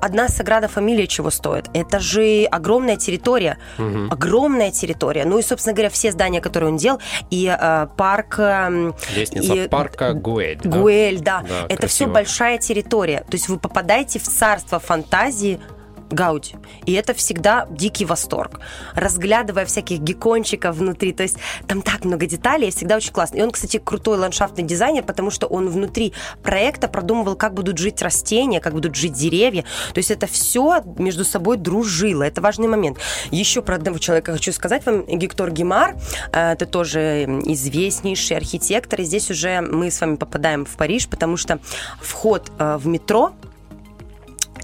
Одна 0.00 0.28
Саграда 0.28 0.68
Фамилия 0.68 1.06
чего 1.06 1.30
стоит? 1.30 1.68
Это 1.72 2.00
же 2.00 2.44
огромная 2.50 2.96
территория. 2.96 3.58
Угу. 3.78 4.08
Огромная 4.10 4.70
территория. 4.70 5.24
Ну 5.24 5.38
и, 5.38 5.42
собственно 5.42 5.74
говоря, 5.74 5.90
все 5.90 6.12
здания, 6.12 6.40
которые 6.40 6.70
он 6.72 6.76
делал, 6.76 7.00
и 7.30 7.46
э, 7.46 7.86
парк... 7.96 8.36
Э, 8.38 8.92
Лестница 9.14 9.54
и, 9.54 9.68
парка 9.68 10.12
Гуэль. 10.12 10.60
Гуэль, 10.64 11.20
да. 11.20 11.42
да. 11.42 11.48
да 11.48 11.64
это 11.68 11.76
красиво. 11.76 11.88
все 11.88 12.06
большая 12.06 12.58
территория. 12.58 13.20
То 13.20 13.34
есть 13.34 13.48
вы 13.48 13.58
попадаете 13.58 14.18
в 14.18 14.24
царство 14.24 14.78
фантазии 14.78 15.60
Гауди. 16.10 16.54
И 16.84 16.92
это 16.92 17.14
всегда 17.14 17.66
дикий 17.70 18.04
восторг. 18.04 18.60
Разглядывая 18.94 19.64
всяких 19.66 19.98
геккончиков 20.00 20.76
внутри, 20.76 21.12
то 21.12 21.22
есть 21.22 21.36
там 21.66 21.82
так 21.82 22.04
много 22.04 22.26
деталей, 22.26 22.70
всегда 22.70 22.96
очень 22.96 23.12
классно. 23.12 23.38
И 23.38 23.42
он, 23.42 23.50
кстати, 23.50 23.78
крутой 23.78 24.18
ландшафтный 24.18 24.64
дизайнер, 24.64 25.02
потому 25.02 25.30
что 25.30 25.46
он 25.46 25.68
внутри 25.68 26.12
проекта 26.42 26.88
продумывал, 26.88 27.36
как 27.36 27.54
будут 27.54 27.78
жить 27.78 28.00
растения, 28.02 28.60
как 28.60 28.72
будут 28.72 28.94
жить 28.94 29.12
деревья. 29.12 29.62
То 29.94 29.98
есть 29.98 30.10
это 30.10 30.26
все 30.26 30.82
между 30.98 31.24
собой 31.24 31.56
дружило. 31.56 32.22
Это 32.22 32.40
важный 32.40 32.68
момент. 32.68 32.98
Еще 33.30 33.62
про 33.62 33.76
одного 33.76 33.98
человека 33.98 34.32
хочу 34.32 34.52
сказать 34.52 34.86
вам. 34.86 35.04
Гектор 35.06 35.50
Гимар, 35.50 35.96
э, 36.32 36.52
это 36.52 36.66
тоже 36.66 37.24
известнейший 37.44 38.36
архитектор. 38.36 39.00
И 39.00 39.04
здесь 39.04 39.30
уже 39.30 39.60
мы 39.60 39.90
с 39.90 40.00
вами 40.00 40.16
попадаем 40.16 40.64
в 40.64 40.76
Париж, 40.76 41.08
потому 41.08 41.36
что 41.36 41.58
вход 42.00 42.50
э, 42.58 42.76
в 42.76 42.86
метро 42.86 43.32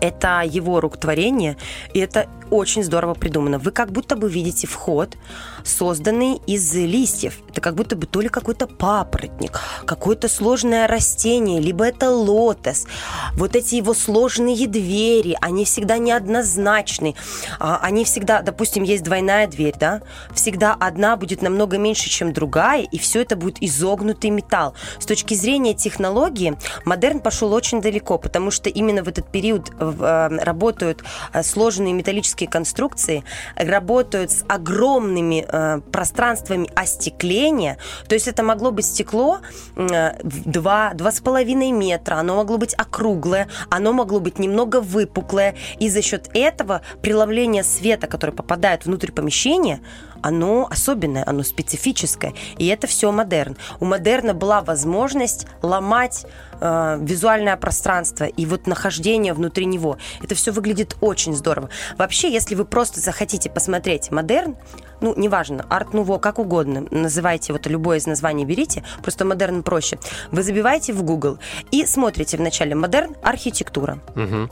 это 0.02 0.42
его 0.44 0.80
рук 0.80 0.96
творение, 0.96 1.56
и 1.94 2.00
это 2.00 2.26
очень 2.52 2.84
здорово 2.84 3.14
придумано. 3.14 3.58
Вы 3.58 3.70
как 3.70 3.90
будто 3.90 4.14
бы 4.14 4.30
видите 4.30 4.66
вход, 4.66 5.16
созданный 5.64 6.40
из 6.46 6.74
листьев. 6.74 7.38
Это 7.48 7.60
как 7.60 7.74
будто 7.74 7.96
бы 7.96 8.06
то 8.06 8.20
ли 8.20 8.28
какой-то 8.28 8.66
папоротник, 8.66 9.58
какое-то 9.86 10.28
сложное 10.28 10.86
растение, 10.86 11.60
либо 11.60 11.86
это 11.86 12.10
лотос. 12.10 12.86
Вот 13.34 13.56
эти 13.56 13.76
его 13.76 13.94
сложные 13.94 14.66
двери, 14.66 15.36
они 15.40 15.64
всегда 15.64 15.98
неоднозначны. 15.98 17.14
А, 17.58 17.78
они 17.82 18.04
всегда, 18.04 18.42
допустим, 18.42 18.82
есть 18.82 19.02
двойная 19.02 19.46
дверь, 19.46 19.74
да, 19.80 20.02
всегда 20.34 20.74
одна 20.78 21.16
будет 21.16 21.42
намного 21.42 21.78
меньше, 21.78 22.10
чем 22.10 22.32
другая, 22.32 22.82
и 22.82 22.98
все 22.98 23.22
это 23.22 23.34
будет 23.34 23.62
изогнутый 23.62 24.30
металл. 24.30 24.74
С 24.98 25.06
точки 25.06 25.34
зрения 25.34 25.74
технологии, 25.74 26.56
модерн 26.84 27.20
пошел 27.20 27.52
очень 27.54 27.80
далеко, 27.80 28.18
потому 28.18 28.50
что 28.50 28.68
именно 28.68 29.02
в 29.02 29.08
этот 29.08 29.30
период 29.30 29.70
э, 29.78 30.28
работают 30.42 31.02
э, 31.32 31.42
сложные 31.42 31.94
металлические 31.94 32.41
металлические 32.42 32.48
конструкции 32.48 33.24
работают 33.56 34.30
с 34.30 34.44
огромными 34.48 35.44
э, 35.46 35.80
пространствами 35.92 36.68
остекления. 36.74 37.78
То 38.08 38.14
есть 38.14 38.28
это 38.28 38.42
могло 38.42 38.70
быть 38.70 38.86
стекло 38.86 39.38
э, 39.76 40.18
2-2,5 40.22 41.72
метра, 41.72 42.16
оно 42.16 42.36
могло 42.36 42.58
быть 42.58 42.74
округлое, 42.74 43.48
оно 43.70 43.92
могло 43.92 44.20
быть 44.20 44.38
немного 44.38 44.80
выпуклое. 44.80 45.54
И 45.80 45.88
за 45.88 46.02
счет 46.02 46.30
этого 46.34 46.80
преломление 47.02 47.62
света, 47.62 48.06
который 48.06 48.32
попадает 48.34 48.86
внутрь 48.86 49.12
помещения, 49.12 49.80
оно 50.22 50.68
особенное, 50.70 51.24
оно 51.26 51.42
специфическое. 51.42 52.32
И 52.58 52.66
это 52.66 52.86
все 52.86 53.10
модерн. 53.10 53.56
У 53.80 53.84
модерна 53.84 54.34
была 54.34 54.60
возможность 54.60 55.46
ломать 55.62 56.26
э, 56.62 56.98
визуальное 57.00 57.56
пространство 57.56 58.24
и 58.24 58.46
вот 58.46 58.66
нахождение 58.66 59.34
внутри 59.34 59.66
него. 59.66 59.98
Это 60.22 60.34
все 60.34 60.52
выглядит 60.52 60.96
очень 61.00 61.34
здорово. 61.34 61.68
Вообще, 61.98 62.32
если 62.32 62.54
вы 62.54 62.64
просто 62.64 63.00
захотите 63.00 63.50
посмотреть 63.50 64.10
модерн, 64.10 64.56
ну, 65.00 65.14
неважно, 65.16 65.66
арт-нуво, 65.68 66.18
как 66.18 66.38
угодно, 66.38 66.86
называйте, 66.90 67.52
вот 67.52 67.66
любое 67.66 67.98
из 67.98 68.06
названий 68.06 68.44
берите, 68.44 68.84
просто 69.02 69.24
модерн 69.24 69.62
проще. 69.62 69.98
Вы 70.30 70.42
забиваете 70.42 70.92
в 70.92 71.02
Google 71.02 71.38
и 71.72 71.84
смотрите 71.86 72.36
вначале 72.36 72.74
модерн 72.74 73.16
архитектура. 73.22 73.98
Мгм. 74.14 74.50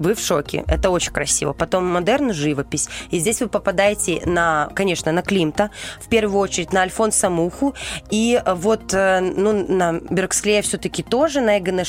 Вы 0.00 0.14
в 0.14 0.20
шоке. 0.20 0.64
Это 0.66 0.88
очень 0.88 1.12
красиво. 1.12 1.52
Потом 1.52 1.84
модерн 1.84 2.32
живопись. 2.32 2.88
И 3.10 3.18
здесь 3.18 3.40
вы 3.40 3.48
попадаете 3.48 4.22
на, 4.24 4.70
конечно, 4.74 5.12
на 5.12 5.20
Климта, 5.20 5.70
в 6.00 6.08
первую 6.08 6.40
очередь 6.40 6.72
на 6.72 6.80
Альфонса 6.80 7.28
Муху. 7.28 7.74
И 8.10 8.42
вот 8.46 8.94
э, 8.94 9.20
ну, 9.20 9.52
на 9.52 10.00
Бергсклея 10.00 10.62
все-таки 10.62 11.02
тоже, 11.02 11.42
на 11.42 11.58
Эгона. 11.58 11.84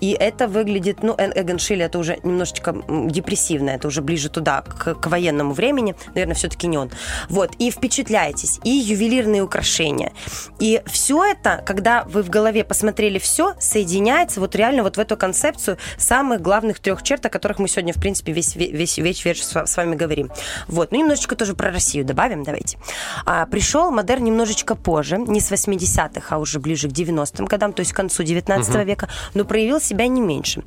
И 0.00 0.16
это 0.18 0.48
выглядит, 0.48 1.04
ну, 1.04 1.14
Э- 1.16 1.30
Эгон 1.40 1.58
это 1.80 1.98
уже 1.98 2.18
немножечко 2.24 2.74
депрессивно, 2.88 3.70
это 3.70 3.86
уже 3.86 4.02
ближе 4.02 4.28
туда, 4.28 4.62
к, 4.62 4.94
к 4.94 5.06
военному 5.06 5.52
времени. 5.52 5.94
Наверное, 6.14 6.34
все-таки 6.34 6.66
не 6.66 6.76
он. 6.76 6.90
Вот. 7.28 7.52
И 7.60 7.70
впечатляетесь. 7.70 8.58
И 8.64 8.70
ювелирные 8.70 9.42
украшения. 9.42 10.12
И 10.58 10.82
все 10.86 11.24
это, 11.24 11.62
когда 11.64 12.02
вы 12.04 12.24
в 12.24 12.30
голове 12.30 12.64
посмотрели 12.64 13.20
все, 13.20 13.54
соединяется 13.60 14.40
вот 14.40 14.56
реально 14.56 14.82
вот 14.82 14.96
в 14.96 15.00
эту 15.00 15.16
концепцию 15.16 15.78
самых 15.98 16.40
главных 16.40 16.80
трех 16.80 17.02
черт, 17.12 17.26
о 17.26 17.28
которых 17.28 17.58
мы 17.58 17.68
сегодня, 17.68 17.92
в 17.92 18.00
принципе, 18.00 18.32
весь, 18.32 18.56
ве- 18.56 18.70
весь, 18.70 18.96
весь 18.96 19.22
вечер 19.22 19.44
с 19.44 19.54
ва- 19.54 19.66
с 19.66 19.76
вами 19.76 19.96
говорим. 19.96 20.30
Вот. 20.66 20.92
Ну, 20.92 20.98
немножечко 20.98 21.36
тоже 21.36 21.54
про 21.54 21.70
Россию 21.70 22.06
добавим, 22.06 22.42
давайте. 22.42 22.78
А, 23.26 23.44
пришел 23.44 23.90
модерн 23.90 24.24
немножечко 24.24 24.74
позже, 24.74 25.18
не 25.18 25.38
с 25.40 25.52
80-х, 25.52 26.34
а 26.34 26.38
уже 26.38 26.58
ближе 26.58 26.88
к 26.88 26.92
90-м 26.92 27.44
годам, 27.44 27.74
то 27.74 27.80
есть 27.80 27.92
к 27.92 27.96
концу 27.96 28.22
19 28.22 28.74
века, 28.86 29.10
но 29.34 29.44
проявил 29.44 29.78
себя 29.78 30.06
не 30.06 30.22
меньше. 30.22 30.62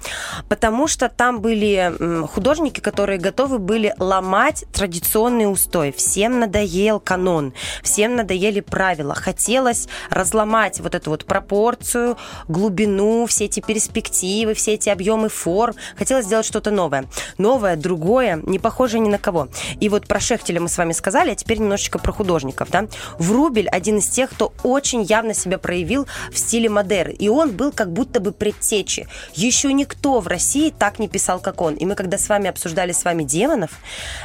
Потому 0.48 0.88
что 0.88 1.10
там 1.10 1.42
были 1.42 2.28
художники, 2.28 2.80
которые 2.80 3.18
готовы 3.18 3.58
были 3.58 3.96
ломать 3.98 4.66
традиционные 4.72 5.48
устои. 5.48 5.90
Всем 5.90 6.40
надоел 6.40 7.00
канон, 7.00 7.54
всем 7.82 8.16
надоели 8.16 8.60
правила. 8.60 9.16
Хотелось 9.16 9.88
разломать 10.12 10.80
вот 10.80 10.94
эту 10.94 11.10
вот 11.10 11.26
пропорцию, 11.26 12.18
глубину, 12.48 13.26
все 13.26 13.46
эти 13.46 13.62
перспективы, 13.62 14.54
все 14.54 14.74
эти 14.76 14.90
объемы 14.90 15.30
форм. 15.30 15.74
Хотелось 15.98 16.26
сделать 16.26 16.35
что-то 16.44 16.72
новое. 16.72 17.06
Новое, 17.38 17.76
другое, 17.76 18.40
не 18.44 18.60
похожее 18.60 19.00
ни 19.00 19.10
на 19.10 19.18
кого. 19.18 19.48
И 19.80 19.90
вот 19.90 20.08
про 20.08 20.20
Шехтеля 20.20 20.60
мы 20.62 20.70
с 20.70 20.78
вами 20.78 20.94
сказали, 20.94 21.32
а 21.32 21.36
теперь 21.36 21.60
немножечко 21.60 22.00
про 22.00 22.12
художников. 22.12 22.70
Да? 22.72 22.88
Врубель 23.20 23.68
один 23.70 23.98
из 23.98 24.08
тех, 24.08 24.30
кто 24.30 24.54
очень 24.64 25.04
явно 25.04 25.34
себя 25.34 25.58
проявил 25.58 26.08
в 26.32 26.38
стиле 26.38 26.70
модерн. 26.70 27.12
И 27.12 27.30
он 27.30 27.52
был 27.52 27.72
как 27.72 27.92
будто 27.92 28.20
бы 28.20 28.32
предтечи. 28.32 29.08
Еще 29.34 29.74
никто 29.74 30.20
в 30.20 30.28
России 30.28 30.74
так 30.78 31.00
не 31.00 31.08
писал, 31.08 31.40
как 31.40 31.62
он. 31.62 31.76
И 31.76 31.86
мы 31.86 31.96
когда 31.96 32.18
с 32.18 32.30
вами 32.30 32.50
обсуждали 32.50 32.92
с 32.92 33.04
вами 33.04 33.24
демонов, 33.24 33.72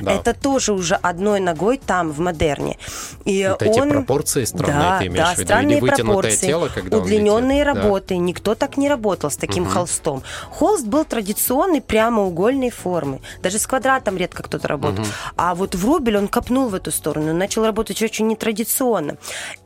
Да. 0.00 0.12
это 0.12 0.34
тоже 0.34 0.72
уже 0.72 0.94
одной 0.94 1.40
ногой 1.40 1.78
там, 1.78 2.10
в 2.10 2.20
модерне. 2.20 2.78
И 3.24 3.46
Вот 3.48 3.62
эти 3.62 3.78
он... 3.78 3.90
пропорции 3.90 4.44
странные 4.44 4.78
да, 4.78 4.98
ты 4.98 5.06
имеешь 5.06 5.18
да, 5.18 5.34
в 5.34 5.38
виду? 5.38 5.40
Или 5.40 5.46
странные 5.46 5.80
вытянутое 5.80 6.04
пропорции, 6.04 6.46
тело, 6.46 6.68
когда 6.74 6.96
удлиненные 6.98 7.60
летит? 7.60 7.74
Да. 7.74 7.80
работы. 7.82 8.16
Никто 8.16 8.54
так 8.54 8.76
не 8.76 8.88
работал 8.88 9.30
с 9.30 9.36
таким 9.36 9.66
холстом. 9.66 10.22
Холст 10.50 10.86
был 10.86 11.04
традиционной 11.04 11.80
прямоугольной 11.90 12.70
формы. 12.70 13.20
Даже 13.42 13.58
с 13.58 13.66
квадратом 13.66 14.16
редко 14.16 14.44
кто-то 14.44 14.68
работал. 14.68 15.04
А 15.36 15.56
вот 15.56 15.74
Врубель, 15.74 16.18
он 16.18 16.28
копнул 16.28 16.68
в 16.68 16.74
эту 16.74 16.92
сторону, 16.92 17.34
начал 17.34 17.64
работать 17.64 18.00
очень 18.00 18.28
нетрадиционно. 18.28 19.16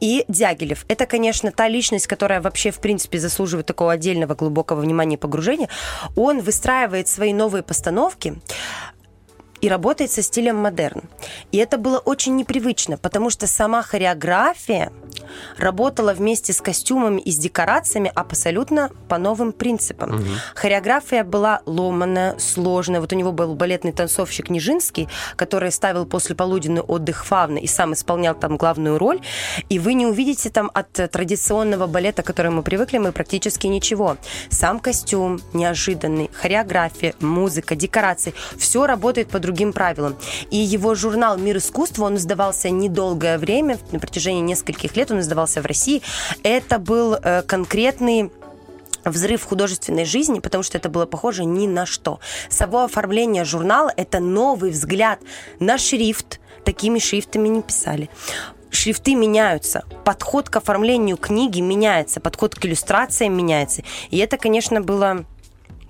И 0.00 0.24
Дягилев, 0.28 0.86
это, 0.88 1.04
конечно, 1.04 1.52
та 1.52 1.68
личность, 1.68 2.06
которая 2.06 2.40
вообще, 2.40 2.70
в 2.70 2.78
принципе, 2.78 3.18
заслуживает 3.18 3.66
такого 3.66 3.92
отдельного 3.92 4.34
глубокого 4.34 4.80
внимания 4.80 5.16
и 5.16 5.18
погружения. 5.18 5.68
Он 6.16 6.40
выстраивает 6.40 7.08
свои 7.08 7.34
новые 7.34 7.62
постановки 7.62 8.40
и 9.60 9.68
работает 9.68 10.10
со 10.10 10.22
стилем 10.22 10.56
модерн. 10.56 11.02
И 11.52 11.58
это 11.58 11.78
было 11.78 11.98
очень 11.98 12.36
непривычно, 12.36 12.96
потому 12.96 13.30
что 13.30 13.46
сама 13.46 13.82
хореография 13.82 14.92
работала 15.56 16.12
вместе 16.12 16.52
с 16.52 16.60
костюмами 16.60 17.20
и 17.20 17.30
с 17.30 17.38
декорациями 17.38 18.10
абсолютно 18.14 18.90
по 19.08 19.18
новым 19.18 19.52
принципам. 19.52 20.24
Хореография 20.54 21.24
была 21.24 21.60
ломаная, 21.66 22.38
сложная. 22.38 23.00
Вот 23.00 23.12
у 23.12 23.16
него 23.16 23.32
был 23.32 23.54
балетный 23.54 23.92
танцовщик 23.92 24.50
Нижинский, 24.50 25.08
который 25.36 25.70
ставил 25.72 26.06
после 26.06 26.34
полуденный 26.34 26.82
отдых 26.82 27.24
фавны 27.24 27.58
и 27.58 27.66
сам 27.66 27.92
исполнял 27.92 28.34
там 28.34 28.56
главную 28.56 28.98
роль. 28.98 29.20
И 29.68 29.78
вы 29.78 29.94
не 29.94 30.06
увидите 30.06 30.50
там 30.50 30.70
от 30.74 30.92
традиционного 30.92 31.86
балета, 31.86 32.22
к 32.22 32.26
которому 32.26 32.56
мы 32.56 32.62
привыкли, 32.62 32.98
мы 32.98 33.12
практически 33.12 33.66
ничего. 33.66 34.16
Сам 34.50 34.80
костюм 34.80 35.40
неожиданный, 35.52 36.30
хореография, 36.32 37.14
музыка, 37.20 37.76
декорации, 37.76 38.34
все 38.58 38.86
работает 38.86 39.28
по 39.28 39.38
другим 39.38 39.72
правилам. 39.72 40.16
И 40.50 40.56
его 40.56 40.94
журнал 40.94 41.36
«Мир 41.36 41.58
искусства», 41.58 42.04
он 42.04 42.16
издавался 42.16 42.70
недолгое 42.70 43.38
время, 43.38 43.78
на 43.92 43.98
протяжении 43.98 44.40
нескольких 44.40 44.96
лет 44.96 45.10
он 45.10 45.20
издавался 45.24 45.62
в 45.62 45.66
России. 45.66 46.02
Это 46.42 46.78
был 46.78 47.14
э, 47.14 47.42
конкретный 47.42 48.30
взрыв 49.04 49.44
художественной 49.44 50.04
жизни, 50.04 50.40
потому 50.40 50.62
что 50.62 50.78
это 50.78 50.88
было 50.88 51.06
похоже 51.06 51.44
ни 51.44 51.66
на 51.66 51.86
что. 51.86 52.20
Само 52.48 52.84
оформление 52.84 53.44
журнала– 53.44 53.92
это 53.96 54.20
новый 54.20 54.70
взгляд 54.70 55.20
на 55.60 55.78
шрифт. 55.78 56.40
Такими 56.64 56.98
шрифтами 56.98 57.48
не 57.48 57.62
писали. 57.62 58.08
Шрифты 58.70 59.14
меняются, 59.14 59.84
подход 60.04 60.48
к 60.48 60.56
оформлению 60.56 61.16
книги 61.16 61.60
меняется, 61.60 62.20
подход 62.20 62.54
к 62.56 62.64
иллюстрациям 62.64 63.36
меняется. 63.36 63.82
И 64.10 64.18
это, 64.18 64.36
конечно, 64.36 64.80
было 64.80 65.24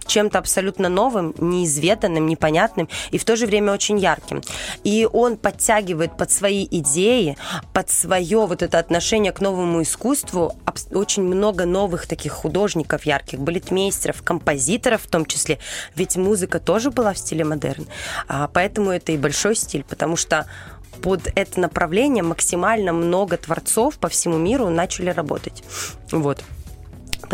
чем-то 0.06 0.38
абсолютно 0.38 0.88
новым, 0.88 1.34
неизведанным, 1.38 2.26
непонятным 2.26 2.88
и 3.10 3.18
в 3.18 3.24
то 3.24 3.36
же 3.36 3.46
время 3.46 3.72
очень 3.72 3.98
ярким. 3.98 4.42
И 4.84 5.08
он 5.10 5.36
подтягивает 5.36 6.16
под 6.16 6.30
свои 6.30 6.66
идеи, 6.70 7.36
под 7.72 7.90
свое 7.90 8.46
вот 8.46 8.62
это 8.62 8.78
отношение 8.78 9.32
к 9.32 9.40
новому 9.40 9.82
искусству 9.82 10.54
очень 10.90 11.22
много 11.22 11.64
новых 11.64 12.06
таких 12.06 12.32
художников 12.32 13.06
ярких, 13.06 13.38
балетмейстеров, 13.38 14.22
композиторов 14.22 15.02
в 15.02 15.10
том 15.10 15.26
числе. 15.26 15.58
Ведь 15.94 16.16
музыка 16.16 16.60
тоже 16.60 16.90
была 16.90 17.12
в 17.12 17.18
стиле 17.18 17.44
модерн. 17.44 17.86
А, 18.28 18.48
поэтому 18.48 18.90
это 18.90 19.12
и 19.12 19.16
большой 19.16 19.56
стиль, 19.56 19.84
потому 19.84 20.16
что 20.16 20.46
под 21.02 21.28
это 21.34 21.60
направление 21.60 22.22
максимально 22.22 22.92
много 22.92 23.36
творцов 23.36 23.98
по 23.98 24.08
всему 24.08 24.38
миру 24.38 24.68
начали 24.70 25.10
работать. 25.10 25.62
Вот. 26.10 26.42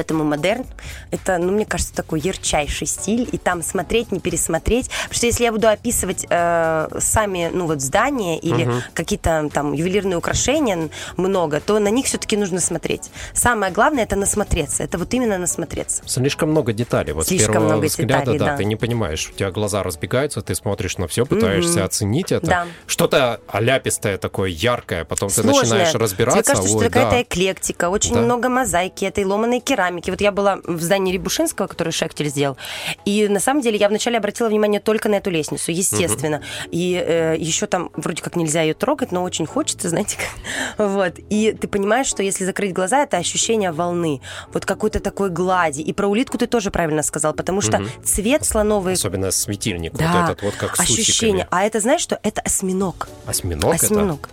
Поэтому 0.00 0.24
модерн– 0.24 0.64
это, 1.10 1.36
ну, 1.36 1.52
мне 1.52 1.66
кажется, 1.66 1.94
такой 1.94 2.20
ярчайший 2.20 2.86
стиль, 2.86 3.28
и 3.30 3.36
там 3.36 3.62
смотреть, 3.62 4.12
не 4.12 4.18
пересмотреть. 4.18 4.88
Потому 4.88 5.14
что 5.14 5.26
если 5.26 5.44
я 5.44 5.52
буду 5.52 5.68
описывать 5.68 6.24
э, 6.30 6.88
сами, 6.98 7.50
ну, 7.52 7.66
вот 7.66 7.82
здания 7.82 8.38
или 8.38 8.66
какие-то 8.94 9.50
там 9.52 9.74
ювелирные 9.74 10.16
украшения 10.16 10.88
много, 11.18 11.60
то 11.60 11.78
на 11.78 11.88
них 11.88 12.06
все-таки 12.06 12.38
нужно 12.38 12.60
смотреть. 12.60 13.10
Самое 13.34 13.70
главное– 13.70 14.02
это 14.04 14.16
насмотреться. 14.16 14.82
Это 14.84 14.96
вот 14.96 15.12
именно 15.12 15.36
насмотреться. 15.36 16.02
Слишком 16.06 16.50
много 16.50 16.72
деталей. 16.72 17.12
Вот 17.12 17.26
Слишком 17.26 17.50
с 17.50 17.52
первого 17.52 17.68
много 17.68 17.84
взгляда, 17.84 18.20
деталей, 18.20 18.38
да, 18.38 18.46
да. 18.46 18.56
ты 18.56 18.64
не 18.64 18.76
понимаешь, 18.76 19.28
у 19.28 19.36
тебя 19.36 19.50
глаза 19.50 19.82
разбегаются, 19.82 20.40
ты 20.40 20.54
смотришь 20.54 20.96
на 20.96 21.08
все, 21.08 21.26
пытаешься 21.26 21.84
оценить 21.84 22.32
это. 22.32 22.46
Да. 22.46 22.66
Что-то 22.86 23.42
аляпистое 23.48 24.16
такое, 24.16 24.48
яркое, 24.48 25.04
потом 25.04 25.28
ты 25.28 25.42
Сложное. 25.42 25.60
начинаешь 25.60 25.94
разбираться. 25.94 26.42
Тебе 26.42 26.54
кажется, 26.54 26.68
что 26.70 26.78
ой, 26.78 26.84
какая-то 26.86 27.10
да. 27.10 27.22
эклектика, 27.22 27.90
очень 27.90 28.14
Да. 28.14 28.22
много 28.22 28.48
мозаики, 28.48 29.04
этой 29.04 29.24
ломаной 29.24 29.60
керамики. 29.60 29.89
Вот 29.90 30.20
я 30.20 30.32
была 30.32 30.58
в 30.64 30.80
здании 30.80 31.12
Рябушинского, 31.12 31.66
который 31.66 31.92
Шехтель 31.92 32.28
сделал, 32.28 32.56
и 33.04 33.28
на 33.28 33.40
самом 33.40 33.62
деле 33.62 33.78
я 33.78 33.88
вначале 33.88 34.18
обратила 34.18 34.48
внимание 34.48 34.80
только 34.80 35.08
на 35.08 35.16
эту 35.16 35.30
лестницу, 35.30 35.70
естественно. 35.72 36.42
И 36.70 36.94
э, 36.94 37.36
еще 37.38 37.66
там 37.66 37.90
вроде 37.94 38.22
как 38.22 38.36
нельзя 38.36 38.62
ее 38.62 38.74
трогать, 38.74 39.12
но 39.12 39.22
очень 39.22 39.46
хочется, 39.46 39.88
знаете, 39.88 40.16
как. 40.16 40.30
Вот. 40.90 41.14
И 41.30 41.56
ты 41.58 41.68
понимаешь, 41.68 42.06
что 42.06 42.22
если 42.22 42.44
закрыть 42.44 42.72
глаза, 42.72 43.02
это 43.02 43.16
ощущение 43.16 43.72
волны, 43.72 44.20
вот 44.52 44.64
какой-то 44.64 45.00
такой 45.00 45.30
глади. 45.30 45.80
И 45.80 45.92
про 45.92 46.06
улитку 46.06 46.38
ты 46.38 46.46
тоже 46.46 46.70
правильно 46.70 47.02
сказал, 47.02 47.34
потому 47.34 47.60
что 47.60 47.84
цвет 48.04 48.44
слоновой 48.44 48.94
Особенно 48.94 49.30
светильник 49.30 49.92
да, 49.94 50.12
вот 50.12 50.30
этот 50.30 50.42
вот, 50.42 50.54
как 50.54 50.76
с 50.76 50.80
ощущение. 50.80 51.44
усиками. 51.44 51.48
А 51.50 51.64
это 51.64 51.80
знаешь 51.80 52.00
что? 52.00 52.18
Это 52.22 52.40
осьминог. 52.42 53.08
Осьминог, 53.26 53.74
это? 53.74 53.84
Осьминог. 53.86 54.28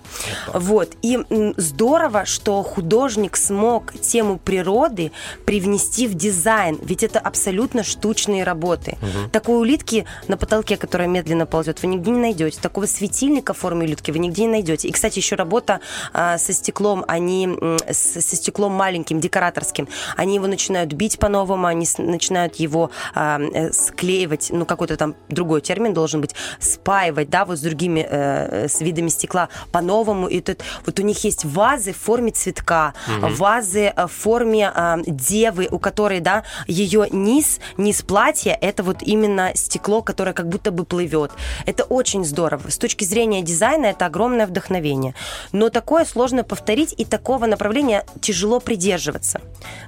Вот. 0.54 0.96
И 1.02 1.20
здорово, 1.58 2.26
что 2.26 2.62
художник 2.64 3.38
смог 3.38 3.94
тему 4.00 4.38
природы 4.38 5.12
привнести 5.48 6.08
в 6.08 6.14
дизайн, 6.14 6.78
ведь 6.84 7.04
это 7.04 7.20
абсолютно 7.20 7.82
штучные 7.82 8.44
работы. 8.44 8.98
Такой 9.32 9.58
улитки 9.62 10.06
на 10.28 10.36
потолке, 10.36 10.76
которая 10.76 11.08
медленно 11.08 11.46
ползет, 11.46 11.82
вы 11.82 11.88
нигде 11.88 12.12
не 12.12 12.20
найдете. 12.20 12.60
Такого 12.60 12.86
светильника 12.86 13.54
в 13.54 13.58
форме 13.58 13.86
улитки 13.86 14.12
вы 14.12 14.20
нигде 14.20 14.42
не 14.42 14.50
найдете. 14.50 14.90
И, 14.90 14.92
кстати, 14.92 15.20
еще 15.20 15.38
работа 15.38 15.80
а, 16.12 16.38
со 16.38 16.52
стеклом, 16.52 17.06
они 17.08 17.48
со 17.90 18.36
стеклом 18.36 18.74
маленьким, 18.74 19.22
декораторским, 19.22 19.88
они 20.18 20.36
его 20.36 20.48
начинают 20.48 20.92
бить 20.92 21.18
по-новому, 21.18 21.66
они 21.66 21.88
начинают 21.98 22.58
его 22.58 22.92
а, 23.16 23.40
э, 23.40 23.72
склеивать, 23.72 24.50
ну 24.52 24.66
какой-то 24.66 24.98
там 24.98 25.16
другой 25.30 25.62
термин 25.62 25.94
должен 25.94 26.20
быть, 26.20 26.36
спаивать, 26.60 27.30
да, 27.30 27.46
вот 27.46 27.58
с 27.58 27.62
другими 27.62 28.06
э, 28.08 28.68
с 28.68 28.82
видами 28.82 29.08
стекла 29.08 29.48
по-новому. 29.72 30.28
И 30.28 30.42
тут, 30.42 30.60
вот 30.86 31.00
у 31.00 31.04
них 31.04 31.24
есть 31.24 31.46
вазы 31.46 31.94
в 31.94 31.98
форме 31.98 32.32
цветка, 32.32 32.94
вазы 33.22 33.94
э, 33.96 34.08
в 34.08 34.12
форме 34.12 34.70
а, 34.76 35.00
девы, 35.38 35.68
у 35.70 35.80
которой, 35.80 36.20
да, 36.20 36.44
ее 36.68 37.08
низ, 37.12 37.60
низ 37.78 38.02
платья, 38.02 38.58
это 38.60 38.82
вот 38.84 39.04
именно 39.04 39.52
стекло, 39.54 40.02
которое 40.02 40.34
как 40.34 40.48
будто 40.50 40.72
бы 40.72 40.84
плывет. 40.84 41.32
Это 41.66 41.84
очень 41.84 42.26
здорово. 42.26 42.70
С 42.70 42.78
точки 42.78 43.04
зрения 43.04 43.42
дизайна 43.44 43.88
это 43.88 44.06
огромное 44.08 44.48
вдохновение. 44.48 45.14
Но 45.52 45.70
такое 45.70 46.06
сложно 46.06 46.44
повторить, 46.44 46.94
и 46.98 47.06
такого 47.06 47.46
направления 47.46 48.04
тяжело 48.22 48.60
придерживаться. 48.60 49.42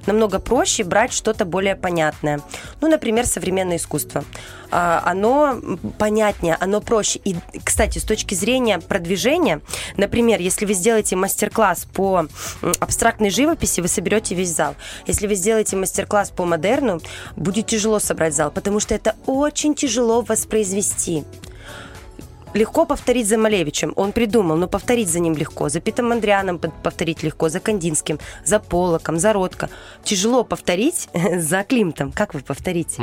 Намного 0.06 0.38
проще 0.38 0.84
брать 0.84 1.12
что-то 1.12 1.44
более 1.44 1.74
понятное. 1.74 2.40
Ну, 2.80 2.88
например, 2.88 3.26
современное 3.26 3.76
искусство. 3.76 4.24
А, 4.70 5.02
Оно 5.04 5.60
понятнее, 5.98 6.56
оно 6.60 6.80
проще. 6.80 7.20
И, 7.24 7.36
кстати, 7.64 7.98
с 7.98 8.04
точки 8.04 8.34
зрения 8.34 8.78
продвижения, 8.78 9.60
например, 9.96 10.40
если 10.40 10.66
вы 10.66 10.74
сделаете 10.74 11.16
мастер-класс 11.16 11.86
по 11.92 12.26
абстрактной 12.78 13.30
живописи, 13.30 13.80
вы 13.80 13.88
соберете 13.88 14.34
весь 14.34 14.54
зал. 14.54 14.74
Если 15.06 15.26
вы 15.26 15.34
сделаете 15.40 15.76
мастер-класс 15.76 16.30
по 16.30 16.44
модерну, 16.44 17.00
будет 17.36 17.66
тяжело 17.66 17.98
собрать 17.98 18.34
зал, 18.34 18.50
потому 18.50 18.78
что 18.78 18.94
это 18.94 19.16
очень 19.26 19.74
тяжело 19.74 20.20
воспроизвести. 20.20 21.24
Легко 22.54 22.84
повторить 22.84 23.28
за 23.28 23.38
Малевичем. 23.38 23.92
Он 23.96 24.12
придумал, 24.12 24.56
но 24.56 24.66
повторить 24.66 25.08
за 25.08 25.20
ним 25.20 25.34
легко. 25.36 25.68
За 25.68 25.80
Питом 25.80 26.08
Мандрианом 26.08 26.58
под- 26.58 26.74
повторить 26.82 27.22
легко, 27.22 27.48
за 27.48 27.60
Кандинским, 27.60 28.18
за 28.44 28.58
Полоком, 28.58 29.18
за 29.18 29.32
Ротко. 29.32 29.68
Тяжело 30.02 30.42
повторить 30.42 31.08
за 31.36 31.62
Климтом. 31.62 32.10
Как 32.12 32.34
вы 32.34 32.40
повторите? 32.40 33.02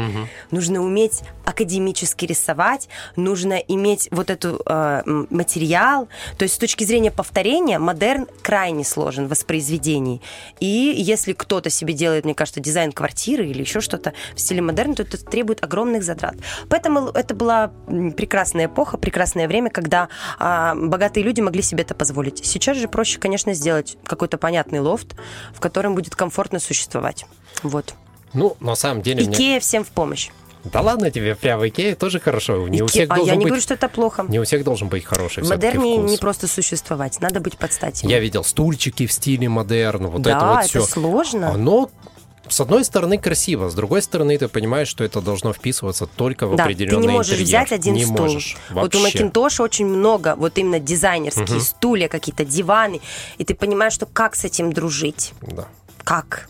Нужно 0.52 0.82
уметь 0.84 1.22
академически 1.46 2.26
рисовать, 2.26 2.90
нужно 3.16 3.54
иметь 3.54 4.10
вот 4.12 4.30
эту 4.30 4.62
э, 4.66 5.02
материал. 5.30 6.10
То 6.38 6.44
есть 6.44 6.56
с 6.56 6.58
точки 6.58 6.84
зрения 6.84 7.12
повторения 7.12 7.80
модерн 7.80 8.28
крайне 8.42 8.84
сложен 8.84 9.28
в 9.28 9.30
воспроизведении. 9.30 10.22
И 10.60 10.68
если 10.98 11.32
кто-то 11.34 11.70
себе 11.70 11.94
делает, 11.94 12.26
мне 12.26 12.34
кажется, 12.36 12.60
дизайн 12.60 12.92
квартиры 12.92 13.46
или 13.48 13.62
еще 13.62 13.80
что-то 13.80 14.14
в 14.36 14.40
стиле 14.42 14.62
модерн, 14.62 14.96
то 14.96 15.04
это 15.04 15.18
требует 15.24 15.64
огромных 15.64 16.04
затрат. 16.04 16.36
Поэтому 16.70 17.08
это 17.10 17.34
была 17.34 17.72
прекрасная 18.18 18.66
эпоха, 18.66 18.98
прекрасное 19.38 19.48
время, 19.48 19.70
когда 19.70 20.10
а, 20.40 20.76
богатые 20.76 21.24
люди 21.24 21.42
могли 21.42 21.62
себе 21.62 21.84
это 21.84 21.94
позволить. 21.94 22.46
Сейчас 22.46 22.78
же 22.78 22.88
проще, 22.88 23.20
конечно, 23.20 23.54
сделать 23.54 23.98
какой-то 24.04 24.38
понятный 24.38 24.80
лофт, 24.80 25.16
в 25.54 25.60
котором 25.60 25.96
будет 25.96 26.16
комфортно 26.16 26.60
существовать. 26.60 27.26
Вот. 27.64 27.94
Ну, 28.34 28.58
на 28.60 28.76
самом 28.76 29.02
деле... 29.02 29.26
мне- 29.26 29.34
Икея 29.34 29.60
всем 29.60 29.84
в 29.84 29.90
помощь. 29.90 30.30
Да 30.64 30.82
ладно 30.82 31.12
тебе, 31.12 31.36
прям 31.36 31.60
в 31.60 31.68
Икее 31.68 31.96
тоже 31.96 32.20
хорошо. 32.20 32.68
Не 32.68 32.82
у 32.82 32.88
всех 32.88 33.10
А 33.10 33.14
я 33.14 33.18
должен 33.18 33.34
не 33.36 33.38
быть... 33.46 33.48
говорю, 33.48 33.62
что 33.62 33.74
это 33.76 33.88
плохо. 33.88 34.26
Не 34.28 34.40
у 34.40 34.44
всех 34.44 34.64
должен 34.64 34.90
быть 34.90 35.06
хороший 35.06 35.44
вкус. 35.44 36.12
не 36.12 36.18
просто 36.18 36.48
существовать, 36.48 37.22
надо 37.22 37.40
быть 37.40 37.58
под 37.58 37.72
стать. 37.72 38.04
Я 38.04 38.20
видел 38.20 38.44
стульчики 38.44 39.06
в 39.06 39.12
стиле 39.12 39.48
модерн, 39.48 40.08
вот 40.08 40.22
да, 40.24 40.32
это 40.32 40.46
вот 40.46 40.60
это 40.60 40.68
все. 40.68 40.82
сложно. 40.82 41.52
Оно 41.52 41.90
с 42.50 42.60
одной 42.62 42.84
стороны 42.84 43.18
красиво, 43.18 43.70
с 43.70 43.74
другой 43.74 44.02
стороны 44.02 44.38
ты 44.38 44.48
понимаешь, 44.48 44.88
что 44.88 45.04
это 45.04 45.22
должно 45.22 45.54
вписываться 45.54 46.06
только 46.08 46.48
в 46.48 46.56
Да, 46.56 46.64
определенный 46.64 47.02
ты 47.02 47.08
не 47.08 47.14
можешь 47.14 47.32
интерьер. 47.34 47.46
взять 47.48 47.72
один 47.72 47.94
не 47.94 48.06
стул. 48.06 48.18
Можешь, 48.18 48.58
вот 48.70 48.96
у 48.96 49.00
вообще. 49.00 49.18
Макинтоша 49.18 49.64
очень 49.64 49.86
много, 49.86 50.36
вот 50.38 50.58
именно 50.58 50.80
дизайнерские 50.80 51.60
стулья, 51.62 52.08
какие-то 52.08 52.46
диваны, 52.46 53.02
и 53.38 53.44
ты 53.44 53.56
понимаешь, 53.56 53.94
что 53.94 54.06
как 54.06 54.36
с 54.36 54.44
этим 54.46 54.72
дружить, 54.74 55.34
Да. 55.42 55.68
как. 56.04 56.50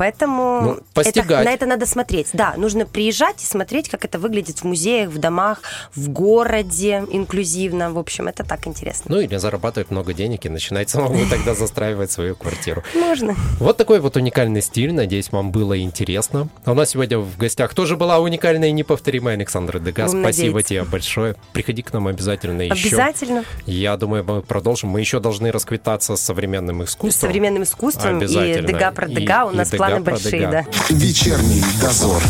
Поэтому 0.00 0.62
Ну, 0.62 0.78
это- 1.02 1.42
на 1.44 1.50
это 1.52 1.66
надо 1.66 1.84
смотреть. 1.84 2.28
Да, 2.32 2.54
нужно 2.56 2.86
приезжать 2.86 3.42
и 3.42 3.44
смотреть, 3.44 3.90
как 3.90 4.02
это 4.06 4.18
выглядит 4.18 4.60
в 4.60 4.64
музеях, 4.64 5.10
в 5.10 5.18
домах, 5.18 5.58
в 5.94 6.08
городе 6.08 7.04
инклюзивно. 7.10 7.92
В 7.92 7.98
общем, 7.98 8.26
это 8.26 8.42
так 8.42 8.66
интересно. 8.66 9.14
Ну 9.14 9.20
или 9.20 9.36
зарабатывать 9.36 9.90
много 9.90 10.14
денег 10.14 10.46
и 10.46 10.48
начинать 10.48 10.88
самому 10.88 11.18
тогда 11.28 11.54
застраивать 11.54 12.10
свою 12.10 12.34
квартиру. 12.34 12.82
Можно. 12.94 13.36
Вот 13.58 13.76
такой 13.76 14.00
вот 14.00 14.16
уникальный 14.16 14.62
стиль. 14.62 14.94
Надеюсь, 14.94 15.30
вам 15.32 15.52
было 15.52 15.78
интересно. 15.78 16.48
А 16.64 16.72
у 16.72 16.74
нас 16.74 16.88
сегодня 16.90 17.18
в 17.18 17.36
гостях 17.36 17.74
тоже 17.74 17.98
была 17.98 18.20
уникальная 18.20 18.70
и 18.70 18.72
неповторимая 18.72 19.34
Александра 19.34 19.80
Дега. 19.80 20.06
Будем 20.06 20.22
Спасибо 20.22 20.46
надеяться. 20.56 20.68
тебе 20.70 20.84
большое. 20.84 21.36
Приходи 21.52 21.82
к 21.82 21.92
нам 21.92 22.06
обязательно 22.06 22.62
еще. 22.62 22.88
Обязательно. 22.88 23.44
Я 23.66 23.98
думаю, 23.98 24.24
мы 24.24 24.40
продолжим. 24.40 24.88
Мы 24.88 25.00
еще 25.00 25.20
должны 25.20 25.52
расквитаться 25.52 26.16
с 26.16 26.22
современным 26.22 26.80
С 26.86 26.90
искусством. 26.92 27.28
современным 27.28 27.64
искусством 27.64 28.14
и 28.14 28.24
Обязательно. 28.24 28.66
Дега 28.68 28.92
про 28.92 29.06
И- 29.06 29.14
Дега 29.14 29.44
у 29.44 29.50
и 29.50 29.56
нас 29.56 29.70
Дега 29.70 29.89
планы 29.90 30.04
большие, 30.04 30.46
да. 30.48 30.66
Вечерний 30.88 31.64
дозор. 31.80 32.22